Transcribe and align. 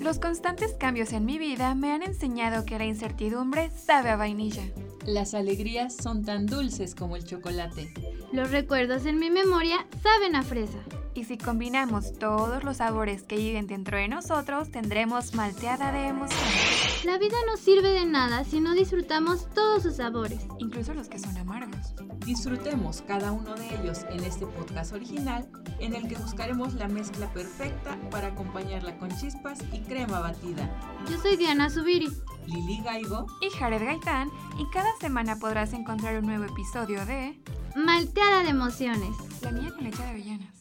Los 0.00 0.20
constantes 0.20 0.74
cambios 0.74 1.12
en 1.12 1.24
mi 1.24 1.38
vida 1.38 1.74
me 1.74 1.92
han 1.92 2.02
enseñado 2.02 2.64
que 2.64 2.78
la 2.78 2.84
incertidumbre 2.84 3.70
sabe 3.70 4.10
a 4.10 4.16
vainilla. 4.16 4.62
Las 5.04 5.34
alegrías 5.34 5.96
son 5.96 6.24
tan 6.24 6.46
dulces 6.46 6.94
como 6.94 7.16
el 7.16 7.24
chocolate. 7.24 7.92
Los 8.32 8.50
recuerdos 8.50 9.06
en 9.06 9.18
mi 9.18 9.28
memoria 9.28 9.86
saben 10.02 10.36
a 10.36 10.42
fresa. 10.42 10.78
Y 11.14 11.24
si 11.24 11.36
combinamos 11.36 12.12
todos 12.12 12.62
los 12.62 12.76
sabores 12.76 13.24
que 13.24 13.36
viven 13.36 13.66
dentro 13.66 13.96
de 13.96 14.06
nosotros, 14.06 14.70
tendremos 14.70 15.34
malteada 15.34 15.90
de 15.90 16.06
emociones. 16.06 17.04
La 17.04 17.18
vida 17.18 17.36
no 17.48 17.56
sirve 17.56 17.88
de 17.88 18.06
nada 18.06 18.44
si 18.44 18.60
no 18.60 18.74
disfrutamos 18.74 19.48
todos 19.52 19.82
sus 19.82 19.96
sabores, 19.96 20.46
incluso 20.58 20.94
los 20.94 21.08
que 21.08 21.18
son 21.18 21.36
amargos. 21.36 21.94
Disfrutemos 22.24 23.02
cada 23.02 23.32
uno 23.32 23.56
de 23.56 23.66
ellos 23.74 24.04
en 24.10 24.22
este 24.22 24.46
podcast 24.46 24.92
original, 24.92 25.48
en 25.78 25.94
el 25.94 26.08
que 26.08 26.16
buscaremos 26.16 26.74
la 26.74 26.88
mezcla 26.88 27.32
perfecta 27.32 27.96
para 28.10 28.28
acompañarla 28.28 28.96
con 28.98 29.10
chispas 29.16 29.58
y 29.72 29.80
crema 29.80 30.20
batida. 30.20 30.70
Yo 31.10 31.18
soy 31.20 31.36
Diana 31.36 31.70
Zubiri. 31.70 32.08
Lili 32.46 32.80
Gaigo 32.82 33.26
y 33.42 33.50
Jared 33.50 33.84
Gaitán, 33.84 34.30
y 34.58 34.64
cada 34.70 34.88
semana 35.00 35.36
podrás 35.36 35.74
encontrar 35.74 36.18
un 36.18 36.26
nuevo 36.26 36.44
episodio 36.44 37.04
de 37.04 37.38
Malteada 37.76 38.42
de 38.42 38.50
emociones. 38.50 39.10
La 39.42 39.52
niña 39.52 39.70
con 39.70 39.84
leche 39.84 40.02
de 40.02 40.08
avellanas. 40.08 40.57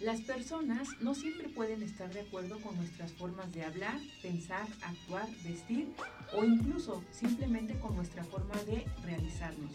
Las 0.00 0.20
personas 0.20 0.88
no 1.00 1.14
siempre 1.14 1.48
pueden 1.48 1.82
estar 1.82 2.12
de 2.12 2.20
acuerdo 2.20 2.60
con 2.60 2.76
nuestras 2.76 3.12
formas 3.12 3.50
de 3.54 3.64
hablar, 3.64 3.98
pensar, 4.20 4.66
actuar, 4.82 5.26
vestir 5.42 5.88
o 6.34 6.44
incluso 6.44 7.02
simplemente 7.10 7.78
con 7.78 7.96
nuestra 7.96 8.22
forma 8.24 8.54
de 8.66 8.84
realizarnos. 9.06 9.70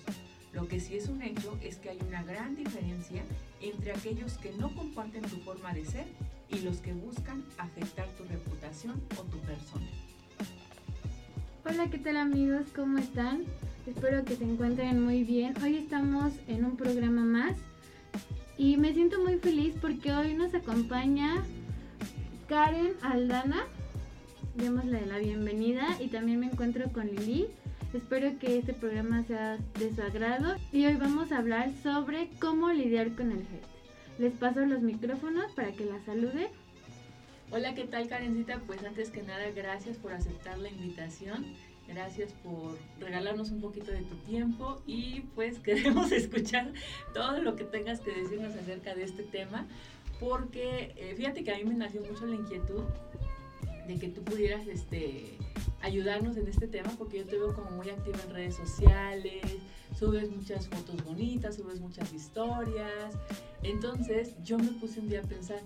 Lo 0.53 0.67
que 0.67 0.79
sí 0.79 0.95
es 0.95 1.07
un 1.07 1.23
hecho 1.23 1.57
es 1.63 1.77
que 1.77 1.89
hay 1.89 1.97
una 2.07 2.21
gran 2.21 2.55
diferencia 2.55 3.23
entre 3.61 3.93
aquellos 3.93 4.37
que 4.37 4.51
no 4.51 4.75
comparten 4.75 5.23
tu 5.23 5.37
forma 5.37 5.73
de 5.73 5.85
ser 5.85 6.05
y 6.49 6.59
los 6.59 6.77
que 6.77 6.93
buscan 6.93 7.43
afectar 7.57 8.07
tu 8.09 8.23
reputación 8.25 9.01
o 9.17 9.23
tu 9.23 9.39
persona. 9.39 9.87
Hola, 11.65 11.89
¿qué 11.89 11.97
tal 11.97 12.17
amigos? 12.17 12.67
¿Cómo 12.75 12.99
están? 12.99 13.45
Espero 13.87 14.23
que 14.23 14.35
se 14.35 14.43
encuentren 14.43 15.03
muy 15.03 15.23
bien. 15.23 15.55
Hoy 15.63 15.77
estamos 15.77 16.31
en 16.47 16.65
un 16.65 16.77
programa 16.77 17.23
más 17.23 17.57
y 18.61 18.77
me 18.77 18.93
siento 18.93 19.19
muy 19.19 19.39
feliz 19.39 19.73
porque 19.81 20.13
hoy 20.13 20.35
nos 20.35 20.53
acompaña 20.53 21.43
Karen 22.47 22.93
Aldana. 23.01 23.65
Démosle 24.53 25.03
la 25.07 25.17
bienvenida 25.17 25.97
y 25.99 26.09
también 26.09 26.41
me 26.41 26.45
encuentro 26.45 26.87
con 26.93 27.07
Lili. 27.07 27.47
Espero 27.91 28.37
que 28.37 28.59
este 28.59 28.73
programa 28.73 29.23
sea 29.23 29.57
de 29.79 29.95
su 29.95 30.03
agrado 30.03 30.57
y 30.71 30.85
hoy 30.85 30.93
vamos 30.93 31.31
a 31.31 31.39
hablar 31.39 31.71
sobre 31.81 32.29
cómo 32.39 32.71
lidiar 32.71 33.15
con 33.15 33.31
el 33.31 33.39
hate. 33.39 33.65
Les 34.19 34.33
paso 34.33 34.63
los 34.63 34.81
micrófonos 34.81 35.51
para 35.53 35.71
que 35.71 35.85
la 35.85 35.99
salude. 36.05 36.49
Hola, 37.49 37.73
¿qué 37.73 37.85
tal 37.85 38.09
Karencita? 38.09 38.59
Pues 38.67 38.83
antes 38.83 39.09
que 39.09 39.23
nada, 39.23 39.49
gracias 39.55 39.97
por 39.97 40.13
aceptar 40.13 40.59
la 40.59 40.69
invitación. 40.69 41.47
Gracias 41.93 42.31
por 42.43 42.77
regalarnos 42.99 43.51
un 43.51 43.59
poquito 43.59 43.91
de 43.91 44.01
tu 44.01 44.15
tiempo 44.17 44.81
y 44.87 45.21
pues 45.35 45.59
queremos 45.63 46.11
escuchar 46.11 46.71
todo 47.13 47.41
lo 47.41 47.55
que 47.55 47.65
tengas 47.65 47.99
que 47.99 48.11
decirnos 48.11 48.55
acerca 48.55 48.95
de 48.95 49.03
este 49.03 49.23
tema 49.23 49.67
porque 50.19 50.93
eh, 50.95 51.13
fíjate 51.17 51.43
que 51.43 51.51
a 51.51 51.57
mí 51.57 51.63
me 51.63 51.73
nació 51.73 52.01
mucho 52.01 52.25
la 52.27 52.35
inquietud 52.35 52.83
de 53.87 53.97
que 53.97 54.07
tú 54.07 54.21
pudieras 54.23 54.67
este, 54.67 55.37
ayudarnos 55.81 56.37
en 56.37 56.47
este 56.47 56.67
tema 56.67 56.91
porque 56.97 57.17
yo 57.17 57.25
te 57.25 57.37
veo 57.37 57.53
como 57.53 57.71
muy 57.71 57.89
activa 57.89 58.19
en 58.25 58.33
redes 58.33 58.55
sociales, 58.55 59.41
subes 59.97 60.29
muchas 60.29 60.67
fotos 60.67 61.03
bonitas, 61.03 61.55
subes 61.55 61.79
muchas 61.79 62.13
historias. 62.13 63.15
Entonces 63.63 64.35
yo 64.43 64.57
me 64.57 64.71
puse 64.73 64.99
un 64.99 65.09
día 65.09 65.21
a 65.21 65.23
pensar, 65.23 65.59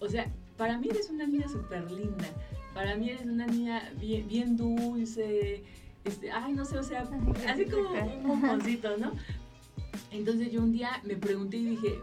o 0.00 0.08
sea, 0.08 0.30
para 0.56 0.78
mí 0.78 0.88
eres 0.90 1.08
una 1.10 1.26
niña 1.26 1.48
súper 1.48 1.90
linda, 1.90 2.26
para 2.74 2.96
mí 2.96 3.10
eres 3.10 3.22
una 3.24 3.46
niña 3.46 3.90
bien, 3.98 4.26
bien 4.26 4.56
dulce, 4.56 5.62
este, 6.04 6.30
ay, 6.30 6.52
no 6.52 6.64
sé, 6.64 6.76
o 6.76 6.82
sea, 6.82 7.04
así 7.48 7.64
como 7.66 7.88
un 7.90 8.28
bomboncito, 8.28 8.96
¿no? 8.98 9.12
Entonces 10.10 10.52
yo 10.52 10.60
un 10.60 10.72
día 10.72 11.00
me 11.04 11.16
pregunté 11.16 11.56
y 11.56 11.64
dije, 11.66 12.00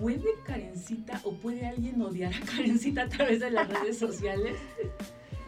¿puede 0.00 0.24
Karencita 0.44 1.20
o 1.24 1.32
puede 1.32 1.66
alguien 1.66 2.00
odiar 2.00 2.32
a 2.32 2.40
Karencita 2.56 3.02
a 3.02 3.08
través 3.08 3.40
de 3.40 3.50
las 3.50 3.68
redes 3.68 3.98
sociales? 3.98 4.56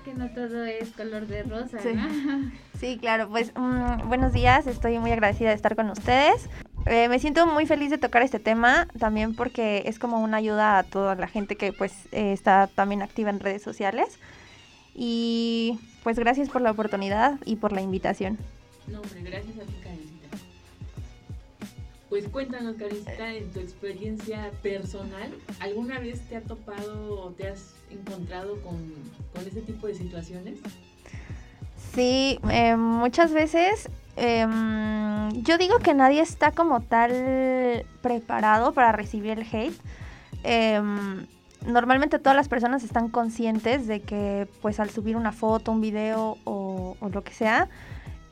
Que 0.05 0.15
no 0.15 0.29
todo 0.31 0.65
es 0.65 0.91
color 0.91 1.27
de 1.27 1.43
rosa, 1.45 1.79
sí. 1.79 1.91
¿no? 1.95 2.51
Sí, 2.79 2.99
claro, 2.99 3.29
pues 3.29 3.53
um, 3.57 4.09
buenos 4.09 4.33
días, 4.33 4.67
estoy 4.67 4.99
muy 4.99 5.11
agradecida 5.11 5.49
de 5.49 5.57
estar 5.57 5.75
con 5.75 5.91
ustedes. 5.91 6.49
Eh, 6.87 7.09
me 7.09 7.19
siento 7.19 7.47
muy 7.47 7.67
feliz 7.67 7.91
de 7.91 7.99
tocar 7.99 8.23
este 8.23 8.39
tema 8.39 8.87
también 8.99 9.35
porque 9.35 9.83
es 9.87 9.99
como 9.99 10.21
una 10.21 10.37
ayuda 10.37 10.79
a 10.79 10.83
toda 10.85 11.15
la 11.17 11.27
gente 11.27 11.57
que 11.57 11.73
pues 11.73 11.93
eh, 12.13 12.33
está 12.33 12.69
también 12.69 13.03
activa 13.03 13.31
en 13.31 13.41
redes 13.41 13.63
sociales. 13.63 14.19
Y 15.01 15.79
pues 16.03 16.19
gracias 16.19 16.49
por 16.49 16.61
la 16.61 16.73
oportunidad 16.73 17.39
y 17.45 17.55
por 17.55 17.71
la 17.71 17.81
invitación. 17.81 18.37
No, 18.89 19.01
hombre, 19.01 19.21
gracias 19.23 19.57
a 19.57 19.61
ti, 19.61 19.75
Karencita. 19.81 20.29
Pues 22.09 22.27
cuéntanos, 22.27 22.75
Karencita, 22.75 23.33
en 23.33 23.49
tu 23.53 23.61
experiencia 23.61 24.51
personal, 24.61 25.33
¿alguna 25.61 26.01
vez 26.01 26.21
te 26.23 26.37
ha 26.37 26.41
topado 26.41 27.27
o 27.27 27.31
te 27.31 27.47
has 27.47 27.75
encontrado 27.91 28.61
con, 28.63 28.77
con 29.33 29.47
ese 29.47 29.61
tipo 29.61 29.87
de 29.87 29.95
situaciones? 29.95 30.59
Sí, 31.95 32.41
eh, 32.51 32.75
muchas 32.75 33.33
veces 33.33 33.89
eh, 34.17 34.49
yo 35.45 35.59
digo 35.59 35.79
que 35.79 35.95
nadie 35.95 36.23
está 36.23 36.51
como 36.51 36.81
tal 36.81 37.87
preparado 38.03 38.75
para 38.75 38.91
recibir 38.91 39.39
el 39.39 39.47
hate. 39.47 39.81
Eh, 40.43 40.83
normalmente 41.67 42.19
todas 42.19 42.37
las 42.37 42.49
personas 42.49 42.85
están 42.85 43.09
conscientes 43.09 43.87
de 43.87 44.01
que 44.01 44.49
pues 44.63 44.81
al 44.81 44.91
subir 44.91 45.17
una 45.17 45.33
foto, 45.33 45.73
un 45.73 45.81
video 45.81 46.39
o, 46.45 46.97
lo 47.13 47.23
que 47.25 47.33
sea, 47.33 47.69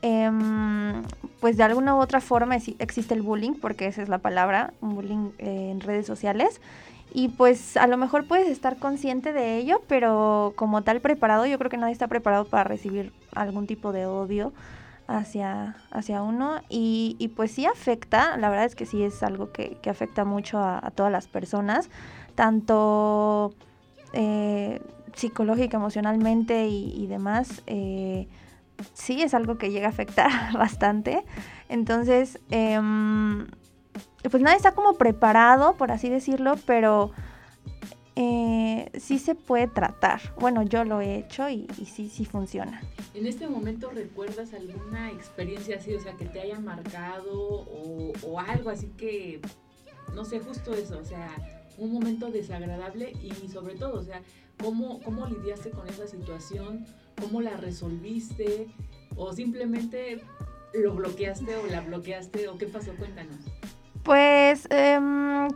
em, 0.01 1.03
pues 1.39 1.57
de 1.57 1.63
alguna 1.63 1.95
u 1.95 1.99
otra 1.99 2.21
forma 2.21 2.55
existe 2.55 3.13
el 3.13 3.21
bullying, 3.21 3.53
porque 3.53 3.87
esa 3.87 4.01
es 4.01 4.09
la 4.09 4.19
palabra, 4.19 4.73
un 4.81 4.95
bullying 4.95 5.31
eh, 5.37 5.69
en 5.71 5.81
redes 5.81 6.05
sociales. 6.05 6.61
Y 7.13 7.29
pues 7.29 7.77
a 7.77 7.87
lo 7.87 7.97
mejor 7.97 8.27
puedes 8.27 8.47
estar 8.49 8.77
consciente 8.77 9.31
de 9.31 9.57
ello, 9.57 9.81
pero 9.87 10.53
como 10.55 10.83
tal 10.83 10.99
preparado, 10.99 11.45
yo 11.45 11.57
creo 11.57 11.71
que 11.71 11.77
nadie 11.77 11.93
está 11.93 12.07
preparado 12.07 12.45
para 12.45 12.65
recibir 12.65 13.13
algún 13.33 13.65
tipo 13.65 13.93
de 13.93 14.05
odio 14.05 14.53
hacia, 15.07 15.77
hacia 15.89 16.21
uno. 16.21 16.61
Y, 16.69 17.15
y 17.17 17.29
pues 17.29 17.51
sí 17.51 17.65
afecta, 17.65 18.37
la 18.37 18.49
verdad 18.49 18.65
es 18.65 18.75
que 18.75 18.85
sí 18.85 19.03
es 19.03 19.23
algo 19.23 19.51
que, 19.51 19.77
afecta 19.89 20.25
mucho 20.25 20.59
a, 20.59 20.91
todas 20.93 21.11
las 21.11 21.27
personas, 21.27 21.89
tanto 22.37 23.55
eh, 24.13 24.79
psicológica, 25.15 25.77
emocionalmente 25.77 26.67
y, 26.67 27.07
demás. 27.07 27.63
Eh, 27.65 28.27
sí 28.93 29.23
es 29.23 29.33
algo 29.33 29.57
que 29.57 29.71
llega 29.71 29.87
a 29.87 29.89
afectar 29.89 30.29
bastante. 30.53 31.23
Entonces, 31.67 32.39
eh, 32.51 32.79
pues 34.29 34.43
nadie 34.43 34.55
está 34.55 34.73
como 34.73 34.93
preparado, 34.93 35.75
por 35.77 35.91
así 35.91 36.09
decirlo, 36.09 36.55
pero 36.67 37.11
eh, 38.15 38.91
sí 38.99 39.17
se 39.17 39.33
puede 39.33 39.67
tratar. 39.67 40.21
Bueno, 40.39 40.61
yo 40.61 40.83
lo 40.83 41.01
he 41.01 41.15
hecho 41.15 41.49
y, 41.49 41.67
sí, 41.91 42.07
sí 42.07 42.23
funciona. 42.23 42.81
¿En 43.15 43.25
este 43.25 43.47
momento 43.47 43.89
recuerdas 43.89 44.53
alguna 44.53 45.09
experiencia 45.09 45.77
así, 45.77 45.95
o 45.95 45.99
sea, 45.99 46.13
que 46.13 46.25
te 46.25 46.39
haya 46.39 46.59
marcado 46.59 47.65
o 48.21 48.39
algo 48.39 48.69
así 48.69 48.89
que, 48.95 49.41
no 50.13 50.23
sé, 50.23 50.39
justo 50.39 50.75
eso, 50.75 50.99
o 50.99 51.03
sea, 51.03 51.56
un 51.77 51.93
momento 51.93 52.29
desagradable 52.31 53.13
y 53.21 53.31
sobre 53.49 53.75
todo, 53.75 53.99
o 53.99 54.03
sea, 54.03 54.21
¿cómo, 54.61 54.99
cómo 55.01 55.25
lidiaste 55.27 55.71
con 55.71 55.87
esa 55.87 56.07
situación? 56.07 56.85
¿Cómo 57.19 57.41
la 57.41 57.57
resolviste? 57.57 58.67
¿O 59.15 59.33
simplemente 59.33 60.21
lo 60.73 60.93
bloqueaste 60.93 61.55
o 61.55 61.67
la 61.67 61.81
bloqueaste? 61.81 62.47
¿O 62.47 62.57
qué 62.57 62.67
pasó? 62.67 62.93
Cuéntanos. 62.95 63.37
Pues 64.03 64.67
eh, 64.69 64.99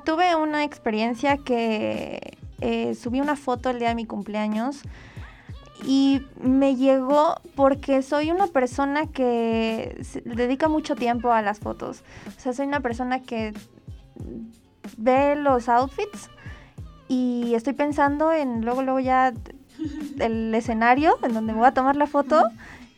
tuve 0.03 0.35
una 0.35 0.63
experiencia 0.63 1.37
que 1.37 2.37
eh, 2.59 2.95
subí 2.95 3.21
una 3.21 3.35
foto 3.35 3.69
el 3.69 3.79
día 3.79 3.89
de 3.89 3.95
mi 3.95 4.05
cumpleaños 4.05 4.81
y 5.85 6.21
me 6.39 6.75
llegó 6.75 7.35
porque 7.55 8.01
soy 8.01 8.29
una 8.29 8.47
persona 8.47 9.07
que 9.07 10.03
dedica 10.25 10.67
mucho 10.67 10.95
tiempo 10.95 11.31
a 11.31 11.41
las 11.41 11.59
fotos. 11.59 12.03
O 12.37 12.39
sea, 12.39 12.53
soy 12.53 12.67
una 12.67 12.81
persona 12.81 13.23
que 13.23 13.53
ve 14.97 15.35
los 15.35 15.69
outfits 15.69 16.29
y 17.07 17.53
estoy 17.55 17.73
pensando 17.73 18.31
en 18.31 18.63
luego, 18.63 18.83
luego 18.83 18.99
ya 18.99 19.33
el 20.19 20.53
escenario 20.55 21.17
en 21.23 21.33
donde 21.33 21.53
me 21.53 21.59
voy 21.59 21.67
a 21.67 21.73
tomar 21.73 21.95
la 21.95 22.07
foto. 22.07 22.43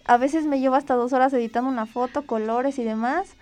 A 0.05 0.17
veces 0.17 0.45
me 0.45 0.59
llevo 0.59 0.75
hasta 0.75 0.95
dos 0.95 1.13
horas 1.13 1.33
editando 1.33 1.69
una 1.69 1.85
foto, 1.85 2.25
colores 2.25 2.77
y 2.77 2.83
demás 2.83 3.35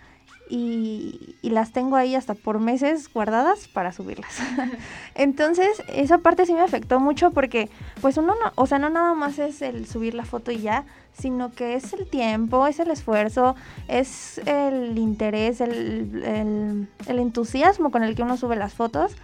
y, 0.51 1.37
las 1.43 1.71
tengo 1.71 1.95
ahí 1.95 2.15
hasta 2.15 2.33
por 2.33 2.59
meses 2.59 3.11
guardadas 3.11 3.67
para 3.67 3.91
subirlas. 3.91 4.37
Entonces, 5.15 5.81
esa 5.87 6.19
parte 6.19 6.45
sí 6.45 6.53
me 6.53 6.61
afectó 6.61 6.99
mucho 6.99 7.31
porque, 7.31 7.69
pues 8.01 8.17
uno 8.17 8.35
no, 8.35 8.51
o 8.55 8.67
sea, 8.67 8.77
no 8.77 8.89
nada 8.89 9.13
más 9.13 9.39
es 9.39 9.61
el 9.61 9.87
subir 9.87 10.13
la 10.13 10.25
foto 10.25 10.51
y 10.51 10.59
ya, 10.59 10.85
sino 11.13 11.51
que 11.51 11.75
es 11.75 11.93
el 11.93 12.07
tiempo, 12.09 12.67
es 12.67 12.79
el 12.79 12.91
esfuerzo, 12.91 13.55
es 13.87 14.39
el 14.45 14.97
interés, 14.97 15.61
el, 15.61 16.87
el 17.07 17.19
entusiasmo 17.19 17.91
con 17.91 18.03
el 18.03 18.15
que 18.15 18.23
uno 18.23 18.37
sube 18.37 18.55
las 18.55 18.73
fotos 18.73 19.15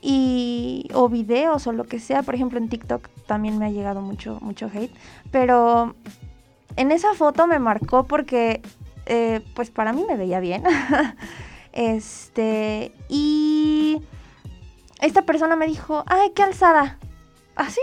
y 0.00 0.88
o 0.92 1.08
videos 1.08 1.66
o 1.66 1.72
lo 1.72 1.84
que 1.84 1.98
sea, 1.98 2.22
por 2.22 2.34
ejemplo 2.34 2.58
en 2.58 2.68
TikTok 2.68 3.08
también 3.26 3.58
me 3.58 3.66
ha 3.66 3.70
llegado 3.70 4.02
mucho 4.02 4.38
mucho 4.42 4.70
hate, 4.72 4.92
pero 5.30 5.94
en 6.76 6.92
esa 6.92 7.14
foto 7.14 7.46
me 7.46 7.58
marcó 7.58 8.04
porque 8.04 8.60
eh, 9.06 9.40
pues 9.54 9.70
para 9.70 9.92
mí 9.92 10.04
me 10.06 10.16
veía 10.16 10.40
bien. 10.40 10.62
este, 11.72 12.92
y 13.08 14.00
esta 15.00 15.22
persona 15.22 15.56
me 15.56 15.66
dijo, 15.66 16.04
ay, 16.06 16.30
qué 16.34 16.42
alzada. 16.42 16.98
Así, 17.56 17.80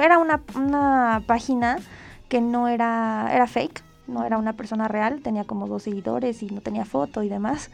era 0.00 0.18
una, 0.18 0.42
una 0.56 1.22
página 1.26 1.78
que 2.28 2.40
no 2.40 2.68
era, 2.68 3.28
era 3.32 3.46
fake, 3.46 3.82
no 4.08 4.24
era 4.24 4.38
una 4.38 4.54
persona 4.54 4.88
real, 4.88 5.20
tenía 5.22 5.44
como 5.44 5.68
dos 5.68 5.84
seguidores 5.84 6.42
y 6.42 6.46
no 6.46 6.60
tenía 6.60 6.84
foto 6.84 7.22
y 7.22 7.28
demás. 7.28 7.70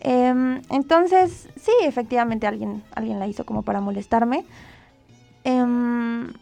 Em, 0.00 0.62
entonces, 0.70 1.48
sí, 1.56 1.72
efectivamente 1.82 2.46
alguien, 2.46 2.84
alguien 2.94 3.18
la 3.18 3.26
hizo 3.26 3.44
como 3.44 3.62
para 3.62 3.80
molestarme. 3.80 4.44
Em, 5.44 6.32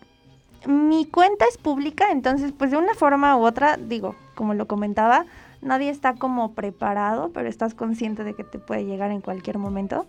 mi 0.67 1.07
cuenta 1.07 1.45
es 1.49 1.59
pública, 1.59 2.11
entonces 2.11 2.53
pues 2.57 2.71
de 2.71 2.77
una 2.77 2.95
forma 2.95 3.37
u 3.37 3.45
otra, 3.45 3.77
digo, 3.77 4.15
como 4.35 4.55
lo 4.55 4.67
comentaba, 4.67 5.27
nadie 5.67 5.91
está 5.91 6.15
como 6.15 6.55
preparado, 6.55 7.31
pero 7.33 7.49
estás 7.49 7.75
consciente 7.75 8.25
de 8.25 8.35
que 8.35 8.45
te 8.45 8.59
puede 8.59 8.85
llegar 8.85 9.11
en 9.11 9.21
cualquier 9.21 9.59
momento. 9.59 10.07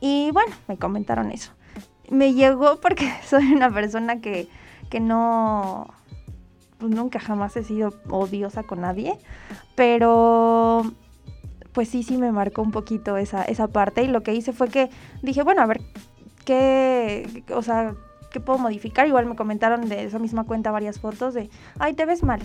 Y 0.00 0.30
bueno, 0.32 0.54
me 0.68 0.78
comentaron 0.78 1.30
eso. 1.30 1.52
Me 2.10 2.32
llegó 2.32 2.80
porque 2.80 3.10
soy 3.24 3.52
una 3.52 3.70
persona 3.70 4.20
que, 4.20 4.48
que 4.88 5.00
no, 5.00 5.88
pues 6.78 6.90
nunca 6.92 7.20
jamás 7.20 7.56
he 7.56 7.64
sido 7.64 7.94
odiosa 8.08 8.62
con 8.62 8.80
nadie, 8.80 9.18
pero 9.74 10.82
pues 11.72 11.88
sí, 11.88 12.04
sí 12.04 12.16
me 12.16 12.30
marcó 12.30 12.62
un 12.62 12.70
poquito 12.70 13.16
esa, 13.16 13.42
esa 13.42 13.66
parte 13.68 14.02
y 14.04 14.06
lo 14.06 14.22
que 14.22 14.34
hice 14.34 14.52
fue 14.52 14.68
que 14.68 14.90
dije, 15.22 15.42
bueno, 15.42 15.60
a 15.62 15.66
ver, 15.66 15.80
¿qué, 16.44 17.42
o 17.52 17.62
sea, 17.62 17.94
qué 18.30 18.38
puedo 18.38 18.60
modificar? 18.60 19.08
Igual 19.08 19.26
me 19.26 19.34
comentaron 19.34 19.88
de 19.88 20.04
esa 20.04 20.20
misma 20.20 20.44
cuenta 20.44 20.70
varias 20.70 21.00
fotos 21.00 21.34
de, 21.34 21.50
ay, 21.80 21.94
te 21.94 22.06
ves 22.06 22.22
mal 22.22 22.40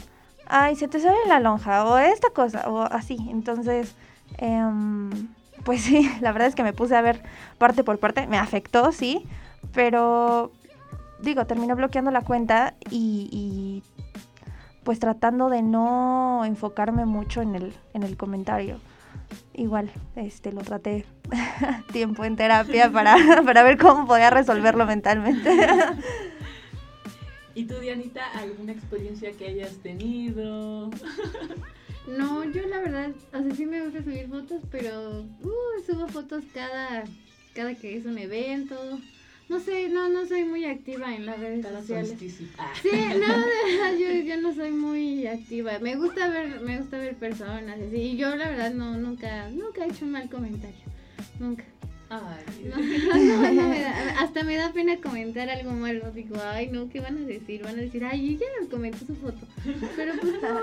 ay, 0.50 0.76
se 0.76 0.88
te 0.88 1.00
sale 1.00 1.18
la 1.28 1.40
lonja 1.40 1.86
o 1.86 1.98
esta 1.98 2.32
cosa 2.32 2.70
o 2.70 2.82
así. 2.82 3.18
Entonces, 3.30 3.96
em, 4.38 5.10
pues 5.64 5.82
sí, 5.84 6.12
la 6.22 6.32
verdad 6.32 6.48
es 6.48 6.56
que 6.56 6.64
me 6.64 6.74
puse 6.74 6.96
a 6.96 7.02
ver 7.02 7.22
parte 7.58 7.84
por 7.84 8.00
parte, 8.00 8.28
me 8.28 8.38
afectó, 8.38 8.92
sí, 8.92 9.26
pero 9.74 10.52
digo, 11.22 11.46
terminé 11.46 11.74
bloqueando 11.74 12.12
la 12.12 12.22
cuenta 12.22 12.74
y, 12.90 13.84
pues 14.84 15.00
tratando 15.00 15.50
de 15.50 15.62
no 15.62 16.44
enfocarme 16.46 17.06
mucho 17.06 17.42
en 17.42 17.56
el, 17.56 17.76
en 17.94 18.04
el 18.04 18.18
comentario. 18.18 18.80
Igual, 19.54 19.92
este, 20.16 20.52
lo 20.52 20.62
traté 20.62 21.06
tiempo 21.92 22.24
en 22.24 22.36
terapia 22.36 22.90
para, 22.90 23.16
para 23.46 23.62
ver 23.62 23.78
cómo 23.78 24.08
podía 24.08 24.32
resolverlo 24.32 24.86
mentalmente. 24.88 25.52
¿Y 27.56 27.66
tú, 27.66 27.76
Dianita, 27.80 28.26
alguna 28.32 28.72
experiencia 28.72 29.32
que 29.34 29.48
hayas 29.48 29.78
tenido? 29.78 30.90
No, 32.08 32.44
yo 32.44 32.66
la 32.66 32.80
verdad, 32.80 33.12
o 33.34 33.44
sea, 33.44 33.56
sí 33.56 33.66
me 33.68 33.84
gusta 33.84 34.04
subir 34.04 34.28
fotos, 34.28 34.64
pero 34.72 35.22
uh, 35.22 35.86
subo 35.86 36.08
fotos 36.08 36.44
cada, 36.54 37.04
cada 37.54 37.76
que 37.76 37.98
es 37.98 38.06
un 38.06 38.18
evento. 38.18 39.00
No 39.48 39.60
sé, 39.60 39.90
no, 39.90 40.10
no 40.10 40.26
soy 40.26 40.44
muy 40.44 40.66
activa 40.66 41.16
en 41.16 41.26
las 41.26 41.40
redes 41.40 41.66
sociales. 41.66 42.16
Ah. 42.58 42.72
Sí, 42.82 42.90
no, 42.92 43.98
yo, 44.00 44.22
yo 44.24 44.42
no 44.42 44.54
soy 44.54 44.72
muy 44.72 45.28
activa. 45.28 45.80
Me 45.80 45.96
gusta 45.96 46.30
ver, 46.30 46.62
me 46.62 46.80
gusta 46.80 46.98
ver 46.98 47.16
personas 47.16 47.80
así. 47.80 47.98
Y 47.98 48.18
yo 48.18 48.36
la 48.36 48.50
verdad 48.50 48.74
no, 48.74 48.98
nunca, 48.98 49.50
nunca 49.50 49.86
he 49.86 49.90
hecho 49.90 50.06
un 50.06 50.12
mal 50.12 50.30
comentario. 50.30 50.82
Nunca. 51.40 51.64
Ay, 52.10 52.66
no, 52.70 53.54
no, 53.54 53.70
me 53.70 53.82
da, 53.82 54.20
hasta 54.20 54.44
me 54.44 54.56
da 54.56 54.74
pena 54.74 54.98
comentar 54.98 55.50
algo 55.50 55.72
malo. 55.72 56.12
Digo, 56.12 56.38
ay, 56.44 56.68
no, 56.68 56.90
¿qué 56.90 57.02
van 57.02 57.18
a 57.18 57.22
decir? 57.22 57.64
Van 57.64 57.78
a 57.78 57.82
decir, 57.82 58.04
ay, 58.04 58.34
ella 58.34 58.46
nos 58.60 58.70
comentó 58.70 59.06
su 59.06 59.16
foto. 59.16 59.46
Pero 59.96 60.14
pues 60.20 60.34
no, 60.42 60.60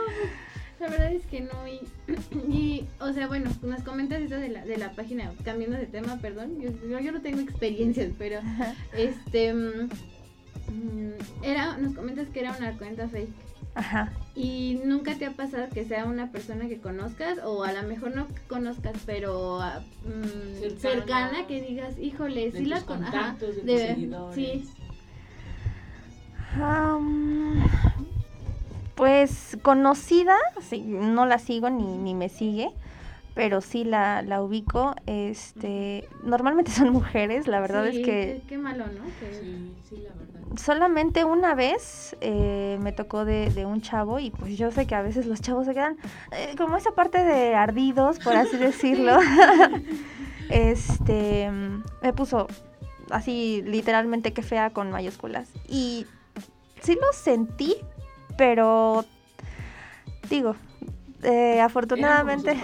la 0.81 0.88
verdad 0.88 1.12
es 1.12 1.25
que 1.26 1.43
no. 1.43 1.69
Y, 1.69 1.81
y, 2.52 2.88
o 3.00 3.12
sea, 3.12 3.28
bueno, 3.28 3.50
nos 3.62 3.82
comentas 3.82 4.20
eso 4.20 4.37
de 4.37 4.48
la, 4.48 4.64
de 4.64 4.76
la 4.76 4.90
página, 4.93 5.32
cambiando 5.44 5.76
de 5.76 5.87
tema, 5.87 6.19
perdón. 6.20 6.60
Yo, 6.60 6.70
yo, 6.98 7.12
no 7.12 7.20
tengo 7.20 7.40
experiencias, 7.40 8.12
pero 8.19 8.40
este. 8.96 9.54
Mm, 9.54 11.12
era, 11.42 11.76
nos 11.78 11.94
comentas 11.94 12.28
que 12.28 12.40
era 12.40 12.56
una 12.56 12.76
cuenta 12.76 13.08
fake. 13.08 13.31
Ajá. 13.76 14.11
¿Y 14.34 14.81
nunca 14.84 15.14
te 15.14 15.26
ha 15.26 15.32
pasado 15.32 15.69
que 15.73 15.84
sea 15.84 16.06
una 16.06 16.31
persona 16.31 16.67
que 16.67 16.78
conozcas 16.78 17.38
o 17.44 17.62
a 17.62 17.73
lo 17.73 17.82
mejor 17.84 18.14
no 18.14 18.26
conozcas, 18.49 18.96
pero 19.05 19.61
ah, 19.61 19.82
mm, 20.02 20.78
cercana, 20.78 21.46
que 21.46 21.61
digas, 21.61 21.99
híjole, 21.99 22.52
sí 22.52 22.64
la 22.64 22.81
conozco? 22.81 23.46
De, 23.62 24.11
Sí. 24.34 24.64
pues 28.94 29.58
conocida, 29.62 30.37
sí, 30.62 30.81
no 30.87 31.26
la 31.26 31.38
sigo 31.38 31.69
ni, 31.69 31.99
ni 31.99 32.14
me 32.14 32.31
sigue, 32.31 32.70
pero 33.36 33.60
sí 33.60 33.84
la, 33.84 34.22
la 34.22 34.42
ubico. 34.42 34.96
Este, 35.06 36.08
normalmente 36.24 36.70
son 36.72 36.90
mujeres, 36.92 37.46
la 37.46 37.60
verdad 37.60 37.86
es 37.86 38.04
que... 38.04 38.42
Qué, 38.48 38.58
malo, 38.58 38.86
¿no? 38.86 39.04
Sí, 39.20 39.72
sí, 39.88 39.96
la 39.98 40.10
verdad 40.14 40.26
solamente 40.56 41.24
una 41.24 41.54
vez 41.54 42.16
eh, 42.22 42.78
me 42.80 42.92
tocó 42.92 43.26
de, 43.26 43.66
un 43.66 43.82
chavo 43.82 44.18
y 44.18 44.30
pues 44.30 44.56
yo 44.56 44.70
sé 44.70 44.86
que 44.86 44.94
a 44.94 45.02
veces 45.02 45.26
los 45.26 45.42
chavos 45.42 45.66
se 45.66 45.74
quedan 45.74 45.98
eh, 46.32 46.54
como 46.56 46.76
esa 46.76 46.92
parte 46.92 47.22
de 47.22 47.54
ardidos, 47.54 48.18
por 48.20 48.34
así 48.34 48.56
decirlo. 48.56 49.18
este, 50.48 51.50
me 52.02 52.12
puso 52.14 52.46
así 53.10 53.62
literalmente 53.66 54.32
que 54.32 54.42
fea 54.42 54.70
con 54.70 54.90
mayúsculas. 54.90 55.50
Y 55.68 56.06
sí 56.80 56.94
lo 56.94 57.12
sentí, 57.12 57.76
pero 58.38 59.04
digo, 60.30 60.56
eh, 61.26 61.61
afortunadamente. 61.61 62.56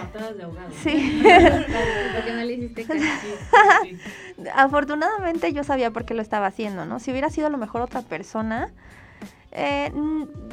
Sí. 0.81 1.21
no 2.27 2.43
le 2.43 2.53
hiciste 2.53 2.87
Afortunadamente 4.55 5.51
yo 5.51 5.65
sabía 5.65 5.91
por 5.91 6.05
qué 6.05 6.13
lo 6.13 6.21
estaba 6.21 6.47
haciendo, 6.47 6.85
¿no? 6.85 6.99
Si 7.01 7.11
hubiera 7.11 7.29
sido 7.29 7.47
a 7.47 7.49
lo 7.49 7.57
mejor 7.57 7.81
otra 7.81 8.03
persona, 8.03 8.71
eh, 9.51 9.91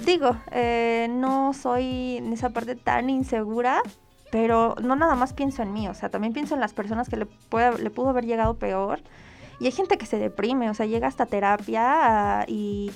digo, 0.05 0.37
eh, 0.51 1.07
no 1.09 1.53
soy 1.53 2.17
en 2.17 2.33
esa 2.33 2.51
parte 2.51 2.75
tan 2.75 3.11
insegura, 3.11 3.81
pero 4.33 4.75
no 4.83 4.97
nada 4.97 5.15
más 5.15 5.33
pienso 5.33 5.63
en 5.63 5.73
mí, 5.73 5.87
o 5.87 5.95
sea, 5.95 6.09
también 6.09 6.33
pienso 6.33 6.55
en 6.55 6.61
las 6.61 6.73
personas 6.75 7.09
que 7.09 7.17
le, 7.17 7.27
puede, 7.27 7.79
le 7.79 7.91
pudo 7.91 8.09
haber 8.09 8.27
llegado 8.27 8.55
peor. 8.55 9.01
Y 9.61 9.67
hay 9.67 9.73
gente 9.73 9.99
que 9.99 10.07
se 10.07 10.19
deprime, 10.19 10.69
o 10.69 10.75
sea, 10.75 10.87
llega 10.87 11.07
hasta 11.07 11.27
terapia 11.27 12.45
y 12.49 12.91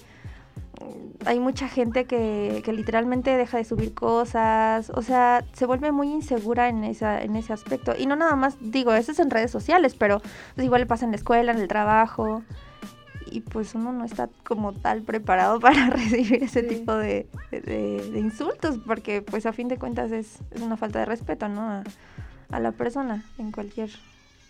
hay 1.26 1.40
mucha 1.40 1.69
gente 1.69 2.04
que, 2.04 2.62
que, 2.64 2.73
literalmente 2.73 3.37
deja 3.37 3.59
de 3.59 3.64
subir 3.64 3.95
cosas, 3.95 4.90
o 4.90 5.02
sea, 5.02 5.45
se 5.52 5.66
vuelve 5.66 5.93
muy 5.93 6.11
insegura 6.11 6.69
en, 6.69 6.85
esa, 6.85 7.23
en 7.23 7.37
ese 7.37 7.52
aspecto. 7.52 7.95
Y 7.99 8.07
no 8.07 8.16
nada 8.16 8.37
más, 8.37 8.57
digo, 8.61 8.93
eso 8.95 9.12
es 9.12 9.19
en 9.19 9.31
redes 9.31 9.50
sociales, 9.50 9.95
pero 9.95 10.21
pues, 10.54 10.64
igual 10.64 10.83
le 10.83 10.87
pasa 10.87 11.04
en 11.04 11.12
la 11.12 11.16
escuela, 11.16 11.52
en 11.52 11.59
el 11.59 11.69
trabajo. 11.69 12.43
Y 13.26 13.40
pues 13.40 13.75
uno 13.75 13.93
no 13.93 14.04
está 14.04 14.28
como 14.45 14.73
tal 14.73 15.02
preparado 15.02 15.59
para 15.61 15.90
recibir 15.90 16.43
ese 16.45 16.62
tipo 16.62 16.95
de, 16.95 17.26
de, 17.50 18.19
insultos, 18.19 18.78
porque 18.87 19.23
pues 19.23 19.47
a 19.47 19.52
fin 19.52 19.69
de 19.69 19.78
cuentas 19.78 20.12
es, 20.12 20.38
es 20.50 20.61
una 20.61 20.76
falta 20.76 20.99
de 21.00 21.07
respeto, 21.07 21.49
¿no? 21.49 21.62
A, 21.62 21.85
a 22.50 22.61
la 22.61 22.73
persona 22.73 23.25
en 23.38 23.50
cualquier... 23.50 23.90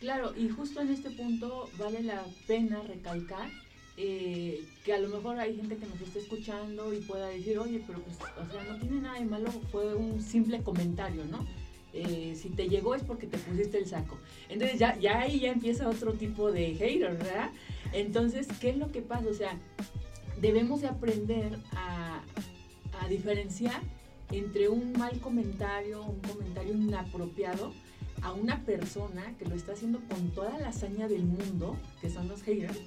Claro, 0.00 0.34
y 0.36 0.50
justo 0.50 0.82
en 0.82 0.90
este 0.90 1.10
punto 1.10 1.70
vale 1.78 2.02
la 2.02 2.22
pena 2.46 2.82
recalcar 2.86 3.48
eh, 3.96 4.64
que 4.84 4.92
a 4.92 4.98
lo 4.98 5.08
mejor 5.08 5.38
hay 5.38 5.56
gente 5.56 5.76
que 5.76 5.86
nos 5.86 6.00
está 6.00 6.18
escuchando 6.18 6.92
y 6.92 6.98
pueda 7.00 7.28
decir, 7.28 7.58
oye, 7.58 7.82
pero 7.86 8.00
pues, 8.00 8.16
o 8.16 8.52
sea, 8.52 8.64
no 8.64 8.78
tiene 8.78 9.00
nada 9.00 9.18
de 9.18 9.24
malo, 9.24 9.50
fue 9.70 9.94
un 9.94 10.20
simple 10.20 10.62
comentario, 10.62 11.24
¿no? 11.24 11.46
Eh, 11.92 12.34
si 12.36 12.48
te 12.48 12.68
llegó 12.68 12.96
es 12.96 13.04
porque 13.04 13.28
te 13.28 13.38
pusiste 13.38 13.78
el 13.78 13.86
saco. 13.86 14.18
Entonces 14.48 14.80
ya, 14.80 15.20
ahí 15.20 15.38
ya 15.38 15.52
empieza 15.52 15.88
otro 15.88 16.12
tipo 16.14 16.50
de 16.50 16.74
hater, 16.74 17.16
¿verdad? 17.16 17.52
Entonces, 17.92 18.48
¿qué 18.60 18.70
es 18.70 18.76
lo 18.76 18.90
que 18.90 19.00
pasa? 19.00 19.28
O 19.28 19.34
sea, 19.34 19.56
debemos 20.40 20.80
de 20.80 20.88
aprender 20.88 21.60
a, 21.72 22.20
a 23.00 23.08
diferenciar 23.08 23.80
entre 24.32 24.68
un 24.68 24.92
mal 24.94 25.20
comentario, 25.20 26.02
un 26.02 26.18
comentario 26.18 26.74
inapropiado, 26.74 27.72
a 28.22 28.32
una 28.32 28.64
persona 28.64 29.34
que 29.38 29.44
lo 29.44 29.54
está 29.54 29.72
haciendo 29.72 30.00
con 30.08 30.30
toda 30.30 30.58
la 30.58 30.68
hazaña 30.68 31.06
del 31.06 31.24
mundo, 31.24 31.76
que 32.00 32.10
son 32.10 32.26
los 32.26 32.42
haters, 32.42 32.80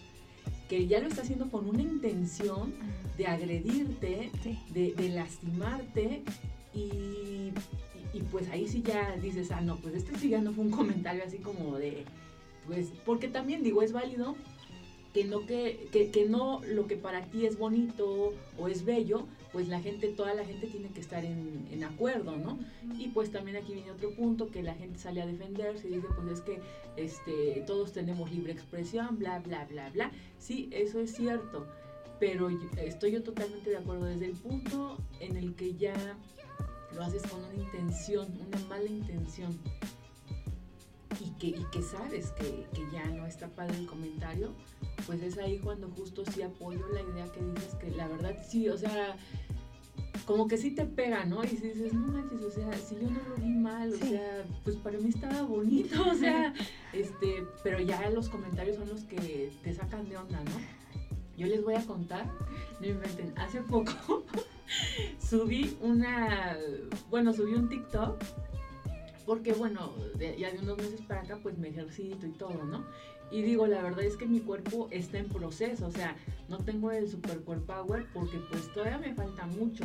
que 0.67 0.88
ya 0.88 1.00
lo 1.00 1.07
está 1.07 1.21
haciendo 1.21 1.50
con 1.50 1.67
una 1.67 1.81
intención 1.81 2.74
de 3.17 3.27
agredirte, 3.27 4.31
de, 4.74 5.09
lastimarte 5.09 6.24
y, 6.74 7.51
y 8.13 8.21
pues 8.31 8.50
ahí 8.50 8.67
sí 8.67 8.81
ya 8.81 9.15
dices, 9.17 9.51
ah, 9.51 9.62
no, 9.62 9.77
pues 9.77 9.95
este 9.95 10.17
sí 10.17 10.29
ya 10.29 10.41
no 10.41 10.53
fue 10.53 10.65
un 10.65 10.71
comentario 10.71 11.24
así 11.25 11.38
como 11.38 11.77
de, 11.77 12.05
pues, 12.67 12.91
porque 13.05 13.27
también 13.27 13.63
digo, 13.63 13.81
es 13.81 13.93
válido 13.93 14.36
que 15.13 15.24
no, 15.24 15.45
que, 15.45 15.88
que, 15.91 16.12
que 16.12 16.25
no 16.25 16.62
lo 16.63 16.86
que 16.86 16.97
para 16.97 17.25
ti 17.25 17.45
es 17.45 17.57
bonito 17.57 18.33
o 18.59 18.67
es 18.67 18.86
bello, 18.86 19.25
pues 19.51 19.67
la 19.67 19.79
gente, 19.79 20.09
toda 20.09 20.33
la 20.33 20.45
gente 20.45 20.67
tiene 20.67 20.89
que 20.89 20.99
estar 20.99 21.23
en, 21.23 21.67
en, 21.71 21.83
acuerdo, 21.83 22.35
¿no? 22.37 22.59
Y 22.97 23.09
pues 23.09 23.31
también 23.31 23.57
aquí 23.57 23.73
viene 23.73 23.91
otro 23.91 24.11
punto, 24.11 24.49
que 24.49 24.63
la 24.63 24.73
gente 24.73 24.99
sale 24.99 25.21
a 25.21 25.25
defenderse 25.25 25.87
y 25.87 25.95
dice, 25.95 26.07
pues 26.15 26.39
es 26.39 26.41
que 26.41 26.59
este, 26.95 27.63
todos 27.65 27.93
tenemos 27.93 28.31
libre 28.31 28.51
expresión, 28.51 29.17
bla, 29.17 29.39
bla, 29.39 29.65
bla, 29.65 29.89
bla. 29.89 30.11
Sí, 30.37 30.69
eso 30.71 30.99
es 30.99 31.15
cierto, 31.15 31.65
pero 32.19 32.49
estoy 32.77 33.11
yo 33.11 33.23
totalmente 33.23 33.69
de 33.69 33.77
acuerdo 33.77 34.05
desde 34.05 34.25
el 34.25 34.33
punto 34.33 34.97
en 35.19 35.37
el 35.37 35.55
que 35.55 35.75
ya 35.75 35.95
lo 36.95 37.03
haces 37.03 37.23
con 37.23 37.43
una 37.43 37.55
intención, 37.55 38.27
una 38.47 38.59
mala 38.67 38.85
intención, 38.89 39.57
y 41.19 41.29
que, 41.39 41.47
y 41.47 41.65
que 41.71 41.81
sabes 41.81 42.31
que, 42.31 42.67
que, 42.74 42.86
ya 42.91 43.05
no 43.05 43.25
está 43.25 43.47
padre 43.47 43.77
el 43.77 43.88
comentario, 43.88 44.53
pues 45.05 45.21
es 45.21 45.38
ahí 45.38 45.59
cuando 45.59 45.89
justo 45.89 46.24
sí 46.25 46.41
apoyo 46.41 46.88
la 46.93 47.01
idea 47.01 47.31
que 47.31 47.41
dices 47.41 47.75
que 47.75 47.91
la 47.91 48.07
verdad 48.07 48.36
sí, 48.47 48.69
o 48.69 48.77
sea, 48.77 49.15
como 50.25 50.47
que 50.47 50.57
sí 50.57 50.71
te 50.71 50.86
pega, 50.86 51.25
¿no? 51.25 51.43
Y 51.43 51.47
si 51.47 51.57
dices, 51.57 51.93
no 51.93 52.07
manches, 52.07 52.41
o 52.41 52.51
sea, 52.51 52.71
si 52.74 52.95
yo 52.95 53.09
no 53.09 53.19
lo 53.29 53.36
vi 53.38 53.50
mal, 53.50 53.93
o 53.93 53.97
sea, 53.97 54.45
pues 54.63 54.75
para 54.75 55.00
mí 55.00 55.09
estaba 55.09 55.41
bonito, 55.43 56.03
o 56.12 56.15
sea, 56.15 56.53
este, 56.93 57.45
pero 57.63 57.79
ya 57.79 58.09
los 58.09 58.29
comentarios 58.29 58.75
son 58.75 58.89
los 58.89 59.03
que 59.05 59.51
te 59.63 59.74
sacan 59.74 60.07
de 60.09 60.17
onda, 60.17 60.39
¿no? 60.43 60.77
Yo 61.38 61.47
les 61.47 61.63
voy 61.63 61.75
a 61.75 61.86
contar, 61.86 62.29
no 62.79 62.88
inventen, 62.88 63.33
hace 63.38 63.62
poco 63.62 64.25
subí 65.19 65.77
una, 65.81 66.57
bueno, 67.09 67.31
subí 67.31 67.53
un 67.53 67.69
TikTok 67.69 68.21
porque 69.27 69.51
bueno, 69.51 69.93
ya 70.38 70.51
de 70.51 70.60
unos 70.60 70.77
meses 70.77 71.01
para 71.01 71.22
acá 71.22 71.38
pues 71.43 71.57
me 71.57 71.67
ejercito 71.67 72.25
y 72.25 72.31
todo, 72.31 72.63
¿no? 72.63 72.86
Y 73.29 73.41
digo, 73.41 73.67
la 73.67 73.81
verdad 73.81 74.05
es 74.05 74.15
que 74.15 74.25
mi 74.25 74.39
cuerpo 74.39 74.88
está 74.89 75.17
en 75.17 75.27
proceso, 75.27 75.86
o 75.86 75.91
sea, 75.91 76.15
no 76.48 76.60
tengo 76.60 76.91
el 76.91 77.10
super 77.10 77.43
core 77.43 77.60
power 77.60 78.05
porque 78.13 78.39
pues 78.50 78.72
todavía 78.74 78.98
me 78.98 79.13
falta 79.13 79.46
mucho, 79.46 79.84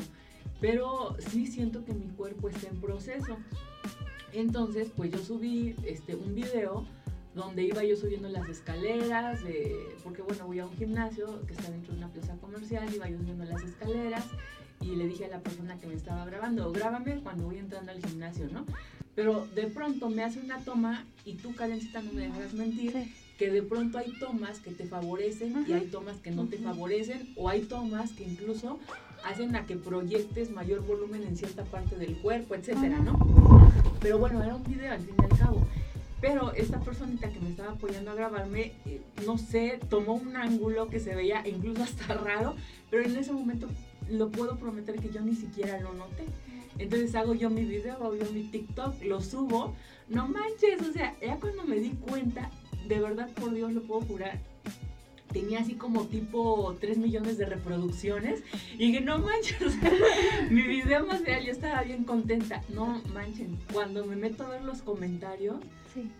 pero 0.60 1.16
sí 1.18 1.48
siento 1.48 1.84
que 1.84 1.92
mi 1.92 2.06
cuerpo 2.10 2.48
está 2.48 2.68
en 2.68 2.80
proceso. 2.80 3.36
Entonces, 4.32 4.90
pues 4.96 5.10
yo 5.10 5.18
subí 5.18 5.74
este, 5.84 6.14
un 6.14 6.36
video 6.36 6.86
donde 7.34 7.64
iba 7.64 7.82
yo 7.82 7.96
subiendo 7.96 8.28
las 8.28 8.48
escaleras, 8.48 9.42
de, 9.42 9.76
porque 10.04 10.22
bueno, 10.22 10.46
voy 10.46 10.60
a 10.60 10.66
un 10.66 10.76
gimnasio 10.76 11.44
que 11.46 11.54
está 11.54 11.68
dentro 11.68 11.92
de 11.92 11.98
una 11.98 12.12
plaza 12.12 12.36
comercial, 12.36 12.94
iba 12.94 13.08
yo 13.08 13.18
subiendo 13.18 13.44
las 13.44 13.62
escaleras 13.64 14.24
y 14.80 14.94
le 14.94 15.08
dije 15.08 15.24
a 15.24 15.28
la 15.28 15.40
persona 15.40 15.80
que 15.80 15.88
me 15.88 15.94
estaba 15.94 16.24
grabando, 16.24 16.70
grábame 16.70 17.20
cuando 17.22 17.46
voy 17.46 17.58
entrando 17.58 17.90
al 17.90 18.04
gimnasio, 18.04 18.48
¿no? 18.52 18.64
Pero 19.14 19.46
de 19.54 19.66
pronto 19.66 20.08
me 20.08 20.24
hace 20.24 20.40
una 20.40 20.58
toma 20.58 21.04
y 21.24 21.34
tú, 21.34 21.54
Karencita, 21.54 22.00
no 22.02 22.12
me 22.12 22.22
dejas 22.22 22.54
mentir, 22.54 22.92
sí. 22.92 23.12
que 23.38 23.50
de 23.50 23.62
pronto 23.62 23.98
hay 23.98 24.12
tomas 24.18 24.58
que 24.60 24.70
te 24.70 24.84
favorecen 24.84 25.64
y 25.68 25.72
hay 25.72 25.86
tomas 25.86 26.16
que 26.18 26.30
no 26.30 26.46
te 26.46 26.58
favorecen 26.58 27.32
o 27.36 27.48
hay 27.48 27.62
tomas 27.62 28.12
que 28.12 28.24
incluso 28.24 28.78
hacen 29.24 29.54
a 29.54 29.66
que 29.66 29.76
proyectes 29.76 30.50
mayor 30.50 30.84
volumen 30.84 31.24
en 31.24 31.36
cierta 31.36 31.64
parte 31.64 31.96
del 31.96 32.16
cuerpo, 32.18 32.54
etcétera, 32.54 32.98
¿no? 32.98 33.18
Pero 34.00 34.18
bueno, 34.18 34.42
era 34.42 34.56
un 34.56 34.64
video 34.64 34.92
al 34.92 35.00
fin 35.00 35.14
y 35.20 35.24
al 35.24 35.38
cabo. 35.38 35.66
Pero 36.20 36.52
esta 36.54 36.80
personita 36.80 37.30
que 37.30 37.40
me 37.40 37.50
estaba 37.50 37.72
apoyando 37.72 38.12
a 38.12 38.14
grabarme, 38.14 38.72
eh, 38.86 39.00
no 39.26 39.38
sé, 39.38 39.80
tomó 39.90 40.14
un 40.14 40.36
ángulo 40.36 40.86
que 40.86 41.00
se 41.00 41.14
veía 41.14 41.46
incluso 41.46 41.82
hasta 41.82 42.14
raro, 42.14 42.54
pero 42.90 43.04
en 43.04 43.16
ese 43.16 43.32
momento 43.32 43.68
lo 44.08 44.30
puedo 44.30 44.56
prometer 44.56 45.00
que 45.00 45.10
yo 45.10 45.20
ni 45.20 45.34
siquiera 45.34 45.80
lo 45.80 45.92
noté. 45.94 46.24
Entonces 46.82 47.14
hago 47.14 47.34
yo 47.34 47.48
mi 47.50 47.64
video, 47.64 47.94
hago 47.94 48.14
yo 48.16 48.30
mi 48.32 48.42
TikTok, 48.44 49.02
lo 49.04 49.20
subo. 49.20 49.74
No 50.08 50.26
manches, 50.28 50.80
o 50.88 50.92
sea, 50.92 51.14
ya 51.20 51.36
cuando 51.38 51.64
me 51.64 51.76
di 51.76 51.90
cuenta, 51.90 52.50
de 52.88 53.00
verdad 53.00 53.30
por 53.34 53.54
Dios 53.54 53.72
lo 53.72 53.82
puedo 53.82 54.00
jurar, 54.02 54.40
tenía 55.32 55.60
así 55.60 55.74
como 55.74 56.06
tipo 56.06 56.76
3 56.80 56.98
millones 56.98 57.38
de 57.38 57.46
reproducciones. 57.46 58.42
Y 58.74 58.88
dije, 58.88 59.00
no 59.00 59.18
manches, 59.18 59.62
o 59.66 59.70
sea, 59.70 59.92
mi 60.50 60.62
video 60.62 61.06
más 61.06 61.24
real, 61.24 61.44
yo 61.44 61.52
estaba 61.52 61.82
bien 61.82 62.04
contenta. 62.04 62.62
No 62.68 63.00
manchen, 63.14 63.58
cuando 63.72 64.04
me 64.04 64.16
meto 64.16 64.44
a 64.44 64.50
ver 64.50 64.62
los 64.64 64.82
comentarios, 64.82 65.56
Sí. 65.94 66.10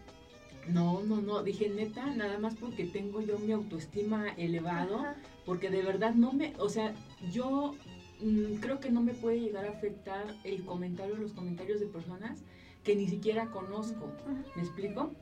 no, 0.68 1.02
no, 1.02 1.20
no, 1.20 1.42
dije 1.42 1.68
neta, 1.70 2.06
nada 2.14 2.38
más 2.38 2.54
porque 2.54 2.84
tengo 2.84 3.20
yo 3.20 3.38
mi 3.38 3.52
autoestima 3.52 4.28
elevado, 4.36 5.00
Ajá. 5.00 5.16
porque 5.44 5.70
de 5.70 5.82
verdad 5.82 6.14
no 6.14 6.32
me, 6.32 6.52
o 6.58 6.68
sea, 6.68 6.94
yo 7.32 7.74
creo 8.60 8.80
que 8.80 8.90
no 8.90 9.02
me 9.02 9.14
puede 9.14 9.40
llegar 9.40 9.64
a 9.64 9.70
afectar 9.70 10.24
el 10.44 10.64
comentario, 10.64 11.16
los 11.16 11.32
comentarios 11.32 11.80
de 11.80 11.86
personas 11.86 12.42
que 12.84 12.96
ni 12.96 13.08
siquiera 13.08 13.46
conozco. 13.50 14.12
¿Me 14.56 14.62
explico? 14.62 15.12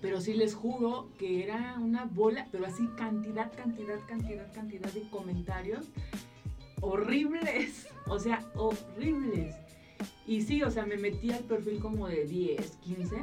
Pero 0.00 0.20
sí 0.20 0.34
les 0.34 0.54
juro 0.54 1.08
que 1.18 1.42
era 1.42 1.76
una 1.80 2.04
bola, 2.04 2.48
pero 2.52 2.66
así 2.66 2.86
cantidad, 2.96 3.52
cantidad, 3.52 3.98
cantidad, 4.06 4.52
cantidad 4.52 4.92
de 4.92 5.02
comentarios 5.10 5.86
horribles. 6.80 7.88
O 8.06 8.18
sea, 8.18 8.44
horribles. 8.54 9.54
Y 10.26 10.42
sí, 10.42 10.62
o 10.62 10.70
sea, 10.70 10.84
me 10.84 10.98
metí 10.98 11.30
al 11.30 11.42
perfil 11.44 11.80
como 11.80 12.06
de 12.06 12.26
10, 12.26 12.76
15 12.84 13.16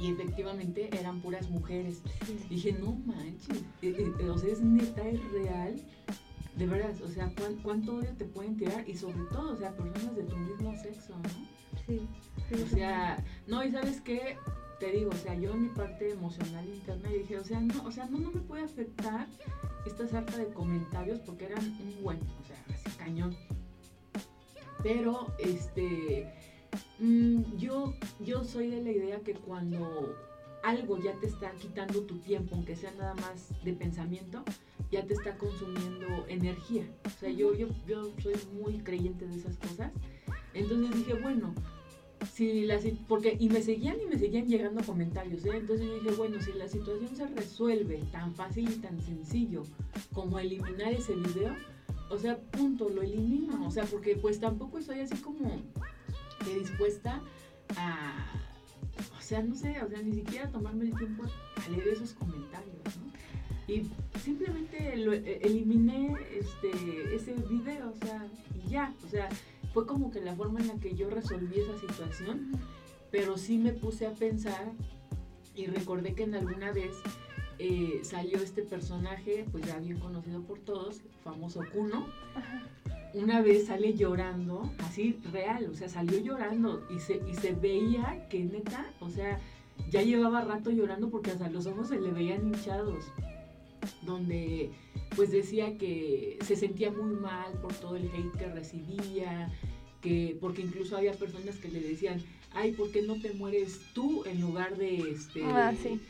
y 0.00 0.12
efectivamente 0.12 0.90
eran 0.98 1.20
puras 1.20 1.48
mujeres. 1.50 2.02
Dije, 2.48 2.72
no 2.72 2.92
manches, 3.06 3.64
eh, 3.82 4.12
eh, 4.18 4.28
o 4.28 4.38
sea, 4.38 4.50
es 4.50 4.60
neta, 4.60 5.06
es 5.08 5.22
real. 5.32 5.76
De 6.56 6.66
verdad, 6.66 6.92
o 7.02 7.08
sea, 7.08 7.32
¿cuán- 7.38 7.56
¿cuánto 7.62 7.96
odio 7.96 8.10
te 8.16 8.24
pueden 8.24 8.56
tirar? 8.56 8.88
Y 8.88 8.94
sobre 8.96 9.22
todo, 9.30 9.52
o 9.52 9.56
sea, 9.56 9.72
personas 9.76 10.14
de 10.16 10.24
tu 10.24 10.36
mismo 10.36 10.74
sexo, 10.76 11.14
¿no? 11.16 11.28
Sí. 11.86 12.06
sí, 12.48 12.62
O 12.62 12.66
sea, 12.66 13.24
no, 13.46 13.64
y 13.64 13.70
sabes 13.70 14.00
qué, 14.00 14.36
te 14.78 14.90
digo, 14.92 15.10
o 15.10 15.16
sea, 15.16 15.34
yo 15.34 15.52
en 15.52 15.62
mi 15.62 15.68
parte 15.68 16.10
emocional 16.10 16.66
interna 16.68 17.08
dije, 17.10 17.38
o 17.38 17.44
sea, 17.44 17.60
no, 17.60 17.84
o 17.84 17.90
sea, 17.90 18.06
no, 18.06 18.18
no 18.18 18.30
me 18.30 18.40
puede 18.40 18.64
afectar 18.64 19.26
esta 19.86 20.06
sarta 20.08 20.36
de 20.36 20.46
comentarios 20.52 21.20
porque 21.20 21.46
eran 21.46 21.64
un 21.64 22.02
buen, 22.02 22.18
o 22.18 22.44
sea, 22.46 22.62
así 22.74 22.90
cañón. 22.98 23.34
Pero, 24.82 25.34
este, 25.38 26.32
mm, 26.98 27.56
yo, 27.58 27.94
yo 28.20 28.44
soy 28.44 28.68
de 28.70 28.82
la 28.82 28.90
idea 28.90 29.20
que 29.20 29.34
cuando 29.34 30.16
algo 30.62 30.98
ya 30.98 31.12
te 31.20 31.26
está 31.26 31.52
quitando 31.52 32.02
tu 32.02 32.18
tiempo, 32.18 32.54
aunque 32.56 32.76
sea 32.76 32.90
nada 32.92 33.14
más 33.14 33.48
de 33.64 33.72
pensamiento, 33.74 34.42
ya 34.90 35.06
te 35.06 35.14
está 35.14 35.36
consumiendo 35.38 36.26
energía. 36.28 36.88
O 37.06 37.10
sea, 37.10 37.30
yo, 37.30 37.54
yo, 37.54 37.68
yo 37.86 38.12
soy 38.22 38.34
muy 38.52 38.78
creyente 38.78 39.26
de 39.26 39.36
esas 39.36 39.56
cosas. 39.56 39.92
Entonces 40.54 40.94
dije, 40.96 41.14
bueno, 41.14 41.54
si 42.32 42.64
la 42.66 42.78
porque 43.08 43.36
y 43.38 43.48
me 43.48 43.62
seguían 43.62 44.00
y 44.00 44.06
me 44.06 44.18
seguían 44.18 44.46
llegando 44.46 44.82
comentarios, 44.82 45.44
¿eh? 45.46 45.52
entonces 45.54 45.86
dije, 46.02 46.14
bueno, 46.16 46.40
si 46.40 46.52
la 46.52 46.68
situación 46.68 47.16
se 47.16 47.26
resuelve 47.26 48.02
tan 48.12 48.34
fácil 48.34 48.68
y 48.68 48.76
tan 48.76 49.00
sencillo 49.00 49.62
como 50.12 50.38
eliminar 50.38 50.92
ese 50.92 51.14
video, 51.14 51.56
o 52.10 52.18
sea, 52.18 52.38
punto, 52.38 52.88
lo 52.88 53.02
elimino, 53.02 53.66
o 53.66 53.70
sea, 53.70 53.84
porque 53.84 54.16
pues 54.16 54.40
tampoco 54.40 54.78
estoy 54.78 55.00
así 55.00 55.16
como 55.16 55.62
dispuesta 56.46 57.22
a, 57.76 58.32
o 59.16 59.20
sea, 59.20 59.42
no 59.42 59.54
sé, 59.54 59.80
o 59.82 59.88
sea, 59.88 60.02
ni 60.02 60.12
siquiera 60.12 60.50
tomarme 60.50 60.86
el 60.86 60.96
tiempo 60.96 61.24
a 61.24 61.68
leer 61.70 61.88
esos 61.88 62.12
comentarios, 62.12 62.96
¿no? 62.96 63.09
Y 63.70 63.86
simplemente 64.18 64.96
lo, 64.96 65.12
eh, 65.12 65.38
eliminé 65.42 66.16
este, 66.32 67.14
ese 67.14 67.34
video, 67.48 67.90
o 67.90 68.04
sea, 68.04 68.26
y 68.52 68.68
ya, 68.68 68.92
o 69.06 69.08
sea, 69.08 69.28
fue 69.72 69.86
como 69.86 70.10
que 70.10 70.20
la 70.20 70.34
forma 70.34 70.58
en 70.58 70.68
la 70.68 70.74
que 70.74 70.96
yo 70.96 71.08
resolví 71.08 71.60
esa 71.60 71.78
situación, 71.78 72.50
pero 73.12 73.38
sí 73.38 73.58
me 73.58 73.72
puse 73.72 74.06
a 74.06 74.10
pensar 74.10 74.72
y 75.54 75.66
recordé 75.66 76.14
que 76.14 76.24
en 76.24 76.34
alguna 76.34 76.72
vez 76.72 76.96
eh, 77.60 78.00
salió 78.02 78.38
este 78.38 78.62
personaje, 78.62 79.46
pues 79.52 79.64
ya 79.66 79.78
bien 79.78 80.00
conocido 80.00 80.40
por 80.42 80.58
todos, 80.58 81.00
famoso 81.22 81.62
Kuno, 81.72 82.06
Ajá. 82.34 82.66
una 83.14 83.40
vez 83.40 83.66
sale 83.66 83.94
llorando, 83.94 84.68
así 84.78 85.16
real, 85.32 85.68
o 85.70 85.74
sea, 85.76 85.88
salió 85.88 86.18
llorando 86.18 86.84
y 86.90 86.98
se, 86.98 87.20
y 87.30 87.34
se 87.36 87.52
veía 87.52 88.26
que 88.28 88.42
neta, 88.42 88.90
o 88.98 89.10
sea, 89.10 89.38
ya 89.90 90.02
llevaba 90.02 90.40
rato 90.40 90.70
llorando 90.70 91.08
porque 91.08 91.30
hasta 91.30 91.48
los 91.48 91.66
ojos 91.66 91.88
se 91.88 92.00
le 92.00 92.10
veían 92.10 92.48
hinchados, 92.48 93.04
donde 94.02 94.70
pues 95.16 95.30
decía 95.30 95.76
que 95.76 96.38
se 96.46 96.56
sentía 96.56 96.90
muy 96.90 97.14
mal 97.14 97.52
por 97.60 97.72
todo 97.74 97.96
el 97.96 98.06
hate 98.06 98.38
que 98.38 98.46
recibía, 98.46 99.50
que 100.00 100.36
porque 100.40 100.62
incluso 100.62 100.96
había 100.96 101.12
personas 101.12 101.56
que 101.56 101.68
le 101.68 101.80
decían, 101.80 102.22
ay, 102.52 102.72
¿por 102.72 102.90
qué 102.90 103.02
no 103.02 103.20
te 103.20 103.32
mueres 103.34 103.80
tú 103.94 104.24
en 104.24 104.40
lugar 104.40 104.76
de 104.76 105.10
este 105.10 105.42
Ah, 105.44 105.72
sí. 105.80 106.00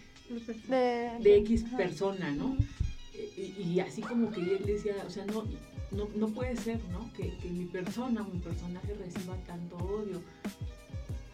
De, 0.68 1.10
de 1.20 1.36
X 1.38 1.64
ajá. 1.64 1.76
persona, 1.76 2.30
¿no? 2.32 2.56
Y, 3.36 3.62
y 3.62 3.80
así 3.80 4.00
como 4.00 4.30
que 4.30 4.40
él 4.40 4.62
decía, 4.64 4.94
o 5.06 5.10
sea, 5.10 5.24
no, 5.26 5.44
no, 5.90 6.08
no 6.14 6.28
puede 6.28 6.56
ser, 6.56 6.78
¿no? 6.92 7.12
Que, 7.14 7.36
que 7.38 7.48
mi 7.50 7.64
persona 7.64 8.22
o 8.22 8.30
mi 8.32 8.38
personaje 8.38 8.94
reciba 8.94 9.36
tanto 9.46 9.76
odio. 9.76 10.22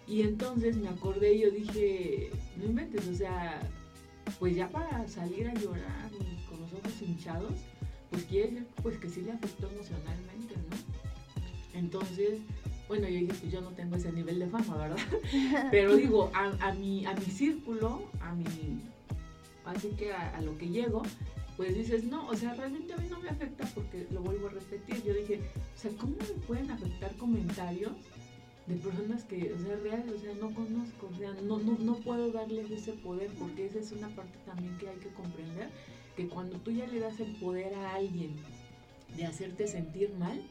Y 0.09 0.23
entonces 0.23 0.77
me 0.77 0.89
acordé 0.89 1.35
y 1.35 1.41
yo 1.41 1.51
dije, 1.51 2.31
no 2.57 2.65
inventes, 2.67 3.07
o 3.09 3.15
sea, 3.15 3.61
pues 4.39 4.57
ya 4.57 4.69
para 4.69 5.07
salir 5.09 5.49
a 5.49 5.55
llorar 5.55 6.11
y 6.13 6.45
con 6.49 6.61
los 6.61 6.73
ojos 6.73 7.03
hinchados, 7.03 7.53
pues 8.11 8.25
quiere 8.25 8.51
decir 8.51 8.67
pues 8.83 8.99
que 8.99 9.09
sí 9.09 9.23
le 9.23 9.33
afectó 9.33 9.69
emocionalmente, 9.71 10.55
¿no? 10.57 10.77
Entonces, 11.79 12.41
bueno, 12.89 13.09
yo 13.09 13.21
dije, 13.21 13.35
pues 13.41 13.53
yo 13.53 13.61
no 13.61 13.71
tengo 13.71 13.97
ese 13.97 14.13
nivel 14.13 14.39
de 14.39 14.47
fama, 14.47 14.77
¿verdad? 14.77 14.97
Pero 15.71 15.97
digo, 15.97 16.31
a, 16.33 16.69
a, 16.69 16.73
mi, 16.73 17.05
a 17.05 17.15
mi 17.15 17.27
círculo, 17.27 18.03
a 18.21 18.35
mi, 18.35 18.81
así 19.65 19.89
que 19.91 20.13
a, 20.13 20.41
lo 20.41 20.57
que 20.57 20.69
llego, 20.69 21.03
pues 21.57 21.75
dices, 21.75 22.05
no, 22.05 22.27
o 22.29 22.37
sea, 22.37 22.55
realmente 22.55 22.93
a 22.93 22.97
mí 22.97 23.09
no 23.11 23.19
me 23.21 23.29
afecta 23.29 23.65
porque 23.75 24.07
lo 24.11 24.21
vuelvo 24.21 24.49
a 24.49 24.51
repetir. 24.51 25.03
Yo 25.03 25.15
dije, 25.15 25.41
o 25.55 25.79
sea, 25.79 25.91
¿cómo 25.99 26.17
me 26.17 26.47
pueden 26.47 26.71
afectar 26.71 27.15
comentarios 27.17 27.93
de 28.67 28.75
personas 28.77 29.25
que, 29.25 29.53
o 29.53 29.59
sea, 29.59 29.77
real, 29.77 30.05
o 30.13 30.19
sea, 30.19 30.35
no 30.35 30.53
conozco, 30.53 31.09
o 31.13 31.17
sea, 31.17 31.33
no, 31.43 31.59
no, 31.59 31.79
no 31.79 31.95
puedo 31.97 32.33
darles 32.33 32.71
ese 32.71 32.93
poder 32.95 33.31
porque 33.39 33.67
esa 33.67 33.79
es 33.79 33.93
una 33.93 34.09
parte 34.09 34.39
también 34.45 34.77
que 34.79 34.89
hay 34.89 34.97
que 34.97 35.09
comprender, 35.11 35.69
que 36.17 36.29
cuando 36.29 36.59
tú 36.59 36.73
ya 36.73 36.87
le 36.87 36.99
das 36.99 37.21
el 37.21 37.37
poder 37.37 37.75
a 37.75 37.95
alguien 37.95 38.35
de 39.17 39.25
hacerte 39.25 39.69
sentir 39.69 40.13
mal, 40.19 40.43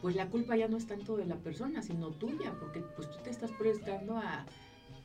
pues 0.00 0.14
la 0.14 0.28
culpa 0.28 0.56
ya 0.56 0.68
no 0.68 0.76
es 0.76 0.86
tanto 0.86 1.16
de 1.16 1.26
la 1.26 1.36
persona, 1.36 1.82
sino 1.82 2.10
tuya, 2.10 2.54
porque 2.60 2.80
pues 2.94 3.10
tú 3.10 3.18
te 3.24 3.30
estás 3.30 3.50
prestando 3.52 4.16
a, 4.16 4.46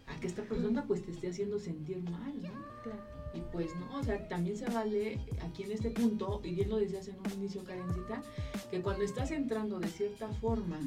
a 0.07 0.19
que 0.19 0.27
esta 0.27 0.43
persona 0.43 0.85
pues 0.85 1.03
te 1.03 1.11
esté 1.11 1.29
haciendo 1.29 1.57
sentir 1.57 1.97
mal, 2.03 2.33
¿no? 2.41 2.51
Claro. 2.83 3.21
Y 3.33 3.39
pues 3.53 3.73
no, 3.77 3.97
o 3.97 4.03
sea, 4.03 4.27
también 4.27 4.57
se 4.57 4.65
vale 4.65 5.17
aquí 5.41 5.63
en 5.63 5.71
este 5.71 5.89
punto, 5.89 6.41
y 6.43 6.53
bien 6.53 6.69
lo 6.69 6.77
decías 6.77 7.07
en 7.07 7.17
un 7.17 7.31
inicio, 7.39 7.63
Karencita, 7.63 8.21
que 8.69 8.81
cuando 8.81 9.03
estás 9.03 9.31
entrando 9.31 9.79
de 9.79 9.87
cierta 9.87 10.27
forma 10.33 10.79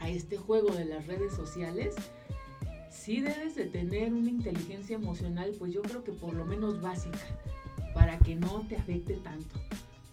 a 0.00 0.08
este 0.08 0.36
juego 0.36 0.70
de 0.70 0.84
las 0.84 1.06
redes 1.06 1.34
sociales, 1.34 1.94
sí 2.90 3.20
debes 3.20 3.54
de 3.54 3.66
tener 3.66 4.12
una 4.12 4.30
inteligencia 4.30 4.96
emocional, 4.96 5.54
pues 5.58 5.72
yo 5.72 5.82
creo 5.82 6.04
que 6.04 6.12
por 6.12 6.34
lo 6.34 6.44
menos 6.44 6.80
básica, 6.80 7.18
para 7.94 8.18
que 8.18 8.36
no 8.36 8.66
te 8.68 8.76
afecte 8.76 9.14
tanto 9.14 9.58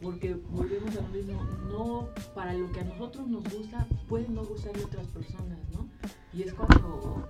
porque 0.02 0.36
volvemos 0.52 0.96
a 0.98 1.02
lo 1.02 1.08
mismo, 1.08 1.44
no 1.68 2.10
para 2.34 2.54
lo 2.54 2.72
que 2.72 2.82
a 2.82 2.84
nosotros 2.84 3.28
nos 3.28 3.44
gusta, 3.44 3.88
puede 4.08 4.28
no 4.30 4.44
gustarle 4.44 4.84
a 4.84 4.86
otras 4.86 5.08
personas, 5.08 5.58
¿no? 5.74 5.88
Y 6.34 6.44
es 6.44 6.54
cuando, 6.54 7.28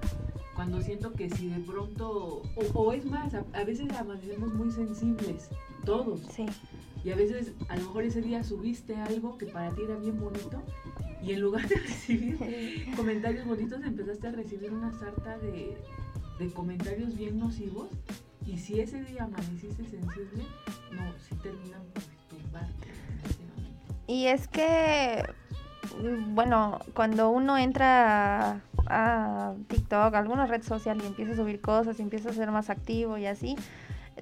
cuando 0.56 0.82
siento 0.82 1.14
que 1.14 1.30
si 1.30 1.48
de 1.48 1.60
pronto, 1.60 2.42
o, 2.74 2.94
es 2.94 3.06
más, 3.06 3.34
a, 3.34 3.64
veces 3.64 3.92
amanecemos 3.92 4.54
muy 4.54 4.72
sensibles, 4.72 5.50
todos. 5.86 6.22
Sí. 6.32 6.46
Y 7.06 7.12
a 7.12 7.16
veces, 7.16 7.54
a 7.70 7.78
lo 7.78 7.84
mejor 7.84 8.04
ese 8.04 8.22
día 8.22 8.44
subiste 8.44 8.96
algo 8.96 9.38
que 9.38 9.46
para 9.46 9.70
ti 9.70 9.84
era 9.84 9.96
bien 9.96 10.20
bonito 10.20 10.62
y 11.22 11.32
en 11.32 11.42
lugar 11.42 11.68
de 11.70 11.76
recibir 11.88 12.38
comentarios 12.96 13.46
bonitos 13.46 13.82
empezaste 13.84 14.28
a 14.28 14.32
recibir 14.32 14.74
una 14.74 14.92
sarta 14.92 15.38
de, 15.38 15.78
de 16.40 16.50
comentarios 16.52 17.16
bien 17.16 17.40
nocivos 17.40 17.90
y 18.46 18.58
si 18.58 18.82
ese 18.82 19.04
día 19.04 19.24
amaneciste 19.24 19.86
sensible, 19.86 20.44
no, 20.92 21.14
si 21.20 21.36
terminan 21.36 21.82
por 21.94 22.04
y 24.08 24.28
es 24.28 24.48
que, 24.48 25.24
bueno, 26.30 26.80
cuando 26.94 27.32
uno 27.32 27.58
entra 27.58 28.62
a, 28.88 29.54
TikTok, 29.68 30.14
a 30.14 30.20
alguna 30.20 30.46
red 30.46 30.62
social 30.62 31.02
y 31.02 31.08
empieza 31.08 31.34
a 31.34 31.36
subir 31.36 31.60
cosas, 31.60 32.00
y 32.00 32.04
empieza 32.04 32.30
a 32.30 32.34
ser 32.34 32.52
más 32.52 32.70
activo 32.70 33.18
y 33.18 33.26
así, 33.26 33.56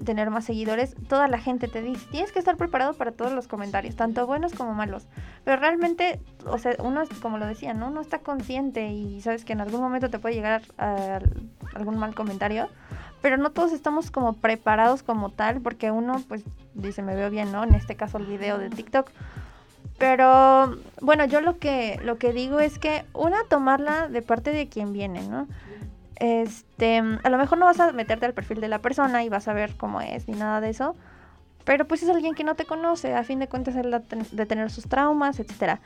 tener 0.04 0.30
más 0.30 0.44
seguidores, 0.44 0.96
toda 1.08 1.28
la 1.28 1.38
gente 1.38 1.68
te 1.68 1.82
dice, 1.82 2.06
tienes 2.10 2.32
que 2.32 2.38
estar 2.38 2.56
preparado 2.56 2.94
para 2.94 3.12
todos 3.12 3.32
los 3.32 3.46
comentarios, 3.46 3.96
tanto 3.96 4.26
buenos 4.26 4.52
como 4.52 4.74
malos. 4.74 5.06
Pero 5.44 5.60
realmente, 5.60 6.20
o 6.46 6.58
sea, 6.58 6.74
uno, 6.80 7.02
como 7.22 7.38
lo 7.38 7.46
decía, 7.46 7.74
¿no? 7.74 7.88
Uno 7.88 8.00
está 8.00 8.18
consciente 8.18 8.88
y 8.90 9.20
sabes 9.20 9.44
que 9.44 9.52
en 9.52 9.60
algún 9.60 9.80
momento 9.80 10.10
te 10.10 10.18
puede 10.18 10.34
llegar 10.34 10.62
a, 10.78 11.20
algún 11.74 11.98
mal 11.98 12.14
comentario, 12.14 12.68
pero 13.20 13.36
no 13.36 13.50
todos 13.50 13.72
estamos 13.72 14.10
como 14.10 14.34
preparados 14.34 15.02
como 15.02 15.30
tal, 15.30 15.60
porque 15.60 15.90
uno, 15.90 16.22
pues, 16.28 16.44
dice, 16.74 17.02
me 17.02 17.14
veo 17.14 17.30
bien, 17.30 17.52
¿no? 17.52 17.62
En 17.62 17.74
este 17.74 17.96
caso 17.96 18.18
el 18.18 18.26
video 18.26 18.58
de 18.58 18.70
TikTok 18.70 19.10
pero 19.98 20.76
bueno, 21.00 21.24
yo 21.24 21.40
lo 21.40 21.58
que, 21.58 22.00
lo 22.02 22.18
que 22.18 22.32
digo 22.32 22.58
es 22.58 22.78
que 22.78 23.04
una, 23.12 23.44
tomarla 23.48 24.08
de 24.08 24.22
parte 24.22 24.50
de 24.50 24.68
quien 24.68 24.92
viene, 24.92 25.22
¿no? 25.28 25.46
Este, 26.16 26.98
a 26.98 27.28
lo 27.28 27.38
mejor 27.38 27.58
no 27.58 27.66
vas 27.66 27.80
a 27.80 27.92
meterte 27.92 28.26
al 28.26 28.34
perfil 28.34 28.60
de 28.60 28.68
la 28.68 28.78
persona 28.78 29.24
y 29.24 29.28
vas 29.28 29.48
a 29.48 29.52
ver 29.52 29.76
cómo 29.76 30.00
es 30.00 30.28
ni 30.28 30.34
nada 30.34 30.60
de 30.60 30.70
eso, 30.70 30.94
pero 31.64 31.86
pues 31.86 32.02
es 32.02 32.08
alguien 32.08 32.34
que 32.34 32.44
no 32.44 32.54
te 32.54 32.64
conoce, 32.64 33.14
a 33.14 33.24
fin 33.24 33.38
de 33.38 33.48
cuentas 33.48 33.74
él 33.76 33.94
de 34.32 34.46
tener 34.46 34.70
sus 34.70 34.86
traumas, 34.86 35.40
etcétera. 35.40 35.80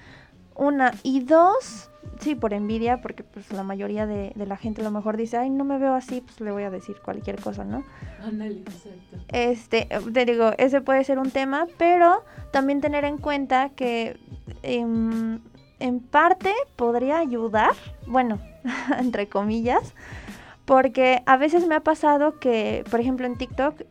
Una 0.56 0.92
y 1.04 1.20
dos, 1.20 1.88
sí, 2.18 2.34
por 2.34 2.52
envidia, 2.52 3.00
porque 3.00 3.22
pues 3.22 3.52
la 3.52 3.62
mayoría 3.62 4.06
de, 4.06 4.32
la 4.34 4.56
gente 4.56 4.80
a 4.80 4.84
lo 4.84 4.90
mejor 4.90 5.16
dice, 5.16 5.36
ay, 5.36 5.50
no 5.50 5.64
me 5.64 5.78
veo 5.78 5.94
así, 5.94 6.20
pues 6.20 6.40
le 6.40 6.50
voy 6.50 6.64
a 6.64 6.70
decir 6.70 6.96
cualquier 7.00 7.40
cosa, 7.40 7.64
¿no? 7.64 7.84
Exacto. 8.66 9.16
Este, 9.28 9.88
te 10.12 10.24
digo, 10.24 10.50
ese 10.58 10.80
puede 10.80 11.04
ser 11.04 11.20
un 11.20 11.30
tema, 11.30 11.68
pero 11.78 12.24
también 12.50 12.80
tener 12.80 13.04
en 13.04 13.18
cuenta 13.18 13.68
que 13.68 14.18
em, 14.64 15.38
en 15.80 16.00
parte 16.00 16.52
podría 16.76 17.18
ayudar, 17.18 17.72
bueno, 18.06 18.38
entre 18.98 19.28
comillas, 19.28 19.94
porque 20.64 21.22
a 21.26 21.36
veces 21.36 21.66
me 21.66 21.74
ha 21.74 21.80
pasado 21.80 22.38
que, 22.38 22.84
por 22.90 23.00
ejemplo, 23.00 23.26
en 23.26 23.36
TikTok, 23.36 23.82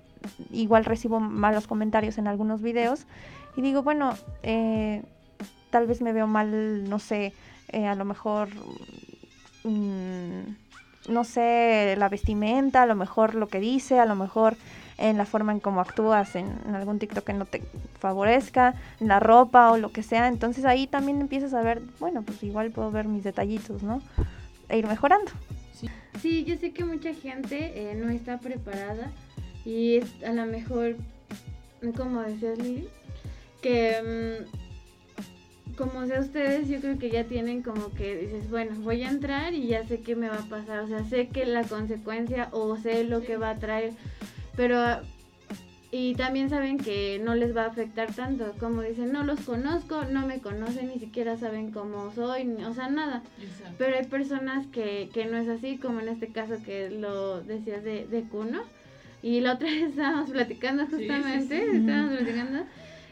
igual 0.52 0.86
recibo 0.86 1.19
malos 1.19 1.67
comentarios 1.67 2.17
en 2.17 2.28
algunos 2.28 2.62
videos 2.62 3.06
y 3.56 3.62
digo, 3.62 3.82
bueno, 3.82 4.13
eh, 4.43 5.04
tal 5.69 5.88
vez 5.88 6.02
me 6.02 6.13
veo 6.13 6.28
mal, 6.28 6.89
no 6.89 7.00
sé, 7.00 7.34
eh, 7.69 7.88
a 7.88 7.95
lo 7.95 8.06
mejor, 8.06 8.50
mm, 9.63 11.10
no 11.10 11.23
sé, 11.23 11.95
la 11.97 12.10
vestimenta, 12.10 12.84
a 12.84 12.86
lo 12.86 12.95
mejor 12.95 13.36
lo 13.36 13.47
que 13.47 13.60
dice, 13.60 14.00
a 14.00 14.06
lo 14.06 14.15
mejor 14.15 14.58
en 14.97 15.17
la 15.17 15.25
forma 15.25 15.51
en 15.51 15.60
cómo 15.60 15.81
actúas 15.81 16.36
en, 16.36 16.47
algún 16.73 16.99
TikTok 16.99 17.23
que 17.23 17.33
no 17.33 17.45
te 17.45 17.63
favorezca, 17.99 18.75
en 18.99 19.07
la 19.07 19.19
ropa 19.19 19.71
o 19.71 19.77
lo 19.77 19.91
que 19.91 20.03
sea. 20.03 20.27
Entonces 20.27 20.65
ahí 20.65 20.88
también 20.88 21.21
empiezas 21.21 21.53
a 21.53 21.62
ver, 21.62 21.81
bueno, 21.99 22.23
pues 22.23 22.41
igual 22.43 22.71
puedo 22.71 22.91
ver 22.91 23.07
mis 23.07 23.23
detallitos, 23.23 23.83
¿no? 23.83 24.01
E 24.69 24.77
ir 24.77 24.88
mejorando. 24.88 25.31
Sí, 26.21 26.43
yo 26.43 26.57
sé 26.57 26.71
que 26.71 26.83
mucha 26.83 27.13
gente 27.13 27.91
eh, 27.91 27.95
no 27.95 28.10
está 28.10 28.39
preparada 28.39 29.12
y 29.63 29.99
a 30.25 30.33
lo 30.33 30.45
mejor, 30.45 30.95
como 31.95 32.21
decías 32.21 32.57
Lili, 32.57 32.89
que... 33.62 34.45
Mm, 34.45 34.67
como 35.77 36.05
sea 36.07 36.19
ustedes, 36.19 36.67
yo 36.67 36.81
creo 36.81 36.97
que 36.97 37.12
ya 37.12 37.23
tienen 37.25 37.62
como 37.62 37.93
que 37.93 38.17
dices, 38.17 38.49
bueno, 38.49 38.71
voy 38.79 39.03
a 39.03 39.10
entrar 39.10 39.53
y 39.53 39.67
ya 39.67 39.88
sé 39.88 40.01
qué 40.01 40.15
me 40.15 40.27
va 40.27 40.38
a 40.38 40.49
pasar, 40.49 40.79
o 40.79 40.88
sea, 40.88 41.03
sé 41.05 41.27
que 41.27 41.45
la 41.45 41.63
consecuencia 41.63 42.49
o 42.51 42.75
sé 42.77 43.03
lo 43.03 43.21
que 43.21 43.38
va 43.38 43.51
a 43.51 43.55
traer, 43.55 43.93
pero 44.58 45.02
y 45.89 46.15
también 46.15 46.50
saben 46.50 46.78
que 46.78 47.22
no 47.24 47.34
les 47.34 47.56
va 47.56 47.63
a 47.63 47.67
afectar 47.67 48.13
tanto, 48.13 48.54
como 48.60 48.82
dicen, 48.82 49.13
no 49.13 49.24
los 49.24 49.39
conozco, 49.39 50.04
no 50.04 50.28
me 50.28 50.41
conocen, 50.41 50.89
ni 50.89 51.00
siquiera 51.00 51.38
saben 51.38 51.72
cómo 51.72 52.12
soy, 52.13 52.46
o 52.67 52.74
sea, 52.74 52.89
nada. 52.89 53.24
Pero 53.78 53.96
hay 53.96 54.06
personas 54.06 54.67
que, 54.67 55.10
que 55.13 55.26
no 55.26 55.38
es 55.38 55.48
así, 55.48 55.78
como 55.78 56.02
en 56.02 56.10
este 56.10 56.28
caso 56.28 56.56
que 56.65 56.89
lo 56.89 57.41
decías 57.41 57.86
de, 57.86 58.06
de 58.06 58.24
Kuno. 58.24 58.63
Y 59.22 59.39
la 59.39 59.54
otra 59.54 59.70
vez 59.72 59.91
estábamos 59.91 60.30
platicando 60.30 60.88
justamente, 60.88 61.78
estábamos 61.78 62.17
platicando, 62.17 62.65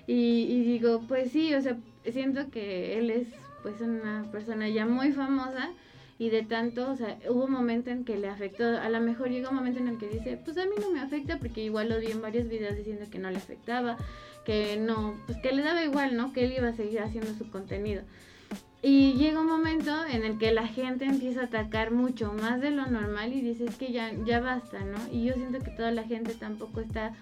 y, 0.06 0.42
y 0.50 0.64
digo, 0.66 1.02
pues 1.08 1.32
sí, 1.32 1.54
o 1.54 1.62
sea, 1.62 1.78
siento 2.12 2.50
que 2.50 3.00
él 3.00 3.10
es 3.10 3.28
pues 3.64 3.80
una 3.82 4.26
persona 4.32 4.70
ya 4.70 4.86
muy 4.86 5.12
famosa 5.12 5.70
y 6.18 6.30
de 6.30 6.44
tanto, 6.44 6.90
o 6.90 6.96
sea, 6.96 7.18
hubo 7.30 7.46
un 7.46 7.52
momento 7.52 7.90
en 7.90 8.06
que 8.06 8.18
le 8.18 8.30
afectó, 8.30 8.64
a 8.64 8.90
lo 8.90 9.02
mejor 9.02 9.30
llegó 9.30 9.50
un 9.50 9.56
momento 9.56 9.80
en 9.80 9.90
el 9.90 9.98
que 9.98 10.08
dice, 10.08 10.40
pues 10.44 10.58
a 10.58 10.66
mí 10.66 10.72
no 10.80 10.90
me 10.90 11.02
afecta 11.02 11.40
porque 11.40 11.62
igual 11.62 11.90
lo 11.90 12.00
vi 12.00 12.08
en 12.08 12.22
varios 12.22 12.48
videos 12.48 12.78
diciendo 12.78 13.06
que 13.12 13.20
no 13.20 13.30
le 13.30 13.38
afectaba, 13.38 13.98
que 14.46 14.78
no, 14.78 15.20
pues 15.26 15.40
que 15.40 15.52
le 15.52 15.62
daba 15.62 15.84
igual, 15.84 16.16
¿no? 16.16 16.32
Que 16.32 16.46
él 16.46 16.54
iba 16.58 16.70
a 16.70 16.74
seguir 16.74 17.02
haciendo 17.02 17.34
su 17.34 17.50
contenido. 17.50 18.04
Y 18.82 19.14
llega 19.14 19.42
un 19.42 19.48
momento 19.48 20.06
en 20.06 20.24
el 20.24 20.38
que 20.38 20.52
la 20.54 20.68
gente 20.68 21.06
empieza 21.06 21.42
a 21.42 21.46
atacar 21.46 21.92
mucho 21.92 22.32
más 22.32 22.62
de 22.62 22.70
lo 22.70 22.86
normal 22.86 23.34
y 23.34 23.42
dice, 23.42 23.66
es 23.66 23.76
que 23.76 23.92
ya, 23.92 24.14
ya 24.26 24.40
basta, 24.40 24.80
¿no? 24.86 24.98
Y 25.12 25.26
yo 25.26 25.34
siento 25.34 25.60
que 25.60 25.72
toda 25.72 25.92
la 25.92 26.04
gente 26.04 26.34
tampoco 26.36 26.80
está, 26.80 27.14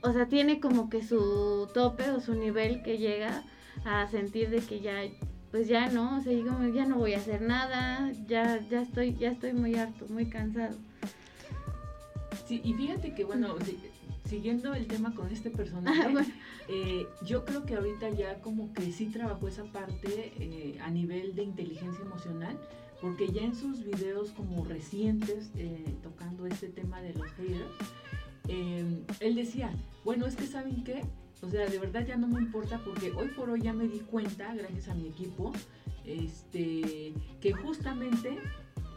o 0.00 0.12
sea, 0.12 0.26
tiene 0.26 0.60
como 0.60 0.88
que 0.88 1.04
su 1.04 1.68
tope 1.72 2.10
o 2.10 2.20
su 2.20 2.34
nivel 2.34 2.82
que 2.82 2.98
llega 2.98 3.44
a 3.84 4.08
sentir 4.08 4.50
de 4.50 4.60
que 4.60 4.80
ya 4.80 5.02
pues 5.52 5.68
ya 5.68 5.90
no, 5.90 6.16
o 6.16 6.20
sea, 6.22 6.32
ya 6.74 6.86
no 6.86 6.96
voy 6.96 7.12
a 7.12 7.18
hacer 7.18 7.42
nada, 7.42 8.10
ya 8.26 8.58
ya 8.70 8.80
estoy 8.80 9.14
ya 9.14 9.30
estoy 9.30 9.52
muy 9.52 9.74
harto, 9.74 10.06
muy 10.08 10.26
cansado. 10.26 10.74
Sí, 12.48 12.62
y 12.64 12.72
fíjate 12.72 13.14
que 13.14 13.24
bueno, 13.24 13.54
siguiendo 14.24 14.72
el 14.72 14.86
tema 14.86 15.14
con 15.14 15.30
este 15.30 15.50
personaje, 15.50 16.00
ah, 16.18 16.24
eh, 16.68 17.06
yo 17.26 17.44
creo 17.44 17.66
que 17.66 17.76
ahorita 17.76 18.08
ya 18.10 18.40
como 18.40 18.72
que 18.72 18.90
sí 18.92 19.06
trabajó 19.06 19.46
esa 19.46 19.64
parte 19.64 20.32
eh, 20.38 20.78
a 20.82 20.90
nivel 20.90 21.34
de 21.34 21.42
inteligencia 21.42 22.02
emocional, 22.02 22.58
porque 23.02 23.30
ya 23.30 23.42
en 23.42 23.54
sus 23.54 23.84
videos 23.84 24.30
como 24.30 24.64
recientes, 24.64 25.50
eh, 25.56 25.84
tocando 26.02 26.46
este 26.46 26.68
tema 26.68 27.02
de 27.02 27.12
los 27.12 27.30
haters, 27.32 27.70
él 29.20 29.34
decía, 29.34 29.70
bueno, 30.02 30.26
es 30.26 30.34
que 30.34 30.46
saben 30.46 30.82
qué, 30.82 31.02
o 31.42 31.50
sea, 31.50 31.66
de 31.66 31.78
verdad 31.78 32.06
ya 32.06 32.16
no 32.16 32.28
me 32.28 32.40
importa 32.40 32.80
porque 32.84 33.10
hoy 33.12 33.28
por 33.28 33.50
hoy 33.50 33.60
ya 33.62 33.72
me 33.72 33.86
di 33.88 33.98
cuenta, 34.00 34.54
gracias 34.54 34.88
a 34.88 34.94
mi 34.94 35.08
equipo, 35.08 35.52
este, 36.06 37.12
que 37.40 37.52
justamente 37.52 38.38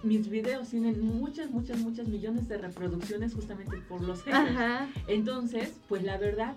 mis 0.04 0.30
videos 0.30 0.70
tienen 0.70 1.02
muchas, 1.02 1.50
muchas, 1.50 1.80
muchas 1.80 2.08
millones 2.08 2.48
de 2.48 2.58
reproducciones 2.60 3.34
justamente 3.34 3.78
por 3.90 4.02
los 4.02 4.22
haters. 4.24 4.90
Entonces, 5.08 5.74
pues 5.90 6.04
la 6.04 6.18
verdad, 6.18 6.56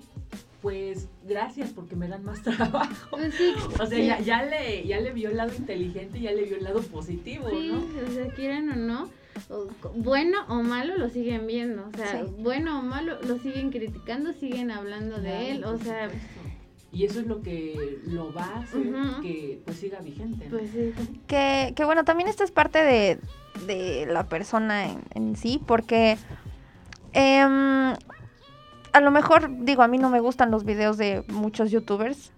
pues 0.61 1.09
gracias 1.27 1.71
porque 1.71 1.97
me 1.97 2.09
dan 2.09 2.25
más 2.25 2.43
trabajo. 2.43 3.09
Pues 3.11 3.35
sí, 3.35 3.55
O 3.81 3.87
sea, 3.87 3.99
sí. 3.99 4.07
ya, 4.07 4.21
ya 4.21 4.43
le, 4.43 4.87
ya 4.87 5.01
le 5.01 5.13
vio 5.13 5.31
el 5.31 5.39
lado 5.39 5.53
inteligente, 5.57 6.21
ya 6.21 6.33
le 6.33 6.45
vio 6.45 6.57
el 6.59 6.65
lado 6.65 6.83
positivo, 6.83 7.49
Sí, 7.49 7.69
¿no? 7.73 7.79
o 7.79 8.11
sea, 8.13 8.29
quieran 8.35 8.69
o 8.71 8.77
no, 8.77 9.09
bueno 9.95 10.39
o 10.49 10.63
malo 10.63 10.97
lo 10.97 11.09
siguen 11.09 11.47
viendo, 11.47 11.89
o 11.93 11.97
sea, 11.97 12.25
Sí. 12.25 12.31
bueno 12.39 12.79
o 12.79 12.83
malo 12.83 13.19
lo 13.23 13.39
siguen 13.39 13.71
criticando, 13.71 14.33
siguen 14.33 14.71
hablando 14.71 15.19
de 15.19 15.51
él, 15.53 15.65
o 15.65 15.79
sea. 15.79 16.09
Y 16.91 17.05
eso 17.05 17.21
es 17.21 17.27
lo 17.27 17.43
que 17.43 17.99
lo 18.07 18.33
va 18.33 18.45
a 18.45 18.59
hacer 18.61 18.83
que 19.21 19.61
pues 19.65 19.77
siga 19.79 20.01
vigente. 20.01 20.47
¿no? 20.47 20.57
pues 20.57 20.71
sí. 20.71 20.93
Que, 21.27 21.75
que 21.77 21.85
bueno, 21.85 22.05
también 22.05 22.29
esto 22.31 22.45
es 22.45 22.51
parte 22.51 22.79
de, 22.83 23.19
de 23.67 24.07
la 24.07 24.25
persona 24.29 24.87
en, 24.87 25.01
en 25.15 25.37
sí, 25.37 25.61
porque 25.67 26.17
em, 27.13 27.95
a 28.93 29.01
lo 29.03 29.11
mejor, 29.11 29.51
digo, 29.65 29.83
a 29.83 29.89
mí 29.89 29.99
no 29.99 30.09
me 30.11 30.21
gustan 30.21 30.51
los 30.51 30.65
videos 30.65 30.97
de 30.97 31.25
muchos 31.29 31.71
youtubers 31.71 32.33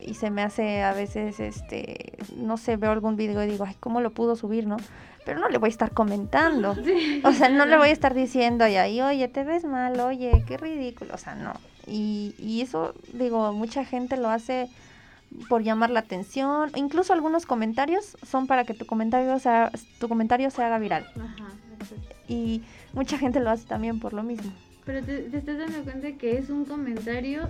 y 0.00 0.14
se 0.14 0.30
me 0.30 0.42
hace 0.42 0.82
a 0.82 0.94
veces, 0.94 1.38
este, 1.38 2.16
no 2.36 2.56
sé, 2.56 2.76
veo 2.76 2.90
algún 2.92 3.16
video 3.16 3.44
y 3.44 3.46
digo, 3.46 3.64
ay, 3.66 3.76
¿cómo 3.78 4.00
lo 4.00 4.10
pudo 4.10 4.36
subir, 4.36 4.66
no? 4.66 4.78
Pero 5.24 5.38
no 5.38 5.48
le 5.48 5.58
voy 5.58 5.68
a 5.68 5.70
estar 5.70 5.92
comentando. 5.92 6.74
Sí. 6.84 7.22
O 7.24 7.32
sea, 7.32 7.48
no 7.48 7.66
le 7.66 7.76
voy 7.76 7.88
a 7.88 7.92
estar 7.92 8.14
diciendo 8.14 8.66
y 8.66 8.76
ahí, 8.76 9.00
oye, 9.00 9.28
te 9.28 9.44
ves 9.44 9.64
mal, 9.64 9.98
oye, 10.00 10.44
qué 10.46 10.56
ridículo. 10.56 11.14
O 11.14 11.18
sea, 11.18 11.34
no. 11.34 11.52
Y, 11.86 12.34
y 12.38 12.60
eso, 12.60 12.94
digo, 13.12 13.52
mucha 13.52 13.84
gente 13.84 14.16
lo 14.16 14.28
hace 14.28 14.68
por 15.48 15.62
llamar 15.62 15.90
la 15.90 16.00
atención. 16.00 16.70
Incluso 16.74 17.12
algunos 17.12 17.46
comentarios 17.46 18.16
son 18.22 18.46
para 18.46 18.64
que 18.64 18.74
tu 18.74 18.86
comentario, 18.86 19.38
sea, 19.38 19.70
tu 19.98 20.08
comentario 20.08 20.50
se 20.50 20.62
haga 20.62 20.78
viral. 20.78 21.06
Ajá. 21.16 21.48
Y 22.28 22.62
mucha 22.92 23.18
gente 23.18 23.40
lo 23.40 23.50
hace 23.50 23.66
también 23.66 24.00
por 24.00 24.12
lo 24.12 24.22
mismo. 24.22 24.52
Pero 24.84 25.04
te, 25.04 25.18
te 25.22 25.38
estás 25.38 25.58
dando 25.58 25.82
cuenta 25.84 26.12
que 26.12 26.38
es 26.38 26.50
un 26.50 26.64
comentario 26.64 27.48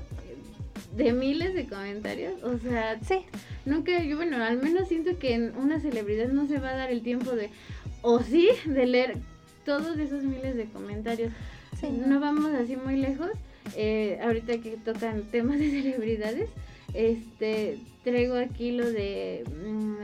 de 0.97 1.13
miles 1.13 1.55
de 1.55 1.67
comentarios, 1.67 2.43
o 2.43 2.59
sea, 2.59 2.99
Sí, 3.03 3.21
nunca, 3.65 4.03
yo 4.03 4.17
bueno, 4.17 4.43
al 4.43 4.59
menos 4.63 4.89
siento 4.89 5.19
que 5.19 5.35
en 5.35 5.57
una 5.57 5.81
celebridad 5.81 6.29
no 6.29 6.47
se 6.47 6.59
va 6.59 6.71
a 6.71 6.77
dar 6.77 6.91
el 6.91 7.03
tiempo 7.03 7.33
de, 7.33 7.51
o 8.03 8.21
sí, 8.23 8.49
de 8.67 8.87
leer 8.87 9.17
todos 9.65 9.99
esos 9.99 10.23
miles 10.25 10.57
de 10.57 10.67
comentarios. 10.67 11.33
sí. 11.81 11.89
No 11.91 12.21
vamos 12.21 12.53
así 12.55 12.77
muy 12.77 12.97
lejos. 12.97 13.31
eh, 13.77 14.19
ahorita 14.23 14.59
que 14.59 14.77
tocan 14.77 15.23
temas 15.31 15.59
de 15.59 15.71
celebridades, 15.71 16.51
este 16.95 17.79
traigo 18.05 18.35
aquí 18.37 18.73
lo 18.73 18.91
de 18.91 19.45
mm. 19.65 19.97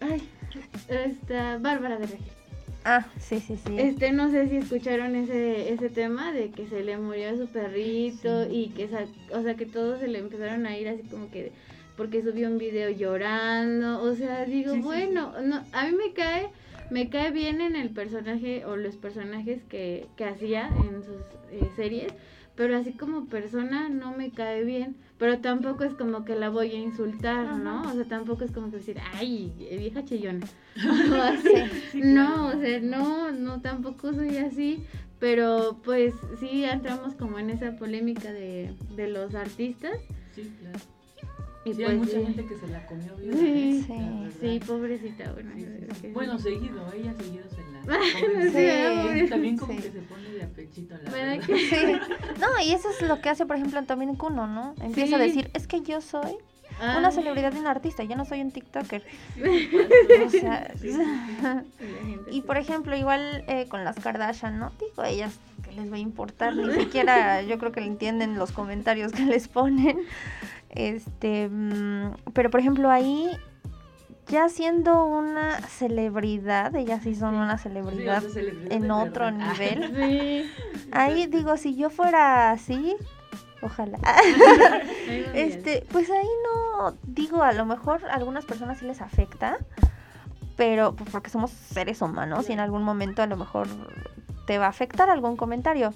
Ay, 0.00 0.22
esta 0.88 1.58
Bárbara 1.58 1.98
de 1.98 2.06
Regil. 2.06 2.37
Ah, 2.84 3.06
sí, 3.18 3.40
sí, 3.40 3.56
sí. 3.56 3.74
Este, 3.78 4.12
no 4.12 4.30
sé 4.30 4.48
si 4.48 4.56
escucharon 4.56 5.14
ese, 5.16 5.72
ese 5.72 5.90
tema 5.90 6.32
de 6.32 6.50
que 6.50 6.66
se 6.68 6.82
le 6.82 6.96
murió 6.96 7.30
a 7.30 7.36
su 7.36 7.46
perrito 7.48 8.44
Sí. 8.44 8.50
y 8.50 8.68
que, 8.70 8.88
o 9.32 9.42
sea, 9.42 9.54
que 9.56 9.66
todos 9.66 10.00
se 10.00 10.08
le 10.08 10.18
empezaron 10.18 10.66
a 10.66 10.76
ir 10.78 10.88
así 10.88 11.02
como 11.02 11.30
que 11.30 11.52
porque 11.96 12.22
subió 12.22 12.46
un 12.48 12.58
video 12.58 12.90
llorando, 12.90 14.00
o 14.00 14.14
sea, 14.14 14.44
digo, 14.44 14.70
Sí, 14.72 14.78
sí, 14.78 14.82
bueno, 14.84 15.32
no, 15.42 15.64
a 15.72 15.86
mí 15.86 15.96
me 15.96 16.12
cae, 16.12 16.48
me 16.90 17.10
cae 17.10 17.32
bien 17.32 17.60
en 17.60 17.74
el 17.74 17.90
personaje 17.90 18.64
o 18.64 18.76
los 18.76 18.96
personajes 18.96 19.64
que, 19.64 20.06
que 20.16 20.24
hacía 20.24 20.68
en 20.68 21.02
sus 21.02 21.20
eh, 21.50 21.68
series, 21.74 22.12
pero 22.58 22.76
así 22.76 22.92
como 22.92 23.26
persona 23.26 23.88
no 23.88 24.14
me 24.16 24.32
cae 24.32 24.64
bien, 24.64 24.96
pero 25.16 25.38
tampoco 25.38 25.84
es 25.84 25.94
como 25.94 26.24
que 26.24 26.34
la 26.34 26.50
voy 26.50 26.72
a 26.72 26.74
insultar, 26.78 27.56
¿no? 27.56 27.82
O 27.88 27.92
sea, 27.94 28.04
tampoco 28.04 28.42
es 28.44 28.50
como 28.50 28.70
que 28.72 28.78
decir, 28.78 28.98
ay, 29.14 29.52
vieja 29.58 30.04
chillona. 30.04 30.44
O 31.12 31.14
así. 31.22 31.48
Sí, 31.92 32.00
No, 32.02 32.50
claro. 32.50 32.58
o 32.58 32.60
sea, 32.60 32.80
no, 32.80 33.30
no, 33.30 33.60
tampoco 33.62 34.12
soy 34.12 34.36
así, 34.38 34.82
pero 35.20 35.78
pues 35.84 36.14
sí 36.40 36.64
entramos 36.64 37.14
como 37.14 37.38
en 37.38 37.50
esa 37.50 37.76
polémica 37.76 38.32
de, 38.32 38.74
de 38.96 39.08
los 39.08 39.34
artistas 39.36 39.96
Sí, 40.34 40.52
claro. 40.60 40.78
y 41.64 41.74
Sí, 41.74 41.76
pues 41.76 41.88
hay 41.90 41.96
mucha 41.96 42.10
sí, 42.18 42.24
gente 42.26 42.44
que 42.46 42.56
se 42.56 42.66
la 42.68 42.86
comió 42.86 43.14
viva. 43.16 43.36
Sí. 43.36 43.86
Sí, 44.40 44.60
pobrecita, 44.66 45.32
bueno. 45.32 45.50
Bueno, 46.12 46.38
seguido, 46.40 46.92
ella 46.92 47.14
seguido 47.14 47.44
se 47.50 47.62
la. 47.72 47.77
Sí, 48.52 49.28
también 49.28 49.56
como 49.56 49.72
sí. 49.72 49.78
que 49.78 49.90
se 49.90 50.00
pone 50.02 50.28
de 50.30 50.42
apechito, 50.42 50.94
la 51.02 51.10
¿Verdad 51.10 51.38
verdad. 51.38 51.46
que- 51.46 51.58
Sí. 51.68 52.00
No, 52.40 52.46
y 52.64 52.72
eso 52.72 52.88
es 52.90 53.00
lo 53.08 53.20
que 53.20 53.28
hace, 53.30 53.46
por 53.46 53.56
ejemplo, 53.56 53.82
también 53.84 54.14
Kuno, 54.16 54.46
¿no? 54.46 54.74
Empieza 54.82 55.16
a 55.16 55.18
decir, 55.18 55.50
es 55.54 55.66
que 55.66 55.80
yo 55.82 56.00
soy 56.00 56.36
Ah, 56.80 56.94
una 56.98 57.10
celebridad 57.10 57.52
y 57.54 57.58
un 57.58 57.66
artista, 57.66 58.04
yo 58.04 58.14
no 58.14 58.24
soy 58.24 58.40
un 58.40 58.52
TikToker. 58.52 59.02
Sí, 59.34 59.68
O 60.26 60.30
sea, 60.30 60.70
sí, 60.80 60.92
sí, 60.92 60.94
sí. 60.94 60.96
la 61.42 62.06
gente 62.06 62.30
Y 62.30 62.42
por 62.42 62.56
ejemplo, 62.56 62.96
igual 62.96 63.42
eh, 63.48 63.66
con 63.68 63.82
las 63.82 63.96
Kardashian, 63.98 64.60
¿no? 64.60 64.70
Digo, 64.78 65.02
ellas 65.02 65.40
que 65.64 65.72
les 65.72 65.90
va 65.90 65.96
a 65.96 65.98
importar, 65.98 66.54
ni 66.54 66.70
siquiera 66.72 67.42
yo 67.42 67.58
creo 67.58 67.72
que 67.72 67.80
le 67.80 67.86
entienden 67.88 68.36
los 68.38 68.52
comentarios 68.52 69.10
que 69.12 69.24
les 69.24 69.48
ponen. 69.48 69.98
Este, 70.70 71.48
mm, 71.48 72.12
pero 72.32 72.50
por 72.50 72.60
ejemplo 72.60 72.90
ahí, 72.90 73.28
ya 74.28 74.48
siendo 74.48 75.04
una 75.04 75.60
celebridad, 75.62 76.74
ellas 76.76 77.02
sí 77.02 77.14
son 77.14 77.34
una 77.34 77.58
celebridad 77.58 78.22
en 78.70 78.90
otro 78.90 79.26
verdad. 79.26 79.40
Ah, 79.40 79.52
nivel. 79.52 79.96
Sí, 79.98 80.50
Ahí 80.92 81.26
digo, 81.26 81.56
si 81.56 81.76
yo 81.76 81.90
fuera 81.90 82.50
así, 82.50 82.96
ojalá. 83.62 83.98
Este, 85.34 85.84
pues 85.92 86.10
ahí 86.10 86.28
no, 86.44 86.94
digo, 87.04 87.42
a 87.42 87.52
lo 87.52 87.66
mejor 87.66 88.04
a 88.06 88.14
algunas 88.14 88.44
personas 88.44 88.78
sí 88.78 88.86
les 88.86 89.00
afecta, 89.00 89.58
pero 90.56 90.94
pues, 90.94 91.10
porque 91.10 91.30
somos 91.30 91.50
seres 91.50 92.00
humanos 92.02 92.48
y 92.48 92.52
en 92.52 92.60
algún 92.60 92.82
momento 92.82 93.22
a 93.22 93.26
lo 93.26 93.36
mejor 93.36 93.68
te 94.46 94.58
va 94.58 94.66
a 94.66 94.70
afectar 94.70 95.10
algún 95.10 95.36
comentario. 95.36 95.92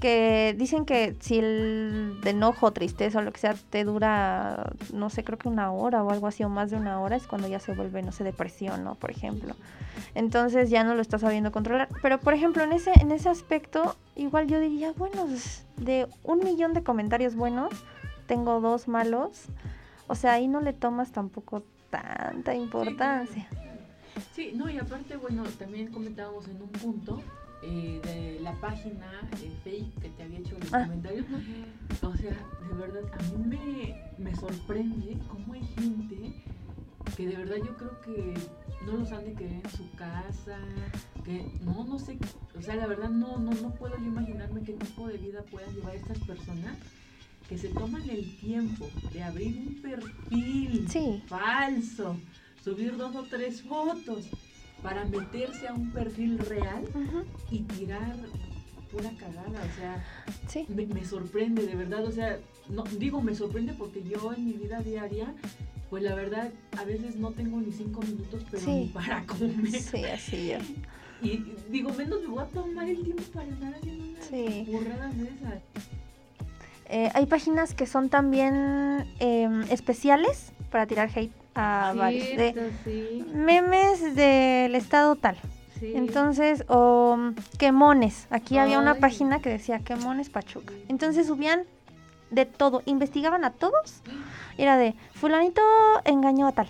Que 0.00 0.54
dicen 0.56 0.86
que 0.86 1.14
si 1.20 1.38
el 1.38 2.20
de 2.22 2.30
enojo, 2.30 2.72
tristeza 2.72 3.18
o 3.18 3.22
lo 3.22 3.32
que 3.32 3.40
sea 3.40 3.54
te 3.54 3.84
dura, 3.84 4.72
no 4.94 5.10
sé, 5.10 5.24
creo 5.24 5.38
que 5.38 5.48
una 5.48 5.72
hora 5.72 6.02
o 6.02 6.10
algo 6.10 6.26
así, 6.26 6.42
o 6.42 6.48
más 6.48 6.70
de 6.70 6.76
una 6.76 7.00
hora, 7.00 7.16
es 7.16 7.26
cuando 7.26 7.48
ya 7.48 7.60
se 7.60 7.74
vuelve, 7.74 8.02
no 8.02 8.10
sé, 8.10 8.24
depresión, 8.24 8.82
¿no? 8.82 8.94
Por 8.94 9.10
ejemplo. 9.10 9.54
Entonces 10.14 10.70
ya 10.70 10.84
no 10.84 10.94
lo 10.94 11.02
estás 11.02 11.20
sabiendo 11.20 11.52
controlar. 11.52 11.88
Pero 12.02 12.18
por 12.18 12.32
ejemplo, 12.32 12.62
en 12.62 12.72
ese, 12.72 12.92
en 13.00 13.12
ese 13.12 13.28
aspecto, 13.28 13.96
igual 14.16 14.46
yo 14.46 14.58
diría, 14.58 14.92
bueno, 14.96 15.26
de 15.76 16.08
un 16.24 16.38
millón 16.38 16.72
de 16.72 16.82
comentarios 16.82 17.34
buenos, 17.34 17.70
tengo 18.26 18.60
dos 18.60 18.88
malos. 18.88 19.46
O 20.06 20.14
sea, 20.14 20.32
ahí 20.32 20.48
no 20.48 20.60
le 20.60 20.72
tomas 20.72 21.12
tampoco 21.12 21.62
tanta 21.90 22.54
importancia. 22.54 23.48
Sí, 24.34 24.52
no, 24.54 24.68
y 24.70 24.78
aparte, 24.78 25.16
bueno, 25.16 25.44
también 25.58 25.88
comentábamos 25.92 26.48
en 26.48 26.62
un 26.62 26.68
punto 26.68 27.22
eh, 27.62 28.00
de 28.04 28.40
la 28.40 28.52
página 28.60 29.28
eh, 29.42 29.52
fake 29.64 30.00
que 30.00 30.08
te 30.10 30.22
había 30.22 30.38
hecho 30.38 30.56
los 30.58 30.72
Ah. 30.72 30.84
comentarios. 30.84 31.26
O 32.02 32.16
sea, 32.16 32.30
de 32.68 32.74
verdad, 32.74 33.02
a 33.12 33.22
mí 33.36 33.44
me, 34.18 34.24
me 34.24 34.34
sorprende 34.36 35.18
cómo 35.28 35.52
hay 35.54 35.62
gente 35.78 36.32
que 37.16 37.26
de 37.26 37.36
verdad 37.36 37.56
yo 37.56 37.76
creo 37.76 38.00
que 38.02 38.34
no 38.86 38.92
los 38.98 39.10
han 39.12 39.24
de 39.24 39.32
querer 39.34 39.60
en 39.64 39.70
su 39.70 39.90
casa, 39.92 40.58
que 41.24 41.44
no, 41.64 41.84
no 41.84 41.98
sé, 41.98 42.16
o 42.56 42.62
sea, 42.62 42.76
la 42.76 42.86
verdad 42.86 43.10
no, 43.10 43.36
no, 43.38 43.50
no 43.52 43.74
puedo 43.74 43.96
yo 43.98 44.04
imaginarme 44.04 44.62
qué 44.62 44.72
tipo 44.74 45.06
de 45.08 45.18
vida 45.18 45.42
puedan 45.50 45.74
llevar 45.74 45.96
estas 45.96 46.18
personas 46.20 46.76
que 47.48 47.58
se 47.58 47.68
toman 47.68 48.08
el 48.08 48.36
tiempo 48.38 48.88
de 49.12 49.22
abrir 49.22 49.56
un 49.58 49.82
perfil 49.82 50.86
Sí. 50.88 51.22
falso, 51.26 52.16
subir 52.62 52.96
dos 52.96 53.14
o 53.16 53.24
tres 53.24 53.62
fotos 53.62 54.26
para 54.82 55.04
meterse 55.04 55.68
a 55.68 55.74
un 55.74 55.90
perfil 55.90 56.38
real 56.38 56.84
y 57.50 57.60
tirar 57.60 58.16
pura 58.90 59.10
cagada, 59.18 59.60
o 59.62 59.76
sea, 59.78 60.04
Sí. 60.48 60.66
me, 60.68 60.86
me 60.86 61.04
sorprende, 61.04 61.66
de 61.66 61.76
verdad, 61.76 62.04
o 62.04 62.10
sea, 62.10 62.38
no, 62.68 62.82
digo 62.84 63.20
me 63.22 63.34
sorprende 63.34 63.72
porque 63.74 64.02
yo 64.02 64.32
en 64.32 64.44
mi 64.46 64.52
vida 64.54 64.80
diaria, 64.80 65.32
pues 65.90 66.02
la 66.02 66.14
verdad, 66.14 66.50
a 66.78 66.84
veces 66.84 67.16
no 67.16 67.30
tengo 67.32 67.60
ni 67.60 67.72
cinco 67.72 68.00
minutos, 68.02 68.44
pero 68.50 68.62
Sí. 68.64 68.70
ni 68.70 68.86
para 68.88 69.24
comer. 69.26 69.70
Sí, 69.80 70.04
así 70.04 70.52
es. 70.52 70.62
Y 71.22 71.44
digo, 71.68 71.92
menos 71.92 72.22
me 72.22 72.28
voy 72.28 72.42
a 72.42 72.46
tomar 72.46 72.88
el 72.88 73.02
tiempo 73.04 73.22
para 73.34 73.46
andar 73.46 73.74
haciendo 73.74 74.04
unas 74.04 74.24
Sí. 74.24 74.64
burradas 74.66 75.14
de 75.18 75.24
esas. 75.24 75.62
Eh, 76.88 77.10
hay 77.12 77.26
páginas 77.26 77.74
que 77.74 77.84
son 77.86 78.08
también 78.08 79.04
em, 79.18 79.62
especiales 79.64 80.52
para 80.70 80.86
tirar 80.86 81.10
hate 81.14 81.30
a 81.54 81.92
varios. 81.96 82.28
De 82.36 82.72
sí, 82.84 83.24
memes 83.34 84.14
del 84.14 84.74
estado 84.74 85.16
tal. 85.16 85.36
sí. 85.78 85.92
Entonces, 85.94 86.64
o 86.68 87.16
mm, 87.16 87.34
quemones. 87.58 88.26
Aquí 88.30 88.58
había 88.58 88.78
una 88.78 88.96
página 88.96 89.40
que 89.40 89.50
decía 89.50 89.80
quemones 89.80 90.30
Pachuca. 90.30 90.72
Entonces 90.88 91.26
subían 91.26 91.62
de 92.30 92.46
todo, 92.46 92.82
investigaban 92.86 93.44
a 93.44 93.50
todos. 93.50 94.02
Era 94.58 94.76
de 94.76 94.94
fulanito 95.14 95.62
engañó 96.04 96.46
a 96.46 96.52
tal. 96.52 96.68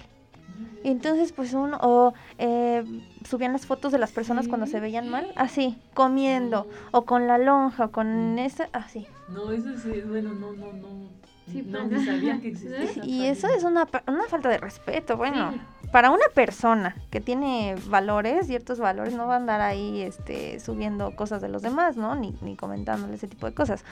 Y 0.82 0.88
entonces, 0.88 1.32
pues 1.32 1.52
uno, 1.52 1.78
o 1.82 2.14
eh, 2.38 2.84
subían 3.28 3.52
las 3.52 3.66
fotos 3.66 3.92
de 3.92 3.98
las 3.98 4.12
personas 4.12 4.48
cuando 4.48 4.66
se 4.66 4.80
veían 4.80 5.10
mal, 5.10 5.30
así, 5.36 5.76
comiendo, 5.92 6.66
o 6.90 7.04
con 7.04 7.26
la 7.26 7.36
lonja, 7.36 7.86
o 7.86 7.90
con 7.90 8.38
esa, 8.38 8.68
así. 8.72 9.06
No, 9.28 9.52
eso 9.52 9.76
sí, 9.76 10.00
bueno, 10.08 10.32
no, 10.32 10.52
no, 10.52 10.72
no. 10.72 11.19
Sí 11.50 11.62
no, 11.66 11.84
ni 11.84 12.04
sabía 12.04 12.40
que 12.40 12.48
existía. 12.52 12.86
Sí. 12.88 13.00
esa 13.00 13.06
Y 13.06 13.26
eso 13.26 13.48
es 13.48 13.64
una, 13.64 13.88
una 14.06 14.24
falta 14.24 14.48
de 14.48 14.58
respeto, 14.58 15.16
bueno. 15.16 15.54
para 15.92 16.10
una 16.10 16.26
persona 16.34 16.96
que 17.10 17.20
tiene 17.20 17.76
valores, 17.86 18.46
ciertos 18.46 18.78
valores, 18.78 19.14
no 19.14 19.26
va 19.26 19.34
a 19.34 19.36
andar 19.38 19.60
ahí 19.60 20.02
este, 20.02 20.60
subiendo 20.60 21.14
cosas 21.16 21.42
de 21.42 21.48
los 21.48 21.62
demás, 21.62 21.96
¿no? 21.96 22.14
Ni, 22.14 22.34
ni 22.42 22.56
comentándole 22.56 23.14
ese 23.14 23.28
tipo 23.28 23.46
de 23.46 23.54
cosas. 23.54 23.84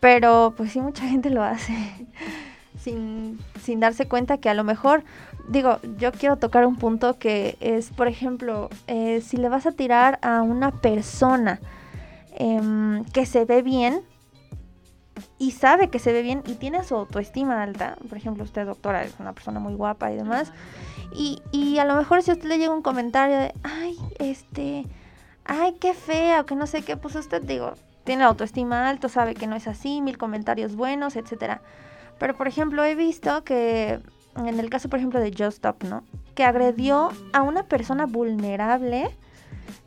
Pero 0.00 0.54
pues 0.56 0.72
sí, 0.72 0.80
mucha 0.80 1.06
gente 1.06 1.30
lo 1.30 1.42
hace 1.42 1.74
sin, 2.78 3.38
sin 3.62 3.80
darse 3.80 4.06
cuenta 4.06 4.38
que 4.38 4.48
a 4.48 4.54
lo 4.54 4.64
mejor, 4.64 5.02
digo, 5.48 5.78
yo 5.98 6.12
quiero 6.12 6.36
tocar 6.36 6.66
un 6.66 6.76
punto 6.76 7.18
que 7.18 7.56
es, 7.60 7.90
por 7.90 8.08
ejemplo, 8.08 8.70
eh, 8.86 9.20
si 9.20 9.36
le 9.36 9.48
vas 9.48 9.66
a 9.66 9.72
tirar 9.72 10.18
a 10.22 10.42
una 10.42 10.70
persona 10.70 11.60
em, 12.34 13.04
que 13.06 13.26
se 13.26 13.44
ve 13.44 13.62
bien, 13.62 14.02
y 15.38 15.50
sabe 15.52 15.88
que 15.88 15.98
se 15.98 16.12
ve 16.12 16.22
bien 16.22 16.42
y 16.46 16.54
tiene 16.54 16.82
su 16.84 16.96
autoestima 16.96 17.62
alta, 17.62 17.96
por 18.08 18.16
ejemplo, 18.16 18.44
usted 18.44 18.66
doctora 18.66 19.04
es 19.04 19.14
una 19.18 19.32
persona 19.32 19.60
muy 19.60 19.74
guapa 19.74 20.10
y 20.12 20.16
demás, 20.16 20.52
y, 21.12 21.42
y 21.52 21.78
a 21.78 21.84
lo 21.84 21.94
mejor 21.94 22.22
si 22.22 22.30
a 22.30 22.34
usted 22.34 22.48
le 22.48 22.58
llega 22.58 22.72
un 22.72 22.82
comentario 22.82 23.36
de, 23.38 23.54
ay, 23.62 23.96
este, 24.18 24.86
ay, 25.44 25.76
qué 25.80 25.94
fea, 25.94 26.40
o 26.40 26.46
que 26.46 26.56
no 26.56 26.66
sé 26.66 26.82
qué, 26.82 26.96
pues 26.96 27.14
usted, 27.14 27.42
digo, 27.42 27.74
tiene 28.04 28.24
autoestima 28.24 28.88
alta, 28.88 29.08
sabe 29.08 29.34
que 29.34 29.46
no 29.46 29.56
es 29.56 29.66
así, 29.66 30.00
mil 30.00 30.16
comentarios 30.16 30.76
buenos, 30.76 31.16
etcétera. 31.16 31.60
Pero, 32.18 32.34
por 32.36 32.48
ejemplo, 32.48 32.84
he 32.84 32.94
visto 32.94 33.44
que, 33.44 34.00
en 34.36 34.60
el 34.60 34.70
caso, 34.70 34.88
por 34.88 34.98
ejemplo, 34.98 35.20
de 35.20 35.30
Just 35.30 35.58
Stop, 35.58 35.82
¿no? 35.84 36.04
Que 36.34 36.44
agredió 36.44 37.10
a 37.32 37.42
una 37.42 37.64
persona 37.64 38.06
vulnerable, 38.06 39.10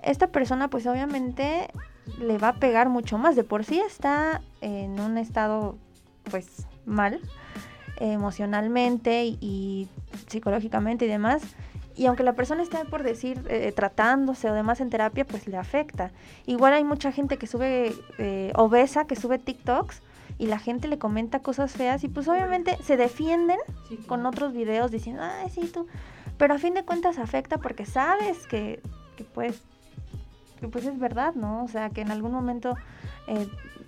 esta 0.04 0.28
persona, 0.28 0.68
pues 0.70 0.86
obviamente 0.86 1.70
le 2.20 2.38
va 2.38 2.50
a 2.50 2.54
pegar 2.54 2.90
mucho 2.90 3.18
más. 3.18 3.36
De 3.36 3.44
por 3.44 3.64
sí 3.66 3.80
está 3.80 4.42
en 4.62 5.00
un 5.00 5.18
estado, 5.18 5.76
pues, 6.30 6.66
mal, 6.86 7.22
emocionalmente 8.00 9.26
y, 9.26 9.88
psicológicamente 10.28 11.06
y 11.06 11.08
demás. 11.08 11.44
Y 11.96 12.06
aunque 12.06 12.24
la 12.24 12.34
persona 12.34 12.64
esté 12.64 12.78
por 12.86 13.04
decir 13.04 13.42
eh, 13.50 13.74
tratándose 13.76 14.50
o 14.50 14.54
demás 14.54 14.80
en 14.80 14.90
terapia, 14.90 15.26
pues 15.26 15.48
le 15.48 15.58
afecta. 15.58 16.12
Igual 16.46 16.74
hay 16.74 16.84
mucha 16.84 17.12
gente 17.12 17.38
que 17.38 17.46
sube 17.46 17.94
eh, 18.18 18.54
obesa, 18.56 19.06
que 19.06 19.18
sube 19.18 19.38
TikToks 19.38 20.02
y 20.38 20.48
la 20.48 20.60
gente 20.60 20.88
le 20.88 20.98
comenta 20.98 21.40
cosas 21.40 21.74
feas 21.74 22.04
y 22.06 22.08
pues 22.08 22.28
obviamente 22.30 22.78
se 22.84 22.96
defienden 22.96 23.60
con 24.08 24.26
otros 24.26 24.54
videos 24.54 24.92
diciendo, 24.92 25.22
ay, 25.24 25.50
sí, 25.50 25.70
tú. 25.74 25.88
Pero 26.38 26.54
a 26.54 26.58
fin 26.58 26.74
de 26.74 26.84
cuentas 26.84 27.20
afecta 27.20 27.58
porque 27.58 27.86
sabes 27.86 28.48
que, 28.48 28.82
que 29.18 29.26
pues, 29.26 29.60
que 29.60 29.69
pues 30.68 30.86
es 30.86 31.00
verdad, 31.00 31.34
¿no? 31.36 31.64
O 31.64 31.68
sea, 31.68 31.90
que 31.90 32.02
en 32.02 32.12
algún 32.12 32.32
momento 32.32 32.76
eh, 33.28 33.48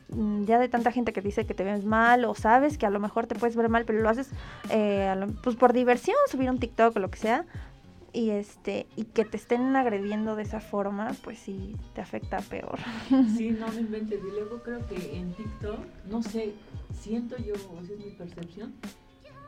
mm, 0.09 0.45
ya 0.45 0.59
de 0.59 0.69
tanta 0.69 0.91
gente 0.91 1.13
que 1.13 1.21
dice 1.21 1.45
que 1.45 1.53
te 1.53 1.63
ves 1.63 1.83
mal 1.83 2.25
o 2.25 2.35
sabes 2.35 2.77
que 2.77 2.85
a 2.85 2.89
lo 2.89 2.99
mejor 2.99 3.27
te 3.27 3.35
puedes 3.35 3.55
ver 3.55 3.69
mal, 3.69 3.85
pero 3.85 3.99
lo 3.99 4.09
haces 4.09 4.29
pues 5.43 5.55
por 5.55 5.73
diversión, 5.73 6.17
subir 6.27 6.49
un 6.49 6.59
TikTok 6.59 6.95
o 6.95 6.99
lo 6.99 7.11
que 7.11 7.17
sea, 7.19 7.45
y 8.13 8.31
este 8.31 8.87
y 8.95 9.05
que 9.05 9.25
te 9.25 9.37
estén 9.37 9.75
agrediendo 9.75 10.35
de 10.35 10.43
esa 10.43 10.59
forma, 10.59 11.15
pues 11.23 11.39
sí 11.39 11.75
te 11.93 12.01
afecta 12.01 12.39
peor. 12.39 12.79
Sí, 13.37 13.51
no 13.51 13.67
me 13.69 13.81
inventes. 13.81 14.19
Y 14.19 14.31
luego 14.31 14.61
creo 14.63 14.85
que 14.87 15.17
en 15.17 15.33
TikTok, 15.33 15.79
no 16.09 16.21
sé, 16.21 16.53
siento 16.99 17.37
yo, 17.37 17.53
o 17.53 17.81
es 17.81 17.89
mi 17.97 18.11
percepción, 18.11 18.73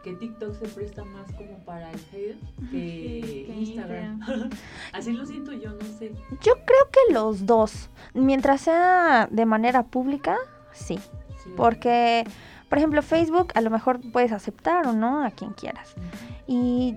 que 0.03 0.13
TikTok 0.13 0.53
se 0.53 0.67
presta 0.67 1.03
más 1.05 1.31
como 1.31 1.57
para 1.59 1.89
el 1.89 1.99
hate 2.11 2.37
que, 2.69 3.53
Instagram. 3.57 4.19
Así 4.91 5.13
lo 5.13 5.25
siento 5.25 5.53
yo, 5.53 5.71
no 5.71 5.85
sé. 5.97 6.11
Yo 6.41 6.53
creo 6.65 6.89
que 6.91 7.13
los 7.13 7.45
dos, 7.45 7.89
mientras 8.13 8.61
sea 8.61 9.27
de 9.31 9.45
manera 9.45 9.83
pública, 9.83 10.37
sí. 10.71 10.99
Porque, 11.55 12.25
por 12.69 12.77
ejemplo, 12.77 13.01
Facebook 13.01 13.47
a 13.55 13.61
lo 13.61 13.69
mejor 13.69 13.99
puedes 14.11 14.31
aceptar 14.31 14.87
o 14.87 14.93
no 14.93 15.23
a 15.23 15.31
quien 15.31 15.51
quieras. 15.53 15.95
Y 16.47 16.95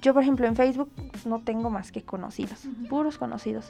yo, 0.00 0.14
por 0.14 0.22
ejemplo, 0.22 0.46
en 0.46 0.56
Facebook 0.56 0.90
no 1.24 1.40
tengo 1.40 1.70
más 1.70 1.92
que 1.92 2.02
conocidos, 2.02 2.60
puros 2.88 3.18
conocidos. 3.18 3.66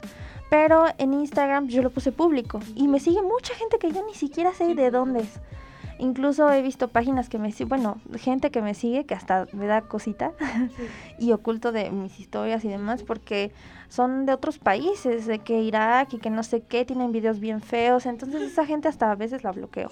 Pero 0.49 0.85
en 0.97 1.13
Instagram 1.13 1.67
yo 1.67 1.81
lo 1.81 1.89
puse 1.89 2.11
público 2.11 2.59
y 2.75 2.87
me 2.87 2.99
sigue 2.99 3.21
mucha 3.21 3.53
gente 3.55 3.77
que 3.79 3.91
yo 3.91 4.05
ni 4.05 4.13
siquiera 4.13 4.53
sé 4.53 4.75
de 4.75 4.91
dónde 4.91 5.21
es. 5.21 5.39
Incluso 5.99 6.51
he 6.51 6.61
visto 6.61 6.89
páginas 6.89 7.29
que 7.29 7.39
me 7.39 7.51
siguen, 7.51 7.69
bueno, 7.69 8.01
gente 8.17 8.51
que 8.51 8.61
me 8.61 8.73
sigue 8.73 9.05
que 9.05 9.15
hasta 9.15 9.47
me 9.53 9.65
da 9.65 9.81
cosita 9.81 10.31
y 11.19 11.31
oculto 11.31 11.71
de 11.71 11.89
mis 11.89 12.19
historias 12.19 12.63
y 12.65 12.67
demás 12.67 13.03
porque 13.03 13.51
son 13.89 14.25
de 14.25 14.33
otros 14.33 14.59
países, 14.59 15.25
de 15.25 15.39
que 15.39 15.61
Irak 15.61 16.13
y 16.13 16.19
que 16.19 16.29
no 16.29 16.43
sé 16.43 16.61
qué, 16.61 16.85
tienen 16.85 17.11
videos 17.11 17.39
bien 17.39 17.61
feos, 17.61 18.05
entonces 18.05 18.41
esa 18.41 18.65
gente 18.67 18.87
hasta 18.87 19.11
a 19.11 19.15
veces 19.15 19.43
la 19.43 19.51
bloqueo. 19.51 19.89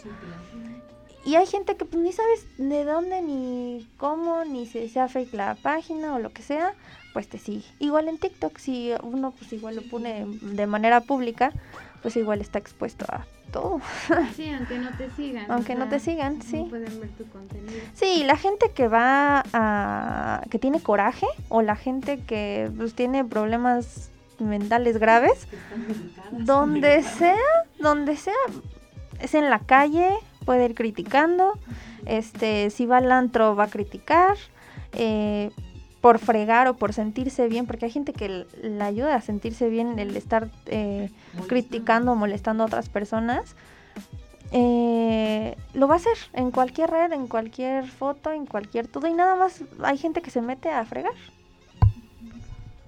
Y 1.25 1.35
hay 1.35 1.47
gente 1.47 1.75
que 1.75 1.85
pues, 1.85 2.01
ni 2.01 2.11
sabes 2.11 2.45
de 2.57 2.83
dónde, 2.85 3.21
ni 3.23 3.87
cómo, 3.97 4.45
ni 4.45 4.67
si 4.67 4.87
sea 4.89 5.07
fake 5.07 5.33
la 5.33 5.55
página 5.55 6.13
o 6.13 6.19
lo 6.19 6.31
que 6.31 6.43
sea, 6.43 6.75
pues 7.13 7.27
te 7.27 7.39
sigue. 7.39 7.65
Igual 7.79 8.09
en 8.09 8.19
TikTok, 8.19 8.57
si 8.59 8.91
uno 9.01 9.31
pues 9.31 9.51
igual 9.51 9.77
lo 9.77 9.81
pone 9.89 10.25
de 10.27 10.67
manera 10.67 11.01
pública, 11.01 11.51
pues 12.05 12.17
igual 12.17 12.39
está 12.39 12.59
expuesto 12.59 13.03
a 13.09 13.25
todo. 13.51 13.81
Sí, 14.35 14.47
aunque 14.53 14.77
no 14.77 14.91
te 14.95 15.09
sigan. 15.09 15.49
aunque 15.49 15.73
no 15.73 15.89
te 15.89 15.99
sigan, 15.99 16.39
sí. 16.39 16.67
pueden 16.69 16.99
ver 16.99 17.09
tu 17.17 17.27
contenido. 17.29 17.81
Sí, 17.95 18.23
la 18.23 18.37
gente 18.37 18.69
que 18.75 18.87
va 18.87 19.43
a... 19.53 20.43
que 20.51 20.59
tiene 20.59 20.81
coraje 20.81 21.25
o 21.49 21.63
la 21.63 21.75
gente 21.75 22.19
que 22.19 22.69
pues 22.77 22.93
tiene 22.93 23.25
problemas 23.25 24.11
mentales 24.37 24.99
graves, 24.99 25.47
donde 26.29 27.01
sea, 27.17 27.39
donde 27.79 28.17
sea, 28.17 28.35
es 29.19 29.33
en 29.33 29.49
la 29.49 29.57
calle, 29.57 30.11
puede 30.45 30.65
ir 30.65 30.75
criticando, 30.75 31.57
este, 32.05 32.69
si 32.69 32.85
va 32.85 32.97
al 32.97 33.11
antro 33.11 33.55
va 33.55 33.63
a 33.63 33.69
criticar, 33.69 34.37
eh, 34.93 35.49
por 36.05 36.19
fregar 36.19 36.67
o 36.67 36.75
por 36.75 36.93
sentirse 36.93 37.47
bien, 37.47 37.65
porque 37.65 37.85
hay 37.85 37.91
gente 37.91 38.13
que 38.13 38.45
le 38.61 38.83
ayuda 38.83 39.15
a 39.15 39.21
sentirse 39.21 39.69
bien 39.69 39.97
el 39.97 40.15
estar 40.15 40.51
eh, 40.67 41.09
criticando 41.47 42.11
o 42.11 42.15
molestando 42.15 42.61
a 42.61 42.67
otras 42.67 42.89
personas. 42.89 43.55
Eh, 44.51 45.57
lo 45.73 45.87
va 45.87 45.95
a 45.95 45.97
hacer 45.97 46.15
en 46.33 46.51
cualquier 46.51 46.91
red, 46.91 47.11
en 47.11 47.25
cualquier 47.25 47.87
foto, 47.87 48.31
en 48.31 48.45
cualquier 48.45 48.87
todo 48.87 49.07
y 49.07 49.15
nada 49.15 49.35
más 49.35 49.63
hay 49.81 49.97
gente 49.97 50.21
que 50.21 50.29
se 50.29 50.43
mete 50.43 50.69
a 50.69 50.85
fregar. 50.85 51.15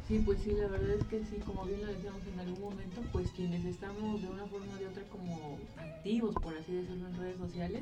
Sí, 0.08 0.22
pues 0.24 0.38
sí, 0.44 0.52
la 0.52 0.68
verdad 0.68 0.92
es 0.92 1.04
que 1.06 1.18
sí, 1.26 1.38
como 1.44 1.66
bien 1.66 1.82
lo 1.82 1.88
decíamos 1.88 2.22
en 2.32 2.40
algún 2.40 2.70
momento, 2.70 3.02
pues 3.12 3.32
quienes 3.32 3.66
estamos 3.66 4.22
de 4.22 4.30
una 4.30 4.46
forma 4.46 4.76
o 4.76 4.78
de 4.78 4.86
otra 4.86 5.02
como 5.12 5.58
activos, 5.76 6.36
por 6.36 6.56
así 6.56 6.72
decirlo, 6.72 7.08
en 7.08 7.18
redes 7.18 7.38
sociales, 7.38 7.82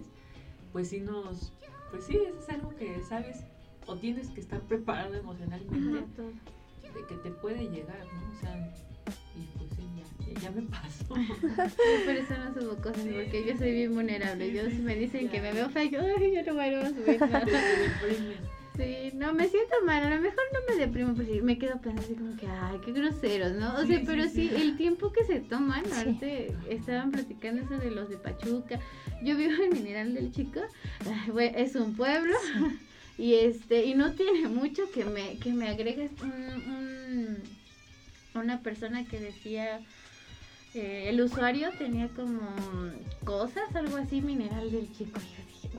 pues 0.72 0.88
sí 0.88 1.02
nos, 1.02 1.52
pues 1.92 2.06
sí, 2.06 2.18
es 2.40 2.48
algo 2.48 2.74
que 2.78 3.04
sabes 3.04 3.44
o 3.88 3.96
tienes 3.96 4.30
que 4.30 4.42
estar 4.42 4.62
preparado 4.62 5.14
emocionalmente 5.16 6.04
de 6.96 7.06
que 7.08 7.16
te 7.16 7.32
puede 7.32 7.70
llegar, 7.70 8.06
¿no? 8.06 8.38
O 8.38 8.40
sea, 8.40 8.74
y 9.36 9.58
pues 9.58 9.70
sí, 9.76 10.34
ya, 10.34 10.42
ya 10.42 10.52
me 10.52 10.62
pasó. 10.64 11.08
por 11.08 12.16
eso 12.16 12.34
no 12.38 12.54
subo 12.54 12.76
cosas, 12.82 13.06
porque 13.06 13.46
yo 13.48 13.58
soy 13.58 13.72
bien 13.72 13.94
vulnerable. 13.94 14.54
yo 14.54 14.70
si 14.70 14.78
me 14.78 14.96
dicen 14.96 15.30
que 15.30 15.42
me 15.42 15.52
veo 15.54 15.70
fake, 15.70 15.96
ay, 15.96 16.34
yo 16.34 16.44
no 16.44 16.54
voy 16.54 16.66
a 16.66 16.90
subir 16.90 17.20
nada. 17.30 17.46
Sí, 18.78 19.12
no, 19.14 19.34
me 19.34 19.48
siento 19.48 19.74
mal, 19.86 20.04
a 20.04 20.10
lo 20.10 20.22
mejor 20.22 20.44
no 20.52 20.60
me 20.68 20.82
deprimo, 20.82 21.14
pues 21.16 21.30
sí, 21.30 21.42
me 21.42 21.58
quedo 21.58 21.80
pensando 21.80 22.02
así 22.02 22.14
como 22.16 22.36
que, 22.36 22.46
ay, 22.46 22.78
qué 22.84 22.92
groseros, 22.92 23.54
¿no? 23.54 23.74
O 23.78 23.86
sea, 23.86 24.02
pero 24.06 24.28
sí, 24.28 24.52
el 24.54 24.76
tiempo 24.76 25.14
que 25.14 25.24
se 25.24 25.40
toman, 25.40 25.84
ahorita 25.94 26.26
estaban 26.70 27.12
platicando 27.12 27.62
eso 27.62 27.78
de 27.78 27.92
los 27.92 28.10
de 28.10 28.18
Pachuca, 28.18 28.80
yo 29.24 29.38
vivo 29.38 29.64
en 29.64 29.70
Mineral 29.70 30.14
del 30.14 30.32
Chico, 30.32 30.60
es 31.38 31.76
un 31.76 31.96
pueblo, 31.96 32.36
y 33.18 33.36
este, 33.36 33.86
y 33.86 33.94
no 33.94 34.14
tiene 34.14 34.48
mucho 34.50 34.90
que 34.92 35.06
me, 35.06 35.38
que 35.38 35.54
me 35.54 35.70
agregues 35.70 36.12
un, 36.22 37.38
una 38.34 38.60
persona 38.62 39.06
que 39.06 39.20
decía, 39.20 39.80
eh, 40.74 41.10
el 41.10 41.22
usuario 41.22 41.70
tenía 41.78 42.10
como 42.10 42.42
cosas, 43.24 43.74
algo 43.76 43.98
así, 43.98 44.22
Mineral 44.22 44.72
del 44.72 44.92
Chico, 44.92 45.20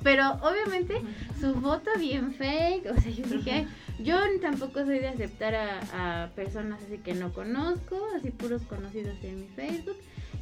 pero 0.03 0.33
obviamente 0.43 1.03
su 1.41 1.55
foto 1.61 1.91
bien 1.99 2.33
fake, 2.35 2.87
o 2.91 3.01
sea, 3.01 3.13
yo 3.13 3.27
dije, 3.27 3.67
yo 3.99 4.17
tampoco 4.41 4.85
soy 4.85 5.01
de 5.01 5.09
aceptar 5.09 5.55
a, 5.55 6.25
a 6.25 6.31
personas 6.31 6.83
así 6.83 6.99
que 6.99 7.15
no 7.15 7.33
conozco, 7.33 8.01
así 8.17 8.31
puros 8.31 8.63
conocidos 8.63 9.17
en 9.23 9.41
mi 9.41 9.49
Facebook. 9.49 9.97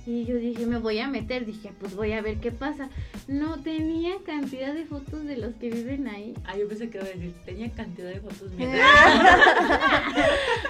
Y 0.06 0.26
yo 0.26 0.36
dije, 0.36 0.66
me 0.66 0.76
voy 0.78 0.98
a 0.98 1.08
meter, 1.08 1.46
dije, 1.46 1.72
pues 1.80 1.96
voy 1.96 2.12
a 2.12 2.20
ver 2.20 2.36
qué 2.38 2.52
pasa. 2.52 2.90
No 3.26 3.60
tenía 3.60 4.16
cantidad 4.26 4.74
de 4.74 4.84
fotos 4.84 5.24
de 5.24 5.38
los 5.38 5.54
que 5.54 5.70
viven 5.70 6.06
ahí. 6.08 6.34
Ah, 6.44 6.58
yo 6.58 6.68
pensé 6.68 6.90
que 6.90 6.98
iba 6.98 7.06
a 7.06 7.10
decir, 7.10 7.32
tenía 7.46 7.70
cantidad 7.70 8.10
de 8.10 8.20
fotos 8.20 8.52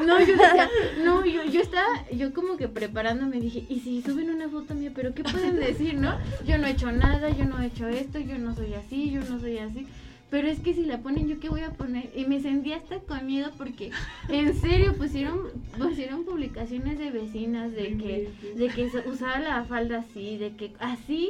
no, 0.07 0.21
yo 0.21 0.37
decía, 0.37 0.71
no, 1.05 1.27
yo, 1.27 1.43
yo 1.45 1.61
estaba, 1.61 2.09
yo 2.11 2.33
como 2.33 2.57
que 2.57 2.69
preparándome, 2.69 3.41
dije, 3.41 3.67
¿y 3.69 3.81
si 3.81 4.03
suben 4.03 4.31
una 4.31 4.49
foto 4.49 4.73
mía? 4.75 4.93
¿Pero 4.95 5.13
qué 5.15 5.25
pueden 5.25 5.57
decir, 5.57 5.95
no? 5.95 6.17
Yo 6.47 6.57
no 6.59 6.69
he 6.69 6.71
hecho 6.71 6.93
nada, 6.93 7.29
yo 7.31 7.45
no 7.45 7.61
he 7.61 7.67
hecho 7.67 7.89
esto, 7.89 8.21
yo 8.21 8.39
no 8.39 8.55
soy 8.55 8.75
así, 8.75 9.11
yo 9.11 9.25
no 9.25 9.41
soy 9.41 9.59
así. 9.59 9.89
Pero 10.35 10.49
es 10.49 10.59
que 10.59 10.75
si 10.75 10.85
la 10.85 10.99
ponen, 10.99 11.29
¿yo 11.29 11.39
qué 11.39 11.49
voy 11.49 11.61
a 11.61 11.71
poner? 11.71 12.11
Y 12.13 12.25
me 12.25 12.41
sentía 12.41 12.79
hasta 12.79 12.99
con 12.99 13.25
miedo 13.25 13.53
porque 13.57 13.93
en 14.29 14.53
serio 14.61 14.93
pusieron, 14.97 15.39
pusieron 15.79 16.25
publicaciones 16.25 16.99
de 16.99 17.13
vecinas 17.13 17.71
de 17.71 17.97
que, 17.97 18.33
de 18.57 18.67
que 18.67 18.91
usaba 19.09 19.39
la 19.39 19.65
falda 19.65 19.99
así, 19.99 20.37
de 20.37 20.57
que 20.57 20.73
así. 20.81 21.29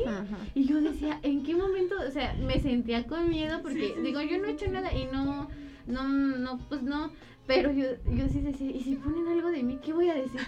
Y 0.54 0.64
yo 0.64 0.80
decía, 0.80 1.20
¿en 1.22 1.42
qué 1.42 1.54
momento? 1.54 1.96
O 2.00 2.10
sea, 2.10 2.34
me 2.46 2.58
sentía 2.60 3.06
con 3.06 3.28
miedo 3.28 3.60
porque 3.60 3.94
digo, 4.02 4.22
yo 4.22 4.38
no 4.38 4.46
he 4.46 4.52
hecho 4.52 4.70
nada 4.70 4.90
y 4.90 5.04
no, 5.12 5.50
no, 5.86 6.08
no, 6.08 6.58
pues 6.70 6.82
no. 6.82 7.10
Pero 7.46 7.72
yo, 7.72 7.84
yo 8.10 8.26
sí 8.30 8.40
decía, 8.40 8.70
¿y 8.70 8.80
si 8.84 8.94
ponen 8.94 9.28
algo 9.28 9.50
de 9.50 9.62
mí, 9.62 9.78
qué 9.84 9.92
voy 9.92 10.08
a 10.08 10.14
decir? 10.14 10.40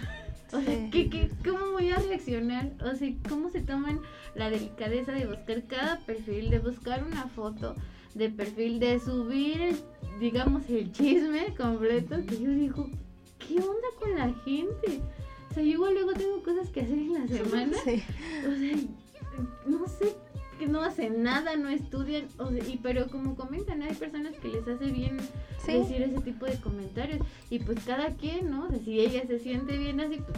O 0.51 0.61
sea, 0.61 0.89
¿qué, 0.89 1.11
qué, 1.11 1.29
cómo 1.47 1.73
voy 1.73 1.91
a 1.91 1.97
reaccionar? 1.97 2.71
O 2.83 2.95
sea, 2.95 3.13
¿cómo 3.29 3.51
se 3.51 3.61
toman 3.61 3.99
la 4.33 4.49
delicadeza 4.49 5.11
de 5.11 5.27
buscar 5.27 5.61
cada 5.67 5.99
perfil, 5.99 6.49
de 6.49 6.57
buscar 6.57 7.03
una 7.03 7.27
foto 7.27 7.75
de 8.17 8.29
perfil, 8.29 8.79
de 8.79 8.99
subir, 8.99 9.75
digamos, 10.19 10.69
el 10.69 10.91
chisme 10.91 11.53
completo? 11.55 12.17
Que 12.27 12.41
yo 12.41 12.51
digo, 12.51 12.89
¿qué 13.39 13.55
onda 13.55 13.87
con 13.99 14.15
la 14.15 14.33
gente? 14.43 15.01
O 15.49 15.53
sea, 15.53 15.63
yo 15.63 15.69
igual 15.69 15.93
luego 15.93 16.13
tengo 16.13 16.43
cosas 16.43 16.69
que 16.69 16.81
hacer 16.81 16.97
en 16.97 17.13
la 17.13 17.27
semana. 17.27 17.77
Sí. 17.83 18.03
O 18.47 18.55
sea, 18.55 18.75
no 19.65 19.87
sé 19.87 20.15
que 20.57 20.67
no 20.67 20.81
hacen 20.81 21.23
nada, 21.23 21.55
no 21.55 21.69
estudian, 21.69 22.27
o 22.37 22.51
y, 22.51 22.79
pero 22.81 23.07
como 23.07 23.35
comentan, 23.35 23.81
hay 23.81 23.93
personas 23.93 24.35
que 24.39 24.47
les 24.49 24.67
hace 24.67 24.91
bien 24.91 25.17
decir 25.65 26.01
ese 26.01 26.21
tipo 26.21 26.45
de 26.45 26.59
comentarios 26.59 27.19
y 27.49 27.59
pues 27.59 27.79
cada 27.85 28.13
quien, 28.15 28.49
¿no? 28.49 28.67
si 28.83 28.99
ella 28.99 29.23
se 29.27 29.39
siente 29.39 29.77
bien 29.77 29.99
así, 29.99 30.17
pues 30.17 30.37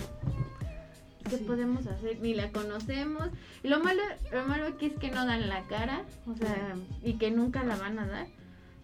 ¿qué 1.29 1.37
podemos 1.37 1.87
hacer? 1.87 2.19
Ni 2.21 2.33
la 2.33 2.51
conocemos. 2.51 3.29
lo 3.63 3.79
malo, 3.79 4.01
lo 4.31 4.45
malo 4.45 4.67
aquí 4.67 4.87
es 4.87 4.93
que 4.93 5.11
no 5.11 5.25
dan 5.25 5.47
la 5.49 5.63
cara, 5.67 6.03
o 6.27 6.35
sea, 6.35 6.75
y 7.03 7.13
que 7.13 7.31
nunca 7.31 7.63
la 7.63 7.75
van 7.75 7.99
a 7.99 8.07
dar. 8.07 8.27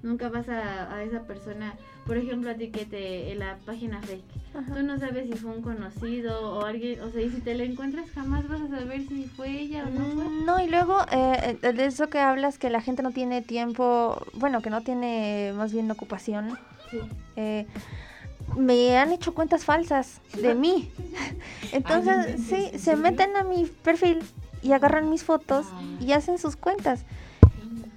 Nunca 0.03 0.29
vas 0.29 0.47
a, 0.49 0.93
a 0.93 1.01
esa 1.01 1.23
persona, 1.23 1.73
por 2.05 2.17
ejemplo, 2.17 2.51
a 2.51 2.53
ti 2.53 2.69
que 2.69 2.85
te, 2.85 3.31
en 3.31 3.39
la 3.39 3.57
página 3.65 3.99
fake, 4.01 4.23
tú 4.67 4.83
no 4.83 4.99
sabes 4.99 5.27
si 5.27 5.33
fue 5.33 5.49
un 5.51 5.63
conocido 5.63 6.57
o 6.57 6.63
alguien, 6.63 7.01
o 7.01 7.09
sea, 7.09 7.21
y 7.21 7.31
si 7.31 7.41
te 7.41 7.55
la 7.55 7.63
encuentras 7.63 8.11
jamás 8.11 8.47
vas 8.47 8.61
a 8.61 8.67
saber 8.67 9.07
si 9.07 9.25
fue 9.25 9.49
ella 9.49 9.85
o 9.87 9.89
no 9.89 10.05
fue. 10.05 10.25
No, 10.45 10.63
y 10.63 10.69
luego 10.69 10.97
eh, 11.11 11.57
de 11.59 11.85
eso 11.85 12.07
que 12.09 12.19
hablas, 12.19 12.59
que 12.59 12.69
la 12.69 12.81
gente 12.81 13.01
no 13.01 13.11
tiene 13.11 13.41
tiempo, 13.41 14.23
bueno, 14.33 14.61
que 14.61 14.69
no 14.69 14.81
tiene 14.81 15.53
más 15.55 15.73
bien 15.73 15.89
ocupación. 15.89 16.55
Sí. 16.91 16.99
Eh, 17.35 17.65
me 18.57 18.97
han 18.97 19.11
hecho 19.11 19.33
cuentas 19.33 19.65
falsas 19.65 20.21
de 20.39 20.55
mí. 20.55 20.91
Entonces, 21.71 22.41
sí, 22.47 22.71
se 22.77 22.95
meten 22.95 23.35
a 23.35 23.43
mi 23.43 23.65
perfil 23.65 24.23
y 24.61 24.71
agarran 24.71 25.09
mis 25.09 25.23
fotos 25.23 25.67
y 25.99 26.11
hacen 26.13 26.37
sus 26.37 26.55
cuentas. 26.55 27.05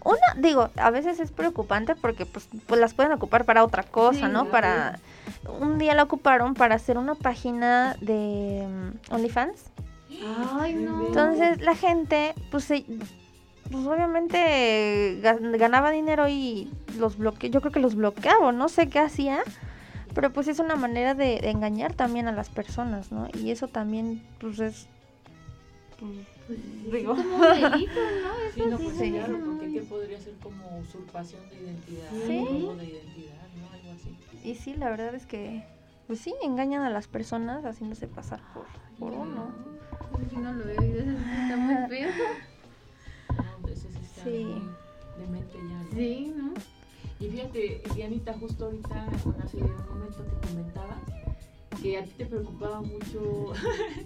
Una, 0.04 0.40
digo, 0.40 0.70
a 0.76 0.90
veces 0.90 1.20
es 1.20 1.32
preocupante 1.32 1.94
porque 1.94 2.24
pues, 2.24 2.48
pues 2.66 2.80
las 2.80 2.94
pueden 2.94 3.12
ocupar 3.12 3.44
para 3.44 3.64
otra 3.64 3.82
cosa, 3.82 4.28
¿no? 4.28 4.46
Para 4.46 5.00
un 5.60 5.78
día 5.78 5.94
la 5.94 6.04
ocuparon 6.04 6.54
para 6.54 6.76
hacer 6.76 6.98
una 6.98 7.14
página 7.14 7.96
de 8.00 8.66
mm, 8.66 9.14
OnlyFans. 9.14 9.64
Ay, 10.58 10.74
no. 10.74 11.06
Entonces 11.06 11.60
la 11.60 11.74
gente, 11.74 12.34
pues, 12.50 12.68
pues 12.68 13.86
obviamente 13.86 15.20
ganaba 15.20 15.90
dinero 15.90 16.28
y 16.28 16.72
los 16.96 17.18
bloque 17.18 17.50
yo 17.50 17.60
creo 17.60 17.72
que 17.72 17.80
los 17.80 17.94
bloqueaba, 17.94 18.52
no 18.52 18.68
sé 18.68 18.88
qué 18.88 19.00
hacía, 19.00 19.42
pero 20.18 20.32
pues 20.32 20.48
es 20.48 20.58
una 20.58 20.74
manera 20.74 21.14
de, 21.14 21.38
de 21.40 21.48
engañar 21.48 21.94
también 21.94 22.26
a 22.26 22.32
las 22.32 22.48
personas, 22.48 23.12
¿no? 23.12 23.28
Y 23.40 23.52
eso 23.52 23.68
también, 23.68 24.20
pues 24.40 24.58
es 24.58 24.88
pues, 25.96 26.58
digo. 26.90 27.14
Como 27.14 27.36
un 27.36 27.40
delito, 27.42 27.92
¿no? 27.94 28.32
sí, 28.52 28.62
no, 28.68 28.78
pues 28.78 28.96
sí, 28.96 29.12
claro, 29.12 29.38
porque 29.46 29.72
¿qué 29.72 29.82
podría 29.82 30.18
ser 30.18 30.34
como 30.42 30.80
usurpación 30.80 31.48
de 31.48 31.60
identidad? 31.60 32.10
Sí. 32.10 32.26
de 32.26 32.84
identidad, 32.84 33.46
¿no? 33.60 33.70
Algo 33.72 33.92
así. 33.92 34.16
Y 34.42 34.56
sí, 34.56 34.74
la 34.74 34.90
verdad 34.90 35.14
es 35.14 35.24
que, 35.24 35.62
pues 36.08 36.18
sí, 36.18 36.34
engañan 36.42 36.82
a 36.82 36.90
las 36.90 37.06
personas 37.06 37.64
haciéndose 37.64 38.08
pasar 38.08 38.40
por, 38.52 38.66
por 38.98 39.12
uno. 39.12 39.52
Pues 40.10 40.32
no 40.32 40.52
lo 40.52 40.64
veo 40.64 40.82
y 40.82 40.98
eso 40.98 41.10
está 41.12 41.56
muy 41.56 41.77
Dianita, 48.08 48.32
justo 48.38 48.64
ahorita, 48.64 49.06
hace 49.44 49.58
un 49.58 49.76
momento 49.86 50.24
que 50.24 50.48
comentabas, 50.48 51.02
que 51.82 51.98
a 51.98 52.04
ti 52.04 52.10
te 52.16 52.24
preocupaba 52.24 52.80
mucho 52.80 53.52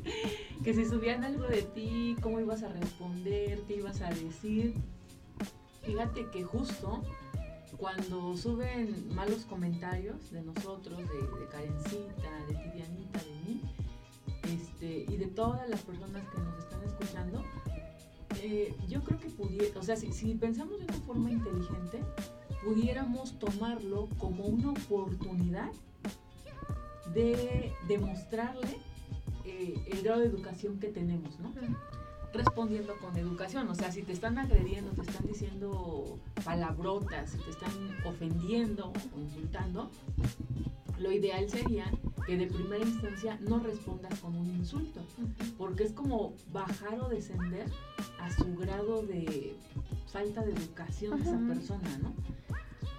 que 0.64 0.74
si 0.74 0.84
subían 0.84 1.22
algo 1.22 1.44
de 1.44 1.62
ti, 1.62 2.16
cómo 2.20 2.40
ibas 2.40 2.64
a 2.64 2.68
responder, 2.68 3.60
qué 3.68 3.76
ibas 3.76 4.00
a 4.00 4.08
decir. 4.08 4.74
Fíjate 5.82 6.28
que 6.30 6.42
justo 6.42 7.00
cuando 7.76 8.36
suben 8.36 9.14
malos 9.14 9.44
comentarios 9.44 10.32
de 10.32 10.42
nosotros, 10.42 10.98
de, 10.98 11.38
de 11.38 11.46
Karencita, 11.48 12.46
de 12.48 12.54
Tidianita, 12.54 13.20
de 13.20 13.34
mí, 13.46 13.62
este, 14.52 15.12
y 15.12 15.16
de 15.16 15.26
todas 15.26 15.68
las 15.68 15.80
personas 15.82 16.24
que 16.28 16.40
nos 16.40 16.58
están 16.58 16.82
escuchando, 16.82 17.44
eh, 18.42 18.74
yo 18.88 19.00
creo 19.04 19.20
que 19.20 19.28
pudiera, 19.28 19.78
o 19.78 19.82
sea, 19.84 19.94
si 19.94 20.34
pensamos 20.34 20.78
de 20.80 20.86
una 20.86 20.94
forma 21.06 21.30
inteligente, 21.30 22.00
pudiéramos 22.64 23.38
tomarlo 23.38 24.08
como 24.18 24.44
una 24.44 24.70
oportunidad 24.70 25.70
de 27.14 27.72
demostrarle 27.88 28.78
eh, 29.44 29.74
el 29.90 30.02
grado 30.02 30.20
de 30.20 30.26
educación 30.26 30.78
que 30.78 30.88
tenemos, 30.88 31.38
¿no? 31.40 31.52
Respondiendo 32.32 32.96
con 32.96 33.16
educación, 33.18 33.68
o 33.68 33.74
sea, 33.74 33.92
si 33.92 34.02
te 34.02 34.12
están 34.12 34.38
agrediendo, 34.38 34.92
te 34.92 35.02
están 35.02 35.26
diciendo 35.26 36.18
palabrotas, 36.44 37.30
si 37.30 37.38
te 37.38 37.50
están 37.50 37.70
ofendiendo 38.06 38.92
o 39.14 39.20
insultando, 39.20 39.90
lo 40.98 41.12
ideal 41.12 41.48
sería 41.48 41.90
que 42.26 42.36
de 42.36 42.46
primera 42.46 42.84
instancia 42.84 43.38
no 43.40 43.58
respondas 43.58 44.18
con 44.20 44.36
un 44.36 44.46
insulto, 44.46 45.00
porque 45.58 45.84
es 45.84 45.92
como 45.92 46.34
bajar 46.52 47.00
o 47.00 47.08
descender 47.08 47.66
a 48.20 48.30
su 48.30 48.54
grado 48.56 49.02
de 49.02 49.56
falta 50.06 50.44
de 50.44 50.52
educación 50.52 51.22
de 51.22 51.22
esa 51.22 51.38
persona, 51.38 51.98
¿no? 52.02 52.12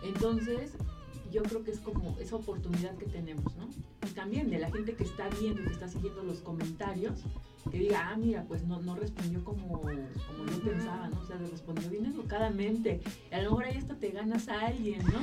Entonces, 0.03 0.73
yo 1.31 1.41
creo 1.43 1.63
que 1.63 1.71
es 1.71 1.79
como 1.79 2.17
esa 2.19 2.35
oportunidad 2.35 2.95
que 2.97 3.05
tenemos, 3.05 3.55
¿no? 3.55 3.67
Y 4.07 4.11
también 4.11 4.49
de 4.49 4.59
la 4.59 4.69
gente 4.69 4.93
que 4.93 5.03
está 5.03 5.29
viendo, 5.39 5.63
que 5.63 5.71
está 5.71 5.87
siguiendo 5.87 6.21
los 6.23 6.41
comentarios, 6.41 7.23
que 7.71 7.79
diga, 7.79 8.09
ah, 8.09 8.17
mira, 8.17 8.43
pues 8.47 8.65
no, 8.65 8.81
no 8.81 8.95
respondió 8.95 9.43
como, 9.43 9.81
como 9.81 10.45
yo 10.51 10.61
pensaba, 10.63 11.07
¿no? 11.07 11.21
O 11.21 11.25
sea, 11.25 11.37
respondió 11.37 11.89
bien 11.89 12.05
educadamente. 12.05 13.01
Y 13.31 13.33
a 13.33 13.41
lo 13.41 13.51
mejor 13.51 13.65
ahí 13.65 13.77
hasta 13.77 13.95
te 13.95 14.11
ganas 14.11 14.47
a 14.49 14.67
alguien, 14.67 15.01
¿no? 15.05 15.19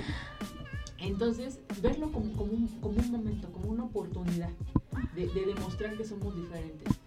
Entonces, 0.98 1.60
verlo 1.80 2.12
como, 2.12 2.32
como, 2.34 2.52
un, 2.52 2.66
como 2.80 2.98
un 2.98 3.10
momento, 3.10 3.50
como 3.52 3.70
una 3.70 3.84
oportunidad 3.84 4.50
de, 5.14 5.28
de 5.28 5.46
demostrar 5.46 5.96
que 5.96 6.04
somos 6.04 6.36
diferentes 6.36 7.00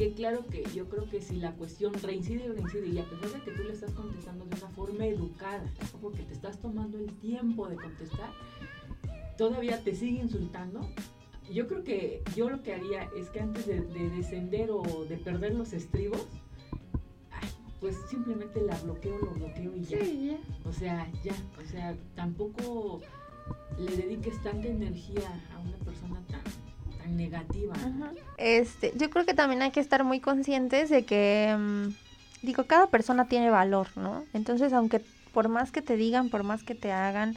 que 0.00 0.14
claro 0.14 0.46
que 0.46 0.64
yo 0.74 0.88
creo 0.88 1.06
que 1.10 1.20
si 1.20 1.36
la 1.36 1.52
cuestión 1.52 1.92
reincide 1.92 2.48
o 2.48 2.54
reincide 2.54 2.86
y 2.86 2.98
a 2.98 3.04
pesar 3.04 3.32
de 3.32 3.40
que 3.42 3.50
tú 3.50 3.64
le 3.64 3.74
estás 3.74 3.92
contestando 3.92 4.46
de 4.46 4.56
una 4.56 4.70
forma 4.70 5.04
educada, 5.04 5.62
porque 6.00 6.22
te 6.22 6.32
estás 6.32 6.58
tomando 6.58 6.96
el 6.96 7.12
tiempo 7.18 7.68
de 7.68 7.76
contestar, 7.76 8.30
todavía 9.36 9.84
te 9.84 9.94
sigue 9.94 10.22
insultando, 10.22 10.88
yo 11.52 11.68
creo 11.68 11.84
que 11.84 12.22
yo 12.34 12.48
lo 12.48 12.62
que 12.62 12.72
haría 12.72 13.10
es 13.14 13.28
que 13.28 13.40
antes 13.40 13.66
de, 13.66 13.82
descender 13.82 14.70
o 14.70 15.04
de 15.06 15.18
perder 15.18 15.54
los 15.54 15.74
estribos, 15.74 16.26
pues 17.78 17.94
simplemente 18.08 18.62
la 18.62 18.78
bloqueo, 18.78 19.18
lo 19.18 19.32
bloqueo 19.32 19.76
y 19.76 19.82
ya. 19.82 19.98
ya. 20.02 20.38
O 20.64 20.72
sea, 20.72 21.10
ya, 21.22 21.34
o 21.62 21.66
sea, 21.66 21.94
tampoco 22.14 23.00
le 23.78 23.96
dediques 23.96 24.42
tanta 24.42 24.68
energía 24.68 25.28
a 25.54 25.58
una 25.58 25.76
persona 25.78 26.20
tan 26.28 27.16
negativa. 27.16 27.74
Este, 28.36 28.92
yo 28.96 29.10
creo 29.10 29.26
que 29.26 29.34
también 29.34 29.62
hay 29.62 29.70
que 29.70 29.80
estar 29.80 30.04
muy 30.04 30.20
conscientes 30.20 30.90
de 30.90 31.04
que, 31.04 31.56
mm, 31.58 32.46
digo, 32.46 32.64
cada 32.64 32.86
persona 32.88 33.26
tiene 33.26 33.50
valor, 33.50 33.88
¿no? 33.96 34.24
Entonces, 34.32 34.72
aunque 34.72 35.00
por 35.32 35.48
más 35.48 35.72
que 35.72 35.82
te 35.82 35.96
digan, 35.96 36.28
por 36.28 36.42
más 36.42 36.62
que 36.62 36.74
te 36.74 36.92
hagan, 36.92 37.36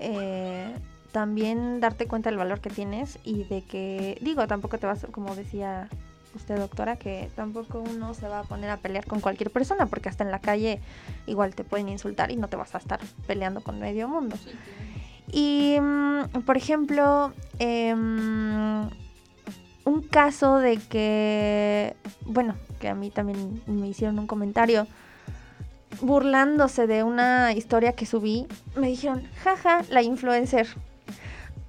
eh, 0.00 0.74
también 1.12 1.80
darte 1.80 2.06
cuenta 2.06 2.30
del 2.30 2.38
valor 2.38 2.60
que 2.60 2.70
tienes 2.70 3.18
y 3.22 3.44
de 3.44 3.62
que, 3.62 4.18
digo, 4.20 4.46
tampoco 4.46 4.78
te 4.78 4.86
vas, 4.86 5.06
como 5.12 5.34
decía 5.36 5.88
usted, 6.34 6.56
doctora, 6.56 6.96
que 6.96 7.30
tampoco 7.36 7.80
uno 7.80 8.14
se 8.14 8.26
va 8.26 8.40
a 8.40 8.44
poner 8.44 8.70
a 8.70 8.78
pelear 8.78 9.04
con 9.06 9.20
cualquier 9.20 9.50
persona, 9.50 9.86
porque 9.86 10.08
hasta 10.08 10.24
en 10.24 10.30
la 10.30 10.40
calle 10.40 10.80
igual 11.26 11.54
te 11.54 11.62
pueden 11.62 11.90
insultar 11.90 12.30
y 12.30 12.36
no 12.36 12.48
te 12.48 12.56
vas 12.56 12.74
a 12.74 12.78
estar 12.78 13.00
peleando 13.26 13.60
con 13.60 13.78
medio 13.78 14.08
mundo. 14.08 14.36
Y, 15.30 15.78
mm, 15.80 16.42
por 16.44 16.56
ejemplo, 16.56 17.32
em, 17.58 18.88
un 19.84 20.02
caso 20.10 20.58
de 20.58 20.76
que, 20.76 21.96
bueno, 22.26 22.54
que 22.80 22.88
a 22.88 22.94
mí 22.94 23.10
también 23.10 23.62
me 23.66 23.88
hicieron 23.88 24.18
un 24.18 24.26
comentario 24.26 24.86
burlándose 26.00 26.86
de 26.86 27.02
una 27.02 27.52
historia 27.52 27.92
que 27.92 28.06
subí, 28.06 28.46
me 28.76 28.88
dijeron, 28.88 29.28
jaja, 29.42 29.82
la 29.90 30.02
influencer. 30.02 30.66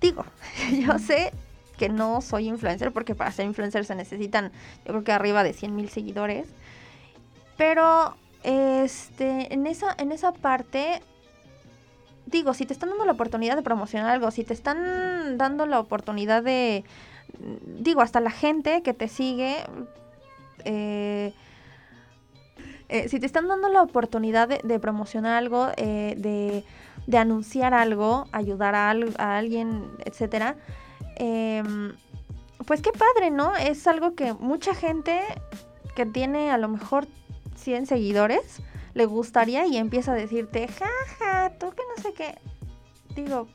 Digo, 0.02 0.26
yo 0.72 0.98
sé 1.00 1.32
que 1.78 1.90
no 1.90 2.22
soy 2.22 2.48
influencer 2.48 2.92
porque 2.92 3.16
para 3.16 3.32
ser 3.32 3.46
influencer 3.46 3.86
se 3.86 3.96
necesitan, 3.96 4.52
yo 4.86 4.92
creo 4.92 5.04
que 5.04 5.12
arriba 5.12 5.44
de 5.44 5.54
100 5.54 5.76
mil 5.76 5.90
seguidores. 5.90 6.48
Pero 7.58 8.16
este, 8.44 9.54
en, 9.54 9.68
esa, 9.68 9.96
en 9.98 10.12
esa 10.12 10.32
parte 10.34 11.02
digo, 12.26 12.54
si 12.54 12.66
te 12.66 12.74
están 12.74 12.90
dando 12.90 13.06
la 13.06 13.14
oportunidad 13.14 13.56
de 13.56 13.62
promocionar 13.62 14.10
algo, 14.12 14.32
si 14.32 14.44
te 14.44 14.54
están 14.54 15.38
dando 15.38 15.66
la 15.66 15.80
oportunidad 15.80 16.44
de, 16.44 16.84
digo, 17.66 18.02
hasta 18.02 18.20
la 18.20 18.32
gente 18.32 18.82
que 18.82 18.94
te 18.94 19.08
sigue, 19.08 19.58
eh, 20.66 21.34
eh, 22.90 23.10
si 23.10 23.20
te 23.20 23.26
están 23.26 23.48
dando 23.48 23.70
la 23.70 23.82
oportunidad 23.82 24.48
de, 24.48 24.80
promocionar 24.80 25.34
algo, 25.34 25.70
eh, 25.78 26.16
de, 26.18 26.64
de, 27.08 27.18
anunciar 27.18 27.74
algo, 27.74 28.28
ayudar 28.32 28.76
a, 28.76 28.90
alguien, 29.38 29.90
etcétera, 30.06 30.56
em, 31.16 31.94
pues 32.66 32.82
qué 32.82 32.92
padre, 32.92 33.32
¿no? 33.32 33.56
Es 33.56 33.88
algo 33.88 34.16
que 34.16 34.34
mucha 34.34 34.74
gente 34.74 35.22
que 35.96 36.06
tiene 36.06 36.52
a 36.52 36.58
lo 36.58 36.70
mejor 36.70 37.08
100 37.56 37.88
seguidores 37.88 38.62
le 38.94 39.06
gustaría 39.06 39.66
y 39.66 39.78
empieza 39.78 40.14
a 40.14 40.16
decirte, 40.16 40.68
jaja, 40.68 41.52
tú 41.60 41.72
que 41.72 41.84
no 41.96 42.02
sé 42.02 42.14
qué. 42.14 42.38
Digo, 43.16 43.48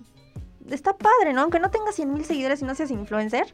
está 0.70 0.96
padre, 0.96 1.32
¿no? 1.32 1.42
Aunque 1.42 1.60
no 1.60 1.70
tengas 1.70 1.94
100 1.94 2.12
mil 2.12 2.24
seguidores 2.24 2.62
y 2.62 2.64
no 2.64 2.74
seas 2.74 2.90
influencer, 2.90 3.46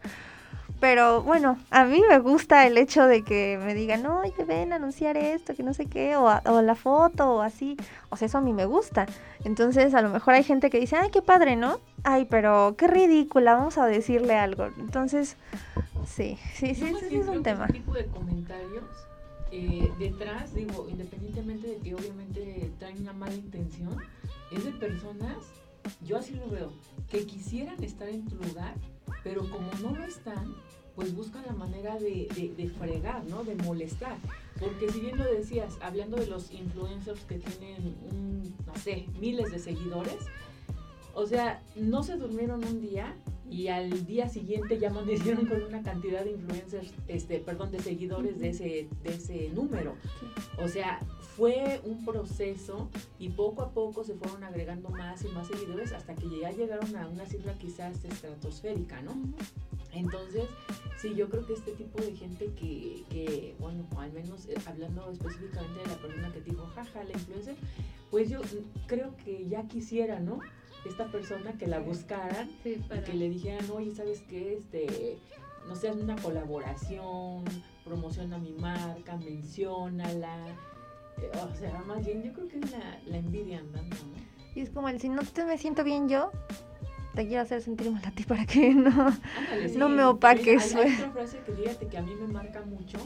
pero 0.80 1.22
bueno, 1.22 1.58
a 1.70 1.84
mí 1.84 2.02
me 2.08 2.18
gusta 2.18 2.66
el 2.66 2.76
hecho 2.76 3.06
de 3.06 3.22
que 3.22 3.58
me 3.64 3.74
digan, 3.74 4.04
oye, 4.06 4.44
ven 4.44 4.72
a 4.72 4.76
anunciar 4.76 5.16
esto, 5.16 5.54
que 5.54 5.62
no 5.62 5.72
sé 5.72 5.86
qué, 5.86 6.16
o, 6.16 6.62
la 6.62 6.74
foto, 6.74 7.36
o 7.36 7.40
así. 7.40 7.76
O 8.10 8.16
sea, 8.16 8.26
eso 8.26 8.38
a 8.38 8.40
mí 8.40 8.52
me 8.52 8.66
gusta. 8.66 9.06
Entonces, 9.44 9.94
a 9.94 10.02
lo 10.02 10.10
mejor 10.10 10.34
hay 10.34 10.42
gente 10.42 10.68
que 10.70 10.78
dice, 10.78 10.96
ay, 10.96 11.10
qué 11.10 11.22
padre, 11.22 11.56
¿no? 11.56 11.80
Ay, 12.02 12.26
pero 12.28 12.74
qué 12.76 12.86
ridícula, 12.86 13.54
vamos 13.54 13.78
a 13.78 13.86
decirle 13.86 14.36
algo. 14.36 14.66
Entonces, 14.78 15.36
sí, 16.06 16.38
sí, 16.54 16.74
sí, 16.74 16.94
sí, 17.08 17.16
es 17.16 17.28
un 17.28 17.42
tema. 17.42 17.66
Tipo 17.68 17.94
de 17.94 18.06
comentarios 18.06 18.84
eh, 19.56 19.88
detrás, 20.00 20.52
digo, 20.52 20.88
independientemente 20.90 21.68
de 21.68 21.76
que 21.78 21.94
obviamente 21.94 22.72
traen 22.80 23.02
una 23.02 23.12
mala 23.12 23.34
intención, 23.34 23.96
es 24.50 24.64
de 24.64 24.72
personas, 24.72 25.36
yo 26.04 26.18
así 26.18 26.34
lo 26.34 26.50
veo, 26.50 26.72
que 27.08 27.24
quisieran 27.24 27.80
estar 27.84 28.08
en 28.08 28.26
tu 28.26 28.34
lugar, 28.34 28.74
pero 29.22 29.48
como 29.48 29.70
no 29.80 29.96
lo 29.96 30.04
están, 30.04 30.56
pues 30.96 31.14
buscan 31.14 31.44
la 31.46 31.52
manera 31.52 31.96
de, 32.00 32.54
de, 32.56 32.68
fregar, 32.68 33.24
¿no? 33.26 33.44
De 33.44 33.54
molestar. 33.54 34.16
Porque 34.58 34.90
si 34.90 34.98
bien 34.98 35.18
lo 35.18 35.24
decías, 35.24 35.78
hablando 35.80 36.16
de 36.16 36.26
los 36.26 36.50
influencers 36.50 37.20
que 37.20 37.38
tienen, 37.38 37.96
un, 38.10 38.56
no 38.66 38.74
sé, 38.74 39.06
miles 39.20 39.52
de 39.52 39.60
seguidores, 39.60 40.18
o 41.14 41.26
sea, 41.26 41.62
no 41.76 42.02
se 42.02 42.16
durmieron 42.16 42.64
un 42.64 42.80
día 42.80 43.14
y 43.54 43.68
al 43.68 44.04
día 44.04 44.28
siguiente 44.28 44.80
ya 44.80 44.90
amanecieron 44.90 45.46
con 45.46 45.62
una 45.62 45.80
cantidad 45.80 46.24
de 46.24 46.32
influencers, 46.32 46.92
este, 47.06 47.38
perdón, 47.38 47.70
de 47.70 47.78
seguidores 47.78 48.40
de 48.40 48.48
ese, 48.48 48.88
de 49.04 49.14
ese 49.14 49.50
número. 49.50 49.94
O 50.58 50.66
sea, 50.66 50.98
fue 51.36 51.80
un 51.84 52.04
proceso 52.04 52.88
y 53.20 53.28
poco 53.28 53.62
a 53.62 53.70
poco 53.70 54.02
se 54.02 54.14
fueron 54.14 54.42
agregando 54.42 54.88
más 54.88 55.24
y 55.24 55.28
más 55.28 55.46
seguidores 55.46 55.92
hasta 55.92 56.16
que 56.16 56.40
ya 56.40 56.50
llegaron 56.50 56.96
a 56.96 57.06
una 57.06 57.26
cifra 57.26 57.54
quizás 57.54 58.04
estratosférica, 58.04 59.00
¿no? 59.02 59.14
Entonces, 59.92 60.46
sí, 61.00 61.14
yo 61.14 61.28
creo 61.28 61.46
que 61.46 61.52
este 61.52 61.72
tipo 61.72 62.02
de 62.02 62.16
gente 62.16 62.46
que, 62.58 63.04
que 63.08 63.54
bueno, 63.60 63.86
al 63.96 64.12
menos 64.12 64.46
eh, 64.46 64.56
hablando 64.66 65.08
específicamente 65.12 65.80
de 65.80 65.86
la 65.86 65.96
persona 65.98 66.32
que 66.32 66.40
dijo, 66.40 66.66
jaja, 66.74 67.04
la 67.04 67.12
influencer, 67.12 67.54
pues 68.10 68.28
yo 68.28 68.40
creo 68.88 69.16
que 69.24 69.48
ya 69.48 69.62
quisiera, 69.68 70.18
¿no? 70.18 70.40
Esta 70.84 71.06
persona 71.06 71.52
que 71.58 71.66
la 71.66 71.80
buscaran 71.80 72.50
y 72.64 72.76
que 73.00 73.14
le 73.14 73.30
dijeran, 73.30 73.70
oye, 73.70 73.94
¿sabes 73.94 74.22
qué? 74.28 74.54
Este, 74.54 75.18
no 75.66 75.74
sé, 75.74 75.90
una 75.90 76.16
colaboración, 76.16 77.44
promociona 77.84 78.38
mi 78.38 78.52
marca, 78.52 79.16
menciónala. 79.16 80.46
Eh, 81.18 81.30
o 81.50 81.54
sea, 81.54 81.82
más 81.86 82.04
bien 82.04 82.22
yo 82.22 82.32
creo 82.32 82.48
que 82.48 82.58
es 82.58 82.70
la, 82.70 83.00
la 83.06 83.16
envidia 83.16 83.60
andando, 83.60 83.96
¿no? 83.96 84.24
Y 84.54 84.60
es 84.60 84.70
como 84.70 84.88
el, 84.88 85.00
si 85.00 85.08
no 85.08 85.22
te 85.22 85.44
me 85.44 85.58
siento 85.58 85.82
bien 85.82 86.08
yo, 86.08 86.30
te 87.14 87.26
quiero 87.26 87.42
hacer 87.42 87.62
sentir 87.62 87.90
mal 87.90 88.02
a 88.04 88.10
ti 88.10 88.24
para 88.24 88.44
que 88.46 88.74
no, 88.74 89.16
no 89.76 89.88
me 89.88 90.04
opaques. 90.04 90.74
Hay, 90.74 90.92
otra 90.94 91.10
frase 91.10 91.40
que 91.44 91.52
fíjate 91.52 91.86
que 91.86 91.98
a 91.98 92.02
mí 92.02 92.14
me 92.14 92.28
marca 92.28 92.62
mucho. 92.62 92.98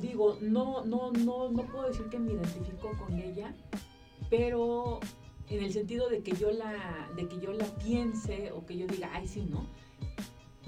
Digo, 0.00 0.38
no, 0.40 0.84
no, 0.84 1.10
no, 1.12 1.50
no 1.50 1.62
puedo 1.64 1.88
decir 1.88 2.06
que 2.06 2.18
me 2.18 2.32
identifico 2.32 2.92
con 2.98 3.18
ella, 3.18 3.54
pero 4.28 5.00
en 5.48 5.62
el 5.62 5.72
sentido 5.72 6.08
de 6.08 6.22
que 6.22 6.32
yo 6.32 6.50
la, 6.50 7.10
de 7.16 7.28
que 7.28 7.38
yo 7.38 7.52
la 7.52 7.66
piense 7.76 8.52
o 8.52 8.66
que 8.66 8.76
yo 8.76 8.86
diga, 8.86 9.10
ay 9.12 9.28
sí, 9.28 9.46
¿no? 9.48 9.66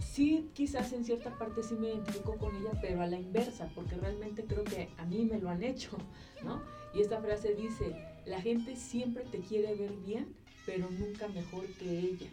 Sí, 0.01 0.49
quizás 0.55 0.93
en 0.93 1.05
cierta 1.05 1.37
parte 1.39 1.63
sí 1.63 1.75
me 1.75 1.89
identifico 1.89 2.37
con 2.37 2.57
ella, 2.57 2.79
pero 2.81 3.03
a 3.03 3.07
la 3.07 3.19
inversa, 3.19 3.71
porque 3.75 3.97
realmente 3.97 4.45
creo 4.45 4.65
que 4.65 4.89
a 4.97 5.05
mí 5.05 5.25
me 5.25 5.39
lo 5.39 5.49
han 5.49 5.63
hecho, 5.63 5.91
¿no? 6.45 6.63
Y 6.95 7.03
esta 7.03 7.21
frase 7.21 7.55
dice, 7.55 7.95
la 8.27 8.41
gente 8.41 8.77
siempre 8.77 9.25
te 9.25 9.39
quiere 9.41 9.75
ver 9.75 9.93
bien, 10.07 10.35
pero 10.67 10.89
nunca 10.91 11.29
mejor 11.29 11.67
que 11.75 11.99
ella. 11.99 12.31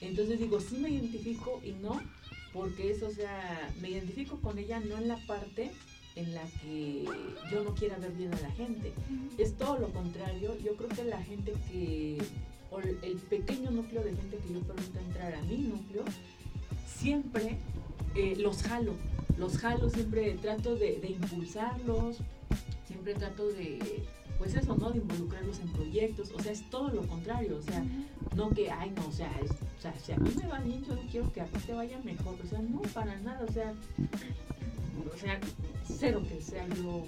Entonces 0.00 0.38
digo, 0.38 0.60
sí 0.60 0.78
me 0.78 0.90
identifico 0.90 1.60
y 1.64 1.72
no, 1.72 2.00
porque 2.52 2.90
eso, 2.90 3.06
o 3.06 3.10
sea, 3.10 3.72
me 3.80 3.90
identifico 3.90 4.40
con 4.40 4.58
ella 4.58 4.80
no 4.80 4.96
en 4.96 5.08
la 5.08 5.18
parte 5.26 5.70
en 6.16 6.34
la 6.34 6.44
que 6.62 7.04
yo 7.50 7.64
no 7.64 7.74
quiera 7.74 7.96
ver 7.98 8.12
bien 8.12 8.32
a 8.34 8.40
la 8.40 8.50
gente. 8.52 8.92
Es 9.38 9.56
todo 9.56 9.78
lo 9.78 9.88
contrario. 9.88 10.56
Yo 10.58 10.76
creo 10.76 10.88
que 10.88 11.04
la 11.04 11.22
gente 11.22 11.52
que, 11.70 12.18
o 12.70 12.80
el 12.80 13.16
pequeño 13.28 13.70
núcleo 13.70 14.02
de 14.02 14.14
gente 14.14 14.36
que 14.38 14.54
yo 14.54 14.60
permito 14.60 14.98
entrar 14.98 15.34
a 15.34 15.42
mi 15.42 15.58
núcleo, 15.58 16.04
siempre 16.86 17.58
eh, 18.14 18.34
los 18.36 18.62
jalo. 18.62 18.94
Los 19.38 19.58
jalo, 19.58 19.88
siempre 19.88 20.34
trato 20.34 20.74
de, 20.74 21.00
de 21.00 21.08
impulsarlos, 21.08 22.18
siempre 22.86 23.14
trato 23.14 23.48
de 23.48 23.78
pues 24.40 24.54
eso, 24.54 24.74
¿no? 24.74 24.90
De 24.90 24.98
involucrarlos 25.00 25.60
en 25.60 25.70
proyectos, 25.70 26.32
o 26.34 26.42
sea, 26.42 26.50
es 26.50 26.68
todo 26.70 26.88
lo 26.88 27.06
contrario, 27.06 27.58
o 27.58 27.62
sea, 27.62 27.84
no 28.34 28.48
que, 28.48 28.70
ay, 28.70 28.90
no, 28.96 29.06
o 29.06 29.12
sea, 29.12 29.30
o 29.78 29.80
sea, 29.82 29.94
si 29.98 30.12
a 30.12 30.16
mí 30.16 30.30
me 30.34 30.46
va 30.46 30.60
bien, 30.60 30.82
yo 30.82 30.98
quiero 31.10 31.30
que 31.30 31.42
a 31.42 31.44
ti 31.44 31.58
te 31.58 31.74
vaya 31.74 31.98
mejor, 32.04 32.36
o 32.42 32.46
sea, 32.48 32.58
no, 32.62 32.80
para 32.94 33.20
nada, 33.20 33.44
o 33.46 33.52
sea, 33.52 33.74
o 35.12 35.16
sea, 35.16 35.38
cero 35.84 36.22
que 36.28 36.40
sea 36.40 36.66
yo 36.68 37.06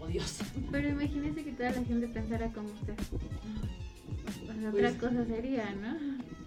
odiosa. 0.00 0.44
Pero 0.70 0.88
imagínese 0.88 1.44
que 1.44 1.52
toda 1.52 1.70
la 1.70 1.82
gente 1.84 2.08
pensara 2.08 2.48
como 2.52 2.68
usted. 2.68 2.94
Pues 4.46 4.74
otra 4.74 4.92
cosa 5.08 5.24
sería, 5.24 5.70
¿no? 5.74 5.96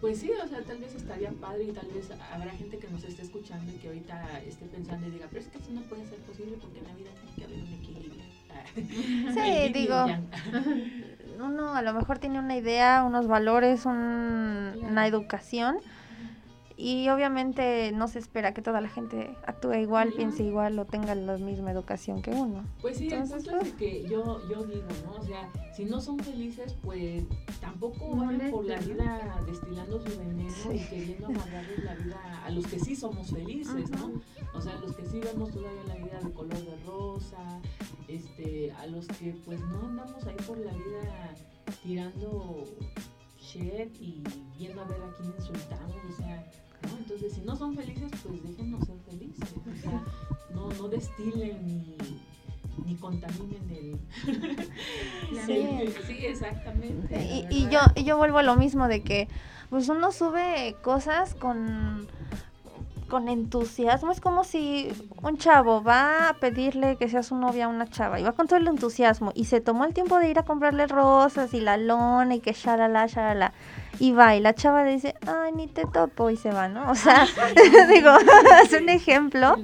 Pues 0.01 0.19
sí, 0.19 0.31
o 0.31 0.47
sea, 0.47 0.61
tal 0.61 0.77
vez 0.77 0.93
estaría 0.95 1.31
padre 1.31 1.65
y 1.65 1.71
tal 1.71 1.87
vez 1.87 2.09
habrá 2.31 2.51
gente 2.51 2.77
que 2.77 2.87
nos 2.89 3.03
esté 3.03 3.21
escuchando 3.21 3.71
y 3.71 3.77
que 3.77 3.87
ahorita 3.87 4.41
esté 4.45 4.65
pensando 4.65 5.07
y 5.07 5.11
diga, 5.11 5.27
pero 5.29 5.41
es 5.41 5.47
que 5.47 5.57
eso 5.57 5.71
no 5.71 5.81
puede 5.83 6.05
ser 6.07 6.19
posible 6.19 6.57
porque 6.61 6.79
en 6.79 6.87
la 6.87 6.95
vida 6.95 7.09
tiene 7.21 7.35
que 7.35 7.43
haber 7.45 7.57
un 7.59 7.73
equilibrio. 7.73 8.23
Sí, 9.33 9.73
digo, 9.73 10.05
uno 11.39 11.73
a 11.75 11.81
lo 11.81 11.93
mejor 11.93 12.19
tiene 12.19 12.39
una 12.39 12.57
idea, 12.57 13.03
unos 13.05 13.27
valores, 13.27 13.85
una 13.85 15.07
educación 15.07 15.77
y 16.75 17.09
obviamente 17.09 17.91
no 17.91 18.07
se 18.07 18.19
espera 18.19 18.53
que 18.53 18.61
toda 18.61 18.81
la 18.81 18.89
gente 18.89 19.35
actúe 19.45 19.75
igual, 19.75 20.13
piense 20.13 20.43
igual 20.43 20.77
o 20.79 20.85
tenga 20.85 21.15
la 21.15 21.37
misma 21.37 21.71
educación 21.71 22.21
que 22.21 22.31
uno. 22.31 22.63
Pues 22.81 22.97
sí, 22.97 23.09
Entonces, 23.11 23.45
es 23.45 23.49
pues 23.49 23.73
que 23.73 24.03
yo, 24.03 24.41
yo 24.49 24.63
digo, 24.63 24.87
¿no? 25.05 25.21
O 25.21 25.23
sea, 25.23 25.49
si 25.75 25.85
no 25.85 26.01
son 26.01 26.19
felices, 26.19 26.75
pues 26.81 27.23
tampoco 27.61 28.15
van 28.15 28.39
por 28.51 28.65
la 28.65 28.79
vida 28.79 29.39
destilando 29.45 29.99
su 29.99 30.17
veneno 30.17 30.73
y 30.73 30.79
queriendo 30.79 31.27
amargarles 31.27 31.83
la 31.83 31.95
vida 31.95 32.43
a 32.45 32.49
los 32.49 32.65
que 32.67 32.79
sí 32.79 32.95
somos 32.95 33.31
felices, 33.31 33.89
¿no? 33.91 34.21
O 34.53 34.61
sea, 34.61 34.73
a 34.73 34.79
los 34.79 34.95
que 34.95 35.05
sí 35.05 35.19
vemos 35.19 35.51
todavía 35.51 35.83
la 35.87 35.95
vida 35.95 36.19
de 36.23 36.31
color 36.31 36.65
de 36.65 36.77
rosa, 36.85 37.59
este, 38.07 38.71
a 38.73 38.87
los 38.87 39.07
que 39.07 39.35
pues 39.45 39.59
no 39.61 39.87
andamos 39.87 40.25
ahí 40.25 40.35
por 40.47 40.57
la 40.57 40.71
vida 40.71 41.35
tirando 41.83 42.63
y 43.55 44.23
viendo 44.57 44.81
a 44.81 44.85
ver 44.85 45.01
a 45.01 45.13
quién 45.17 45.33
insultamos, 45.37 45.95
o 46.09 46.17
sea, 46.17 46.43
¿no? 46.83 46.97
Entonces 46.97 47.33
si 47.33 47.41
no 47.41 47.55
son 47.55 47.75
felices, 47.75 48.11
pues 48.23 48.43
déjenos 48.43 48.85
ser 48.85 48.97
felices, 49.09 49.49
o 49.55 49.81
sea, 49.81 50.03
no, 50.53 50.69
no 50.69 50.87
destilen 50.87 51.65
ni, 51.65 51.95
ni 52.85 52.95
contaminen 52.95 53.69
el... 53.69 53.99
sí, 55.45 55.93
sí, 56.07 56.25
exactamente. 56.25 57.47
Y, 57.51 57.55
y, 57.55 57.69
yo, 57.69 57.79
y 57.95 58.03
yo 58.03 58.17
vuelvo 58.17 58.39
a 58.39 58.43
lo 58.43 58.55
mismo 58.55 58.87
de 58.87 59.01
que 59.03 59.27
pues 59.69 59.89
uno 59.89 60.11
sube 60.11 60.75
cosas 60.81 61.35
con 61.35 62.07
con 63.13 63.29
entusiasmo. 63.29 64.11
Es 64.11 64.19
como 64.19 64.43
si 64.43 64.91
un 65.21 65.37
chavo 65.37 65.83
va 65.83 66.29
a 66.29 66.33
pedirle 66.39 66.95
que 66.95 67.07
sea 67.07 67.21
su 67.21 67.35
novia 67.35 67.65
a 67.65 67.67
una 67.67 67.87
chava 67.87 68.19
y 68.19 68.23
va 68.23 68.31
con 68.31 68.47
todo 68.47 68.57
el 68.57 68.67
entusiasmo 68.67 69.31
y 69.35 69.45
se 69.45 69.61
tomó 69.61 69.85
el 69.85 69.93
tiempo 69.93 70.17
de 70.17 70.29
ir 70.29 70.39
a 70.39 70.43
comprarle 70.45 70.87
rosas 70.87 71.53
y 71.53 71.59
la 71.59 71.77
lona 71.77 72.33
y 72.33 72.39
que 72.39 72.53
shalala, 72.53 73.05
shalala. 73.05 73.53
Y 73.99 74.13
va 74.13 74.35
y 74.35 74.39
la 74.39 74.55
chava 74.55 74.83
dice, 74.83 75.13
ay, 75.27 75.51
ni 75.51 75.67
te 75.67 75.85
topo 75.85 76.31
y 76.31 76.37
se 76.37 76.49
va, 76.49 76.67
¿no? 76.69 76.89
O 76.89 76.95
sea, 76.95 77.27
digo, 77.93 78.09
es 78.63 78.73
un 78.73 78.89
ejemplo. 78.89 79.57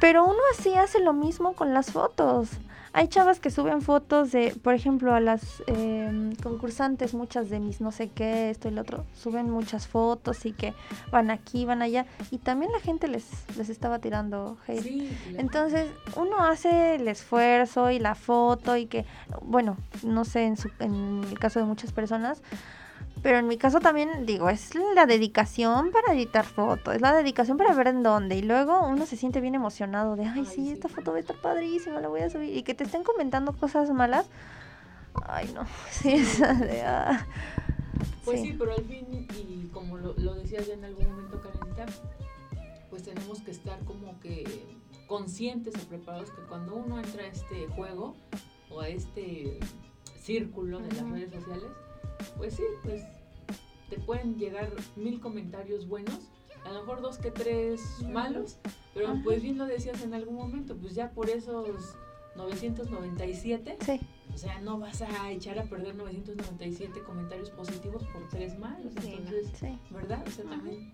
Pero 0.00 0.24
uno 0.24 0.38
así 0.52 0.74
hace 0.74 1.00
lo 1.00 1.12
mismo 1.12 1.54
con 1.54 1.74
las 1.74 1.92
fotos. 1.92 2.50
hay 2.92 3.08
chavas 3.08 3.40
que 3.40 3.50
suben 3.50 3.82
fotos 3.82 4.30
de, 4.30 4.54
por 4.62 4.72
ejemplo, 4.72 5.14
a 5.14 5.20
las 5.20 5.64
em, 5.66 6.36
concursantes, 6.36 7.12
muchas 7.12 7.50
de 7.50 7.58
mis 7.58 7.80
no 7.80 7.90
sé 7.90 8.08
qué, 8.08 8.50
esto 8.50 8.68
y 8.68 8.70
lo 8.70 8.82
otro, 8.82 9.04
suben 9.14 9.50
muchas 9.50 9.88
fotos 9.88 10.46
y 10.46 10.52
que 10.52 10.74
van 11.10 11.30
aquí, 11.32 11.64
van 11.64 11.82
allá, 11.82 12.06
y 12.30 12.38
también 12.38 12.70
la 12.70 12.78
gente 12.78 13.08
les, 13.08 13.26
les 13.56 13.68
estaba 13.68 13.98
tirando 13.98 14.58
hate. 14.68 14.82
Sí. 14.82 15.18
Entonces, 15.36 15.90
uno 16.14 16.44
hace 16.44 16.94
el 16.94 17.08
esfuerzo 17.08 17.90
y 17.90 17.98
la 17.98 18.14
foto 18.14 18.76
y 18.76 18.86
que, 18.86 19.04
bueno, 19.42 19.76
no 20.04 20.24
sé, 20.24 20.44
en, 20.44 20.56
su, 20.56 20.70
en 20.78 21.24
el 21.28 21.38
caso 21.40 21.58
de 21.58 21.64
muchas 21.66 21.90
personas, 21.92 22.42
pero 23.24 23.38
en 23.38 23.48
mi 23.48 23.56
caso 23.56 23.80
también, 23.80 24.26
digo, 24.26 24.50
es 24.50 24.74
la 24.74 25.06
dedicación 25.06 25.92
para 25.92 26.12
editar 26.12 26.44
fotos, 26.44 26.94
es 26.94 27.00
la 27.00 27.14
dedicación 27.14 27.56
para 27.56 27.72
ver 27.72 27.86
en 27.86 28.02
dónde. 28.02 28.36
Y 28.36 28.42
luego 28.42 28.86
uno 28.86 29.06
se 29.06 29.16
siente 29.16 29.40
bien 29.40 29.54
emocionado 29.54 30.14
de, 30.14 30.26
ay, 30.26 30.44
sí, 30.44 30.70
esta 30.70 30.90
foto 30.90 31.10
va 31.10 31.16
a 31.16 31.20
estar 31.20 31.40
padrísima, 31.40 32.02
la 32.02 32.08
voy 32.08 32.20
a 32.20 32.28
subir. 32.28 32.54
Y 32.54 32.62
que 32.64 32.74
te 32.74 32.84
estén 32.84 33.02
comentando 33.02 33.54
cosas 33.54 33.88
malas. 33.92 34.26
Ay, 35.26 35.50
no, 35.54 35.64
sí, 35.90 36.12
esa 36.12 36.52
de, 36.52 36.82
ah. 36.82 37.26
Pues 38.26 38.42
sí. 38.42 38.54
pero 38.58 38.72
al 38.72 38.84
fin, 38.84 39.26
y 39.34 39.70
como 39.72 39.96
lo, 39.96 40.12
lo 40.18 40.34
decías 40.34 40.66
ya 40.66 40.74
en 40.74 40.84
algún 40.84 41.08
momento, 41.08 41.40
Karencita, 41.40 41.86
pues 42.90 43.04
tenemos 43.04 43.40
que 43.40 43.52
estar 43.52 43.78
como 43.86 44.20
que 44.20 44.66
conscientes 45.06 45.74
o 45.82 45.88
preparados 45.88 46.30
que 46.30 46.42
cuando 46.42 46.74
uno 46.74 46.98
entra 46.98 47.22
a 47.22 47.28
este 47.28 47.68
juego 47.68 48.16
o 48.68 48.82
a 48.82 48.88
este 48.90 49.60
círculo 50.20 50.80
de 50.80 50.92
las 50.92 51.08
redes 51.08 51.32
sociales, 51.32 51.70
pues 52.36 52.54
sí, 52.54 52.64
pues 52.82 53.02
te 53.90 53.98
pueden 53.98 54.36
llegar 54.38 54.70
mil 54.96 55.20
comentarios 55.20 55.86
buenos, 55.88 56.30
a 56.64 56.72
lo 56.72 56.80
mejor 56.80 57.02
dos 57.02 57.18
que 57.18 57.30
tres 57.30 57.80
malos, 58.08 58.58
pero 58.94 59.08
Ajá. 59.08 59.20
pues 59.22 59.42
bien 59.42 59.58
lo 59.58 59.66
decías 59.66 60.02
en 60.02 60.14
algún 60.14 60.36
momento, 60.36 60.76
pues 60.76 60.94
ya 60.94 61.10
por 61.10 61.28
esos 61.28 61.96
997 62.36 63.76
Sí, 63.80 64.00
o 64.32 64.38
sea, 64.38 64.60
no 64.60 64.78
vas 64.78 65.02
a 65.02 65.30
echar 65.30 65.58
a 65.58 65.64
perder 65.64 65.94
997 65.94 67.00
comentarios 67.02 67.50
positivos 67.50 68.02
por 68.04 68.28
tres 68.28 68.58
malos. 68.58 68.92
Sí. 69.00 69.14
Entonces, 69.18 69.50
sí. 69.54 69.78
¿verdad? 69.90 70.24
O 70.26 70.30
sea, 70.30 70.44
Ajá. 70.44 70.56
también, 70.56 70.92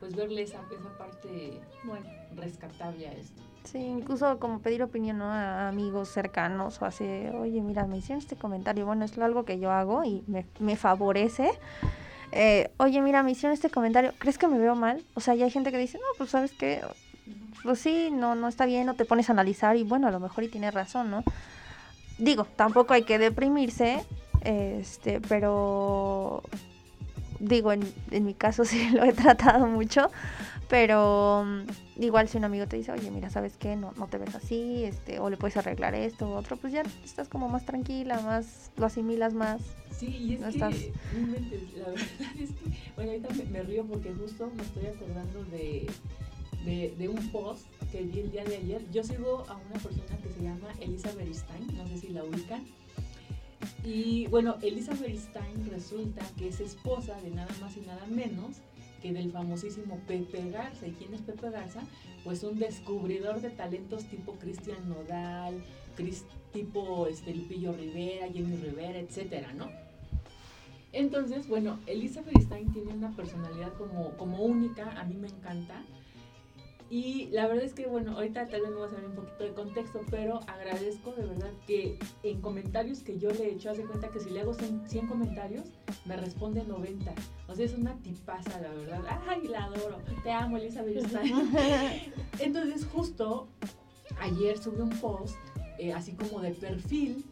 pues 0.00 0.14
verle 0.16 0.42
esa, 0.42 0.62
esa 0.72 0.96
parte, 0.96 1.60
bueno, 1.84 2.06
rescatable 2.34 3.08
a 3.08 3.12
esto. 3.12 3.42
Sí, 3.64 3.78
incluso 3.78 4.38
como 4.38 4.60
pedir 4.60 4.82
opinión 4.82 5.18
¿no? 5.18 5.26
a 5.26 5.68
amigos 5.68 6.08
cercanos 6.08 6.80
o 6.80 6.86
así, 6.86 7.04
oye, 7.04 7.60
mira, 7.60 7.86
me 7.86 7.98
hicieron 7.98 8.20
este 8.22 8.36
comentario, 8.36 8.86
bueno, 8.86 9.04
es 9.04 9.18
algo 9.18 9.44
que 9.44 9.58
yo 9.58 9.70
hago 9.70 10.04
y 10.04 10.24
me, 10.26 10.46
me 10.60 10.76
favorece. 10.76 11.50
Eh, 12.32 12.70
oye, 12.76 13.00
mira, 13.00 13.22
me 13.22 13.30
hicieron 13.30 13.54
este 13.54 13.70
comentario, 13.70 14.12
¿crees 14.18 14.38
que 14.38 14.48
me 14.48 14.58
veo 14.58 14.74
mal? 14.74 15.04
O 15.14 15.20
sea, 15.20 15.34
ya 15.34 15.44
hay 15.44 15.50
gente 15.50 15.70
que 15.70 15.78
dice, 15.78 15.98
no, 15.98 16.04
pues 16.18 16.30
sabes 16.30 16.52
qué, 16.52 16.82
pues 17.62 17.80
sí, 17.80 18.10
no, 18.12 18.34
no 18.34 18.48
está 18.48 18.66
bien, 18.66 18.86
no 18.86 18.94
te 18.94 19.04
pones 19.04 19.28
a 19.28 19.32
analizar 19.32 19.76
y 19.76 19.82
bueno, 19.82 20.08
a 20.08 20.10
lo 20.10 20.20
mejor 20.20 20.44
y 20.44 20.48
tienes 20.48 20.74
razón, 20.74 21.10
¿no? 21.10 21.24
Digo, 22.18 22.46
tampoco 22.56 22.94
hay 22.94 23.02
que 23.02 23.18
deprimirse, 23.18 24.04
este, 24.42 25.20
pero 25.20 26.42
digo, 27.40 27.72
en 27.72 27.84
mi 28.24 28.34
caso 28.34 28.64
sí 28.66 28.90
lo 28.90 29.04
he 29.04 29.12
tratado 29.12 29.66
mucho, 29.66 30.10
pero 30.68 31.44
mm, 31.46 32.02
igual 32.02 32.28
si 32.28 32.36
un 32.38 32.44
amigo 32.44 32.66
te 32.66 32.76
dice, 32.76 32.92
oye, 32.92 33.10
mira, 33.10 33.30
¿sabes 33.30 33.56
qué? 33.56 33.74
No, 33.76 33.92
no 33.96 34.06
te 34.06 34.18
ves 34.18 34.34
así, 34.34 34.84
este, 34.84 35.18
o 35.18 35.30
le 35.30 35.36
puedes 35.36 35.56
arreglar 35.56 35.94
esto 35.94 36.28
u 36.28 36.32
otro, 36.32 36.56
pues 36.56 36.72
ya 36.72 36.82
estás 37.04 37.28
como 37.28 37.48
más 37.48 37.64
tranquila, 37.64 38.20
más, 38.20 38.70
lo 38.76 38.86
asimilas 38.86 39.32
más. 39.34 39.60
Sí, 39.98 40.06
y 40.08 40.34
es 40.34 40.40
No 40.40 40.48
que, 40.48 40.54
estás- 40.58 40.74
la 41.76 41.88
verdad 41.88 42.06
es 42.38 42.50
que, 42.50 42.92
bueno, 42.94 43.10
ahorita 43.12 43.28
me, 43.34 43.44
me 43.50 43.62
río 43.62 43.84
porque 43.86 44.12
justo 44.14 44.50
me 44.56 44.62
estoy 44.62 44.86
acordando 44.86 45.44
de, 45.46 45.86
de, 46.64 46.94
de 46.98 47.08
un 47.08 47.28
post 47.28 47.64
que 47.90 48.02
vi 48.02 48.20
el 48.20 48.30
día 48.30 48.44
de 48.44 48.56
ayer. 48.56 48.82
Yo 48.92 49.02
sigo 49.02 49.46
a 49.48 49.56
una 49.56 49.78
persona 49.82 50.16
que 50.22 50.28
se 50.30 50.42
llama 50.42 50.68
Elizabeth 50.80 51.32
Stein, 51.34 51.66
no 51.76 51.86
sé 51.88 51.98
si 51.98 52.08
la 52.10 52.24
ubican. 52.24 52.62
Y 53.84 54.26
bueno, 54.28 54.56
Elizabeth 54.62 55.16
Stein 55.18 55.70
resulta 55.70 56.22
que 56.36 56.48
es 56.48 56.60
esposa 56.60 57.18
de 57.22 57.30
nada 57.30 57.52
más 57.60 57.76
y 57.76 57.80
nada 57.80 58.04
menos 58.06 58.56
que 59.00 59.12
del 59.12 59.32
famosísimo 59.32 59.98
Pepe 60.06 60.50
Garza. 60.50 60.86
¿Y 60.86 60.92
quién 60.92 61.14
es 61.14 61.22
Pepe 61.22 61.50
Garza? 61.50 61.82
Pues 62.24 62.42
un 62.42 62.58
descubridor 62.58 63.40
de 63.40 63.50
talentos 63.50 64.04
tipo 64.04 64.34
Cristian 64.34 64.88
Nodal, 64.88 65.62
tipo 66.52 67.06
este, 67.06 67.34
Lupillo 67.34 67.72
Rivera, 67.72 68.28
Jenny 68.32 68.56
Rivera, 68.56 68.98
etcétera, 68.98 69.52
¿no? 69.54 69.68
Entonces, 70.92 71.46
bueno, 71.48 71.78
Elizabeth 71.86 72.40
Stein 72.40 72.72
tiene 72.72 72.92
una 72.92 73.10
personalidad 73.14 73.72
como, 73.74 74.16
como 74.16 74.42
única, 74.42 74.98
a 74.98 75.04
mí 75.04 75.14
me 75.14 75.28
encanta. 75.28 75.82
Y 76.90 77.26
la 77.32 77.46
verdad 77.46 77.64
es 77.64 77.74
que, 77.74 77.86
bueno, 77.86 78.12
ahorita 78.12 78.48
tal 78.48 78.62
vez 78.62 78.70
me 78.70 78.76
voy 78.76 78.86
a 78.86 78.90
salir 78.90 79.06
un 79.06 79.14
poquito 79.14 79.44
de 79.44 79.52
contexto, 79.52 80.00
pero 80.10 80.40
agradezco 80.46 81.12
de 81.12 81.26
verdad 81.26 81.50
que 81.66 81.98
en 82.22 82.40
comentarios 82.40 83.02
que 83.02 83.18
yo 83.18 83.30
le 83.30 83.44
he 83.44 83.52
hecho, 83.52 83.70
hace 83.70 83.84
cuenta 83.84 84.08
que 84.08 84.20
si 84.20 84.30
le 84.30 84.40
hago 84.40 84.54
100, 84.54 84.88
100 84.88 85.06
comentarios, 85.06 85.68
me 86.06 86.16
responde 86.16 86.64
90. 86.64 87.14
O 87.46 87.54
sea, 87.54 87.64
es 87.66 87.74
una 87.74 87.94
tipaza, 87.98 88.58
la 88.60 88.70
verdad. 88.70 89.02
¡Ay, 89.28 89.48
la 89.48 89.64
adoro! 89.64 89.98
Te 90.22 90.32
amo, 90.32 90.56
Elizabeth. 90.56 91.04
Entonces, 92.38 92.86
justo 92.86 93.48
ayer 94.20 94.56
subí 94.56 94.80
un 94.80 94.90
post, 95.00 95.36
eh, 95.78 95.92
así 95.92 96.12
como 96.12 96.40
de 96.40 96.52
perfil, 96.52 97.24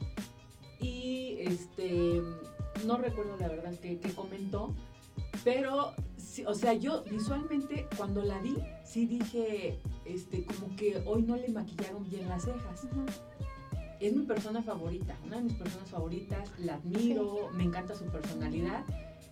y 0.80 1.36
este, 1.38 2.20
no 2.84 2.98
recuerdo 2.98 3.36
la 3.38 3.48
verdad 3.48 3.74
que, 3.80 3.98
que 3.98 4.11
comentó, 4.12 4.74
pero, 5.47 5.92
sí, 6.16 6.42
o 6.44 6.55
sea, 6.55 6.72
yo 6.72 7.05
visualmente 7.05 7.86
cuando 7.97 8.24
la 8.24 8.40
vi, 8.40 8.57
sí 8.84 9.07
dije, 9.07 9.78
este, 10.05 10.44
como 10.44 10.74
que 10.74 11.01
hoy 11.07 11.22
no 11.22 11.36
le 11.36 11.47
maquillaron 11.51 12.11
bien 12.11 12.28
las 12.28 12.42
cejas. 12.42 12.88
Es 14.01 14.12
mi 14.12 14.24
persona 14.24 14.61
favorita, 14.61 15.16
una 15.24 15.36
de 15.36 15.44
mis 15.44 15.53
personas 15.53 15.88
favoritas, 15.88 16.51
la 16.59 16.74
admiro, 16.74 17.49
me 17.53 17.62
encanta 17.62 17.94
su 17.94 18.07
personalidad, 18.07 18.84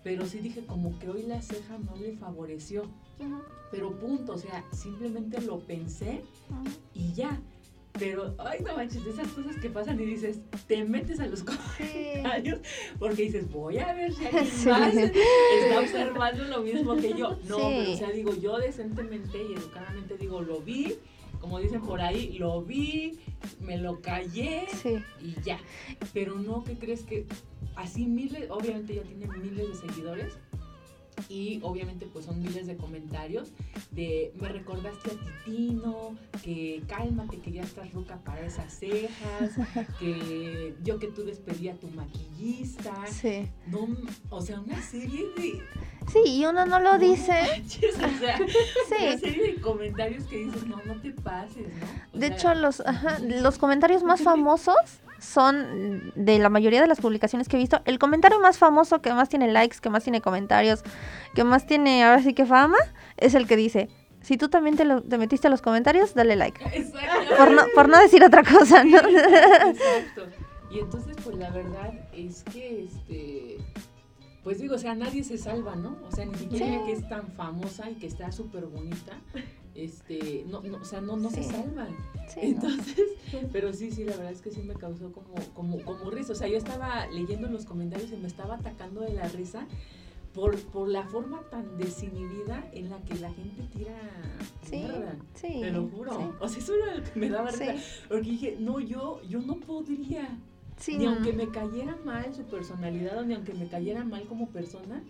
pero 0.04 0.24
sí 0.24 0.38
dije 0.38 0.64
como 0.64 0.96
que 1.00 1.10
hoy 1.10 1.24
la 1.24 1.42
ceja 1.42 1.78
no 1.78 1.96
le 1.96 2.12
favoreció. 2.12 2.84
Pero 3.72 3.98
punto, 3.98 4.34
o 4.34 4.38
sea, 4.38 4.64
simplemente 4.70 5.40
lo 5.40 5.58
pensé 5.66 6.22
y 6.94 7.12
ya. 7.12 7.42
Pero, 7.98 8.34
ay, 8.38 8.58
no 8.66 8.74
manches, 8.76 9.04
de 9.04 9.10
esas 9.12 9.28
cosas 9.28 9.56
que 9.58 9.70
pasan 9.70 10.00
y 10.00 10.04
dices, 10.04 10.40
te 10.66 10.84
metes 10.84 11.20
a 11.20 11.28
los 11.28 11.44
comentarios 11.44 12.58
porque 12.98 13.22
dices, 13.22 13.48
voy 13.52 13.78
a 13.78 13.92
ver 13.94 14.12
si 14.12 14.24
alguien 14.26 14.46
Sí. 14.46 14.68
más 14.68 14.94
está 14.96 15.78
observando 15.80 16.44
lo 16.44 16.62
mismo 16.62 16.96
que 16.96 17.10
yo. 17.14 17.38
No, 17.48 17.56
Sí. 17.58 17.62
pero, 17.78 17.92
o 17.92 17.96
sea, 17.96 18.10
digo, 18.10 18.34
yo 18.34 18.58
decentemente 18.58 19.38
y 19.48 19.52
educadamente 19.54 20.16
digo, 20.18 20.42
lo 20.42 20.60
vi, 20.60 20.94
como 21.40 21.60
dicen 21.60 21.82
por 21.82 22.00
ahí, 22.00 22.32
lo 22.36 22.62
vi, 22.62 23.20
me 23.60 23.78
lo 23.78 24.00
callé 24.00 24.66
Sí. 24.82 24.96
y 25.22 25.40
ya. 25.42 25.60
Pero 26.12 26.34
no, 26.34 26.64
¿qué 26.64 26.76
crees 26.76 27.02
que 27.04 27.26
así 27.76 28.06
miles, 28.06 28.50
obviamente 28.50 28.96
ya 28.96 29.02
tiene 29.02 29.28
miles 29.38 29.68
de 29.68 29.88
seguidores 29.88 30.32
y 31.28 31.60
obviamente 31.62 32.06
pues 32.12 32.24
son 32.26 32.40
miles 32.42 32.66
de 32.66 32.76
comentarios 32.76 33.50
de 33.92 34.32
me 34.40 34.48
recordaste 34.48 35.10
a 35.10 35.44
Titino, 35.44 36.16
que 36.42 36.82
cálmate 36.88 37.38
que 37.40 37.52
ya 37.52 37.62
estás 37.62 37.92
ruca 37.92 38.18
para 38.24 38.44
esas 38.46 38.72
cejas, 38.72 39.52
que 39.98 40.74
yo 40.82 40.98
que 40.98 41.08
tú 41.08 41.24
despedí 41.24 41.68
a 41.68 41.74
tu 41.74 41.88
maquillista, 41.88 42.94
Sí. 43.06 43.48
no, 43.68 43.88
o 44.30 44.40
sea, 44.40 44.60
una 44.60 44.80
serie 44.82 45.26
de 45.36 45.62
Sí, 46.12 46.18
y 46.26 46.44
uno 46.44 46.66
no 46.66 46.80
lo 46.80 46.92
no 46.94 46.98
dice. 46.98 47.32
manches, 47.32 47.94
o 47.96 48.18
sea, 48.18 48.36
una 48.40 49.12
Sí. 49.14 49.18
serie 49.18 49.54
de 49.54 49.60
comentarios 49.60 50.24
que 50.24 50.36
dices, 50.44 50.66
no, 50.66 50.76
no 50.84 51.00
te 51.00 51.12
pases, 51.12 51.66
¿no? 51.68 51.86
O 52.12 52.18
De 52.18 52.26
sea, 52.28 52.36
hecho, 52.36 52.54
los, 52.54 52.80
ajá, 52.80 53.18
los 53.20 53.56
comentarios 53.58 54.02
más 54.02 54.20
famosos 54.22 54.76
son 55.24 56.12
de 56.14 56.38
la 56.38 56.48
mayoría 56.48 56.80
de 56.80 56.86
las 56.86 57.00
publicaciones 57.00 57.48
que 57.48 57.56
he 57.56 57.58
visto. 57.60 57.80
El 57.84 57.98
comentario 57.98 58.38
más 58.40 58.58
famoso, 58.58 59.00
que 59.02 59.12
más 59.12 59.28
tiene 59.28 59.50
likes, 59.50 59.78
que 59.80 59.90
más 59.90 60.02
tiene 60.04 60.20
comentarios, 60.20 60.82
que 61.34 61.44
más 61.44 61.66
tiene 61.66 62.04
ahora 62.04 62.22
sí 62.22 62.34
que 62.34 62.46
fama, 62.46 62.76
es 63.16 63.34
el 63.34 63.46
que 63.46 63.56
dice, 63.56 63.88
si 64.20 64.36
tú 64.36 64.48
también 64.48 64.76
te, 64.76 64.84
lo- 64.84 65.02
te 65.02 65.18
metiste 65.18 65.48
a 65.48 65.50
los 65.50 65.62
comentarios, 65.62 66.14
dale 66.14 66.36
like. 66.36 66.62
Exacto. 66.72 67.36
Por 67.36 67.50
no, 67.50 67.62
por 67.74 67.88
no 67.88 67.98
decir 68.00 68.22
otra 68.24 68.42
cosa, 68.42 68.84
¿no? 68.84 68.98
Exacto. 68.98 70.26
Y 70.70 70.78
entonces, 70.80 71.16
pues 71.24 71.36
la 71.36 71.50
verdad 71.50 71.92
es 72.12 72.42
que, 72.44 72.84
este, 72.84 73.58
pues 74.42 74.58
digo, 74.58 74.74
o 74.74 74.78
sea, 74.78 74.94
nadie 74.94 75.22
se 75.24 75.38
salva, 75.38 75.76
¿no? 75.76 75.96
O 76.10 76.14
sea, 76.14 76.24
ni 76.26 76.34
siquiera 76.34 76.66
Sí. 76.66 76.80
que 76.86 76.92
es 76.92 77.08
tan 77.08 77.28
famosa 77.32 77.88
y 77.90 77.94
que 77.94 78.06
está 78.06 78.32
súper 78.32 78.64
bonita, 78.66 79.12
este, 79.74 80.44
no, 80.48 80.60
no, 80.62 80.78
o 80.78 80.84
sea, 80.84 81.00
no, 81.00 81.16
no 81.16 81.30
se 81.30 81.42
salvan. 81.42 81.88
Sí, 82.28 82.40
¿no? 82.40 82.46
Entonces, 82.46 82.96
pero 83.52 83.72
sí, 83.72 83.90
sí, 83.90 84.04
la 84.04 84.16
verdad 84.16 84.32
es 84.32 84.40
que 84.40 84.50
sí 84.50 84.62
me 84.62 84.74
causó 84.74 85.12
como, 85.12 85.34
como, 85.54 85.80
como 85.82 86.10
risa. 86.10 86.32
O 86.32 86.36
sea, 86.36 86.48
yo 86.48 86.56
estaba 86.56 87.06
leyendo 87.08 87.48
los 87.48 87.64
comentarios 87.64 88.12
y 88.12 88.16
me 88.16 88.26
estaba 88.28 88.54
atacando 88.56 89.00
de 89.00 89.12
la 89.14 89.28
risa 89.28 89.66
por, 90.32 90.58
por 90.58 90.88
la 90.88 91.04
forma 91.06 91.42
tan 91.50 91.76
desinhibida 91.78 92.68
en 92.72 92.90
la 92.90 92.98
que 93.02 93.14
la 93.16 93.32
gente 93.32 93.62
tira 93.76 93.94
Sí, 94.62 94.76
mierda. 94.78 95.16
sí. 95.34 95.58
Te 95.60 95.70
lo 95.70 95.86
juro. 95.88 96.12
sí. 96.12 96.24
O 96.40 96.48
sea, 96.48 96.58
eso 96.62 96.74
era 96.74 96.94
lo 96.96 97.04
que 97.04 97.20
me 97.20 97.28
daba 97.28 97.50
risa. 97.50 97.74
Porque 98.08 98.30
dije, 98.30 98.56
no, 98.58 98.80
yo, 98.80 99.20
yo 99.28 99.40
no 99.40 99.56
podría. 99.60 100.38
sí, 100.78 100.96
Ni 100.96 101.04
no. 101.04 101.12
aunque 101.12 101.32
me 101.32 101.48
cayera 101.50 101.96
mal 102.04 102.34
su 102.34 102.42
personalidad 102.44 103.18
o 103.18 103.24
ni 103.24 103.34
aunque 103.34 103.54
me 103.54 103.68
cayera 103.68 104.04
mal 104.04 104.24
como 104.26 104.48
persona, 104.48 105.04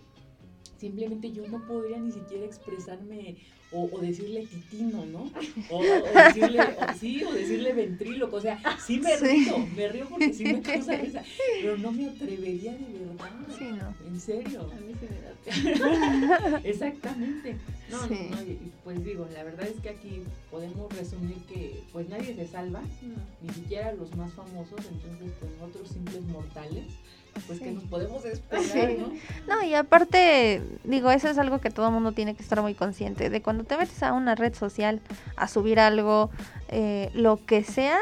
simplemente 0.77 1.31
yo 1.31 1.47
no 1.47 1.65
podría 1.65 1.97
ni 1.99 2.11
siquiera 2.11 2.45
expresarme 2.45 3.37
o, 3.75 3.99
decirle 3.99 4.45
titino, 4.45 5.05
¿no? 5.05 5.31
O, 5.69 5.83
decirle, 5.83 6.59
sí, 6.99 7.23
o 7.23 7.33
decirle 7.33 7.73
ventríloco, 7.73 8.37
o 8.37 8.41
sea, 8.41 8.59
sí 8.79 8.99
me 8.99 9.15
río, 9.17 9.57
me 9.75 9.87
río 9.89 10.07
porque 10.09 10.33
sí 10.33 10.45
me 10.45 10.61
causa 10.61 10.95
risa, 10.95 11.23
pero 11.61 11.77
no 11.77 11.91
me 11.91 12.07
atrevería 12.07 12.73
de 12.73 12.99
verdad. 12.99 13.29
Sí, 13.57 13.65
no. 13.65 14.07
En 14.07 14.19
serio. 14.19 14.71
A 14.71 14.79
mí 14.81 14.93
se 14.99 15.09
me 15.09 15.21
da. 15.21 15.35
Exactamente. 16.63 17.57
No, 17.89 18.07
no, 18.07 18.15
no, 18.15 18.37
pues 18.83 19.03
digo, 19.03 19.27
la 19.33 19.43
verdad 19.43 19.67
es 19.67 19.79
que 19.81 19.89
aquí 19.89 20.21
podemos 20.49 20.91
resumir 20.95 21.37
que 21.47 21.83
pues 21.91 22.09
nadie 22.09 22.35
se 22.35 22.47
salva, 22.47 22.81
ni 23.41 23.53
siquiera 23.53 23.93
los 23.93 24.15
más 24.15 24.33
famosos, 24.33 24.79
entonces 24.91 25.31
pues 25.39 25.51
nosotros 25.59 25.89
simples 25.89 26.23
mortales 26.23 26.85
pues 27.47 27.59
que 27.59 27.71
nos 27.71 27.83
podemos 27.83 28.23
esperar, 28.25 28.97
¿no? 28.97 29.11
No, 29.47 29.63
y 29.63 29.73
aparte, 29.73 30.61
digo, 30.83 31.11
eso 31.11 31.29
es 31.29 31.37
algo 31.37 31.59
que 31.59 31.69
todo 31.69 31.87
el 31.87 31.93
mundo 31.93 32.11
tiene 32.11 32.35
que 32.35 32.41
estar 32.41 32.61
muy 32.61 32.73
consciente, 32.73 33.29
de 33.29 33.41
cuando 33.41 33.63
te 33.63 33.77
metes 33.77 34.01
a 34.03 34.13
una 34.13 34.35
red 34.35 34.53
social 34.55 35.01
a 35.35 35.47
subir 35.47 35.79
algo, 35.79 36.29
eh, 36.69 37.09
lo 37.13 37.39
que 37.45 37.63
sea, 37.63 37.99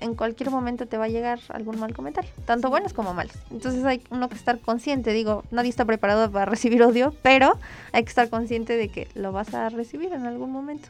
en 0.00 0.16
cualquier 0.16 0.50
momento 0.50 0.86
te 0.86 0.98
va 0.98 1.04
a 1.04 1.08
llegar 1.08 1.38
algún 1.50 1.78
mal 1.78 1.94
comentario, 1.94 2.30
tanto 2.44 2.70
buenos 2.70 2.92
como 2.92 3.14
malos. 3.14 3.36
Entonces 3.50 3.84
hay 3.84 4.02
uno 4.10 4.28
que 4.28 4.34
estar 4.34 4.58
consciente, 4.58 5.12
digo, 5.12 5.44
nadie 5.50 5.70
está 5.70 5.84
preparado 5.84 6.30
para 6.30 6.44
recibir 6.50 6.82
odio, 6.82 7.14
pero 7.22 7.58
hay 7.92 8.02
que 8.02 8.08
estar 8.08 8.28
consciente 8.28 8.76
de 8.76 8.88
que 8.88 9.08
lo 9.14 9.32
vas 9.32 9.54
a 9.54 9.68
recibir 9.68 10.12
en 10.12 10.26
algún 10.26 10.50
momento. 10.50 10.88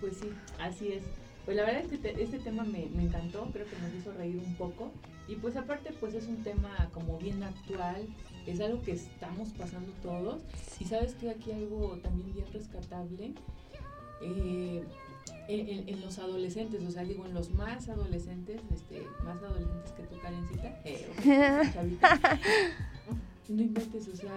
Pues 0.00 0.14
sí, 0.16 0.30
así 0.58 0.92
es. 0.92 1.04
Pues 1.44 1.56
la 1.56 1.64
verdad 1.64 1.82
es 1.82 1.98
que 1.98 2.22
este 2.22 2.38
tema 2.38 2.64
me, 2.64 2.86
me 2.94 3.04
encantó, 3.04 3.48
creo 3.52 3.66
que 3.66 3.76
nos 3.80 3.94
hizo 3.94 4.12
reír 4.12 4.36
un 4.36 4.54
poco 4.54 4.90
y 5.30 5.36
pues 5.36 5.54
aparte 5.56 5.92
pues 6.00 6.14
es 6.14 6.26
un 6.26 6.42
tema 6.42 6.90
como 6.92 7.16
bien 7.16 7.40
actual, 7.44 8.04
es 8.46 8.60
algo 8.60 8.82
que 8.82 8.92
estamos 8.92 9.50
pasando 9.50 9.92
todos. 10.02 10.42
Y 10.80 10.84
sabes 10.86 11.14
que 11.14 11.30
aquí 11.30 11.52
algo 11.52 11.98
también 12.02 12.34
bien 12.34 12.46
rescatable 12.52 13.34
eh, 14.22 14.82
en, 15.46 16.00
los 16.00 16.18
adolescentes, 16.18 16.82
o 16.82 16.90
sea, 16.90 17.04
digo, 17.04 17.24
en 17.26 17.34
los 17.34 17.50
más 17.50 17.88
adolescentes, 17.88 18.60
este, 18.74 19.06
más 19.24 19.36
adolescentes 19.38 19.92
que 19.92 20.02
tú, 20.02 20.18
Karencita, 20.20 20.80
eh, 20.84 21.08
no 23.48 23.62
inventes, 23.62 24.08
o 24.08 24.16
sea, 24.16 24.36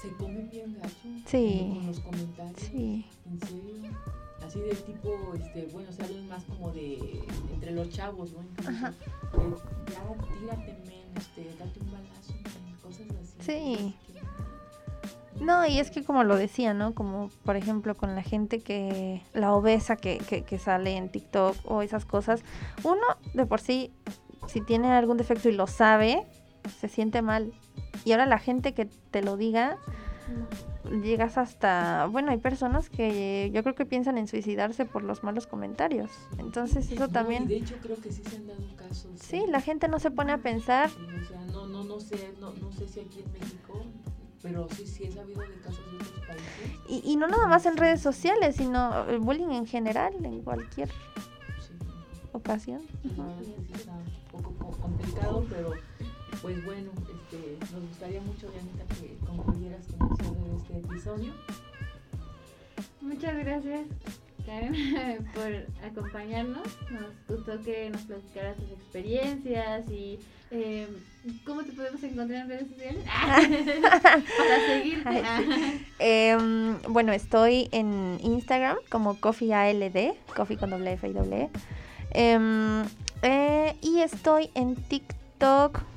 se 0.00 0.10
comen 0.16 0.50
bien 0.50 0.74
gacho 0.74 0.94
sí. 1.26 1.72
con 1.74 1.86
los 1.86 2.00
comentarios. 2.00 2.60
Sí. 2.70 3.06
En 3.26 3.40
serio 3.40 3.90
así 4.46 4.60
de 4.60 4.74
tipo, 4.74 5.34
este, 5.34 5.68
bueno, 5.72 5.92
salen 5.92 6.28
más 6.28 6.44
como 6.44 6.72
de 6.72 7.24
entre 7.52 7.72
los 7.72 7.88
chavos, 7.90 8.32
¿no? 8.32 8.40
Incluso, 9.34 9.64
ya 9.86 10.38
tírate, 10.38 10.78
men, 10.86 11.16
este, 11.16 11.44
date 11.58 11.80
un 11.80 11.92
balazo, 11.92 12.32
cosas 12.82 13.06
así. 13.20 13.36
Sí. 13.40 13.96
No, 15.40 15.66
y 15.66 15.78
es 15.78 15.90
que 15.90 16.04
como 16.04 16.22
lo 16.22 16.36
decía, 16.36 16.74
¿no? 16.74 16.94
Como 16.94 17.30
por 17.44 17.56
ejemplo 17.56 17.96
con 17.96 18.14
la 18.14 18.22
gente 18.22 18.60
que, 18.60 19.22
la 19.32 19.54
obesa 19.54 19.96
que, 19.96 20.18
que, 20.18 20.42
que 20.42 20.58
sale 20.58 20.96
en 20.96 21.10
TikTok 21.10 21.56
o 21.64 21.80
esas 21.82 22.04
cosas, 22.04 22.42
uno 22.82 23.00
de 23.32 23.46
por 23.46 23.60
sí, 23.60 23.90
si 24.46 24.60
tiene 24.60 24.92
algún 24.92 25.16
defecto 25.16 25.48
y 25.48 25.52
lo 25.52 25.66
sabe, 25.66 26.26
se 26.78 26.88
siente 26.88 27.22
mal. 27.22 27.52
Y 28.04 28.12
ahora 28.12 28.26
la 28.26 28.38
gente 28.38 28.74
que 28.74 28.86
te 28.86 29.22
lo 29.22 29.36
diga, 29.36 29.78
llegas 30.90 31.38
hasta, 31.38 32.06
bueno, 32.06 32.30
hay 32.30 32.38
personas 32.38 32.90
que 32.90 33.50
yo 33.54 33.62
creo 33.62 33.74
que 33.74 33.86
piensan 33.86 34.18
en 34.18 34.26
suicidarse 34.26 34.84
por 34.84 35.02
los 35.02 35.22
malos 35.22 35.46
comentarios. 35.46 36.10
Entonces 36.38 36.90
eso 36.90 37.08
también... 37.08 37.46
de 37.46 37.56
hecho 37.56 37.76
creo 37.82 37.96
que 37.96 38.12
sí 38.12 38.22
se 38.22 38.36
han 38.36 38.46
dado 38.46 38.76
casos. 38.76 39.10
Sí, 39.20 39.38
¿eh? 39.38 39.46
la 39.48 39.60
gente 39.60 39.88
no 39.88 39.98
se 39.98 40.10
pone 40.10 40.32
a 40.32 40.38
pensar. 40.38 40.90
o 40.90 41.28
sea, 41.28 41.40
no, 41.52 41.66
no, 41.66 41.84
no 41.84 42.00
sé, 42.00 42.34
no, 42.40 42.52
no 42.54 42.72
sé 42.72 42.88
si 42.88 43.00
aquí 43.00 43.20
en 43.20 43.32
México, 43.32 43.84
pero 44.42 44.68
sí, 44.70 44.86
sí 44.86 45.04
he 45.04 45.12
sabido 45.12 45.40
de 45.42 45.58
casos 45.60 45.84
de 45.90 45.96
otros 45.96 46.26
países. 46.26 46.80
Y, 46.88 47.02
y 47.04 47.16
no 47.16 47.28
nada 47.28 47.46
más 47.46 47.66
en 47.66 47.76
redes 47.76 48.00
sociales, 48.00 48.56
sino 48.56 49.04
el 49.08 49.18
bullying 49.18 49.50
en 49.50 49.66
general, 49.66 50.12
en 50.24 50.42
cualquier 50.42 50.90
ocasión. 52.32 52.80
Sí, 53.02 53.10
está 53.74 53.92
un 53.92 54.54
poco 54.54 54.76
complicado, 54.78 55.46
pero 55.48 55.72
pues 56.42 56.64
bueno, 56.64 56.90
este, 56.96 57.58
nos 57.74 57.88
gustaría 57.88 58.20
mucho, 58.20 58.50
Dianita, 58.50 58.84
que 58.94 59.16
concluyeras 59.26 59.86
con 59.86 60.36
el 60.36 60.50
de 60.50 60.56
este 60.56 60.78
episodio. 60.78 61.32
Muchas 63.00 63.38
gracias, 63.38 63.80
Karen, 64.46 65.28
por 65.34 65.66
acompañarnos. 65.84 66.66
Nos 66.90 67.36
gustó 67.36 67.60
que 67.62 67.90
nos 67.90 68.02
platicaras 68.02 68.56
tus 68.56 68.70
experiencias 68.70 69.88
y 69.90 70.18
eh, 70.50 70.86
cómo 71.44 71.62
te 71.62 71.72
podemos 71.72 72.02
encontrar 72.02 72.42
en 72.42 72.48
redes 72.48 72.68
sociales 72.68 73.04
para 73.92 74.66
seguirte. 74.66 75.22
Em, 75.98 76.80
bueno, 76.88 77.12
estoy 77.12 77.68
en 77.72 78.18
Instagram 78.22 78.78
como 78.88 79.20
CoffeeALD, 79.20 80.14
Coffee 80.34 80.56
con 80.56 80.70
doble 80.70 80.94
F 80.94 81.06
y 81.06 81.12
doble 81.12 81.42
E. 81.42 81.50
Em, 82.12 82.84
eh, 83.22 83.76
y 83.82 84.00
estoy 84.00 84.50
en 84.54 84.76
TikTok 84.76 85.89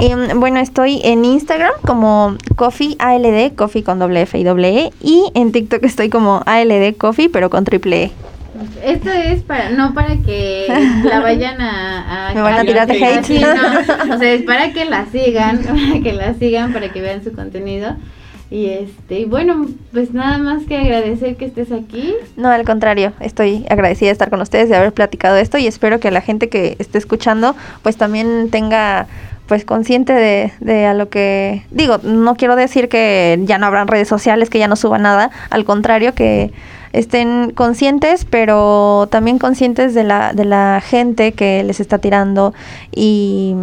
Em, 0.00 0.38
bueno, 0.38 0.60
estoy 0.60 1.00
en 1.02 1.24
Instagram 1.24 1.72
como 1.84 2.36
Coffee 2.54 2.96
ALD, 3.00 3.54
Coffee 3.56 3.82
con 3.82 3.98
doble 3.98 4.22
F 4.22 4.38
y 4.38 4.44
doble 4.44 4.78
E. 4.78 4.92
Y 5.02 5.30
en 5.34 5.50
TikTok 5.50 5.82
estoy 5.84 6.08
como 6.08 6.42
ALD 6.46 6.96
Coffee, 6.96 7.28
pero 7.28 7.50
con 7.50 7.64
triple 7.64 8.04
E. 8.04 8.10
Esto 8.84 9.10
es 9.10 9.42
para, 9.42 9.70
no 9.70 9.94
para 9.94 10.16
que 10.18 10.66
la 11.04 11.20
vayan 11.22 11.60
a... 11.60 12.30
Me 12.34 12.42
van 12.42 12.54
a 12.54 12.64
tirar 12.64 12.86
de 12.86 13.04
hate. 13.04 13.40
no. 13.40 14.14
O 14.14 14.18
sea, 14.18 14.32
es 14.32 14.42
para 14.42 14.72
que 14.72 14.84
la 14.84 15.06
sigan, 15.06 15.58
para 15.62 16.02
que 16.02 16.12
la 16.12 16.34
sigan, 16.34 16.72
para 16.72 16.92
que 16.92 17.00
vean 17.00 17.24
su 17.24 17.32
contenido. 17.32 17.96
Y 18.50 18.66
este, 18.66 19.26
bueno, 19.26 19.66
pues 19.92 20.14
nada 20.14 20.38
más 20.38 20.64
que 20.64 20.78
agradecer 20.78 21.36
que 21.36 21.44
estés 21.44 21.70
aquí. 21.70 22.14
No, 22.36 22.48
al 22.48 22.64
contrario, 22.64 23.12
estoy 23.20 23.66
agradecida 23.68 24.08
de 24.08 24.12
estar 24.12 24.30
con 24.30 24.40
ustedes, 24.40 24.70
de 24.70 24.76
haber 24.76 24.92
platicado 24.92 25.36
esto 25.36 25.58
y 25.58 25.66
espero 25.66 26.00
que 26.00 26.10
la 26.10 26.22
gente 26.22 26.48
que 26.48 26.76
esté 26.78 26.96
escuchando 26.96 27.54
pues 27.82 27.98
también 27.98 28.48
tenga 28.50 29.06
pues 29.48 29.64
consciente 29.64 30.12
de, 30.12 30.52
de, 30.60 30.86
a 30.86 30.94
lo 30.94 31.08
que 31.08 31.64
digo, 31.70 31.98
no 32.04 32.36
quiero 32.36 32.54
decir 32.54 32.88
que 32.88 33.40
ya 33.42 33.58
no 33.58 33.66
habrán 33.66 33.88
redes 33.88 34.06
sociales, 34.06 34.50
que 34.50 34.58
ya 34.58 34.68
no 34.68 34.76
suba 34.76 34.98
nada, 34.98 35.30
al 35.50 35.64
contrario 35.64 36.14
que 36.14 36.52
estén 36.92 37.50
conscientes, 37.52 38.24
pero 38.24 39.08
también 39.10 39.38
conscientes 39.38 39.94
de 39.94 40.04
la, 40.04 40.32
de 40.32 40.44
la 40.44 40.82
gente 40.84 41.32
que 41.32 41.62
les 41.64 41.80
está 41.80 41.98
tirando 41.98 42.54
y, 42.94 43.54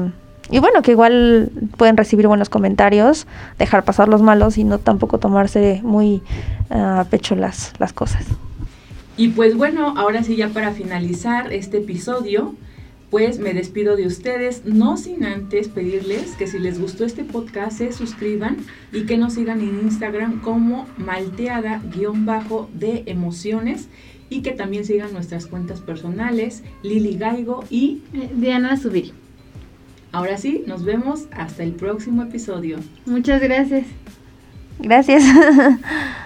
y 0.49 0.59
bueno, 0.59 0.81
que 0.81 0.91
igual 0.91 1.51
pueden 1.77 1.97
recibir 1.97 2.27
buenos 2.27 2.49
comentarios, 2.49 3.27
dejar 3.57 3.83
pasar 3.83 4.09
los 4.09 4.21
malos 4.21 4.57
y 4.57 4.63
no 4.63 4.79
tampoco 4.79 5.19
tomarse 5.19 5.81
muy 5.83 6.21
a 6.69 7.05
pecho 7.09 7.35
las, 7.35 7.73
las 7.79 7.93
cosas. 7.93 8.25
Y 9.17 9.29
pues 9.29 9.55
bueno, 9.55 9.93
ahora 9.97 10.23
sí 10.23 10.35
ya 10.35 10.49
para 10.49 10.71
finalizar 10.71 11.53
este 11.53 11.77
episodio, 11.77 12.53
pues 13.09 13.39
me 13.39 13.53
despido 13.53 13.95
de 13.95 14.07
ustedes, 14.07 14.65
no 14.65 14.97
sin 14.97 15.23
antes 15.23 15.67
pedirles 15.67 16.35
que 16.35 16.47
si 16.47 16.59
les 16.59 16.79
gustó 16.79 17.05
este 17.05 17.23
podcast 17.23 17.77
se 17.77 17.91
suscriban 17.91 18.57
y 18.91 19.05
que 19.05 19.17
nos 19.17 19.33
sigan 19.33 19.61
en 19.61 19.81
Instagram 19.81 20.41
como 20.41 20.87
malteada-de 20.97 23.03
emociones 23.05 23.87
y 24.29 24.41
que 24.41 24.51
también 24.51 24.85
sigan 24.85 25.13
nuestras 25.13 25.45
cuentas 25.45 25.81
personales, 25.81 26.63
Lili 26.83 27.17
Gaigo 27.17 27.63
y 27.69 28.01
Diana 28.35 28.75
Subir. 28.77 29.13
Ahora 30.11 30.37
sí, 30.37 30.63
nos 30.65 30.83
vemos 30.83 31.27
hasta 31.31 31.63
el 31.63 31.73
próximo 31.73 32.23
episodio. 32.23 32.79
Muchas 33.05 33.41
gracias. 33.41 33.85
Gracias. 34.79 35.23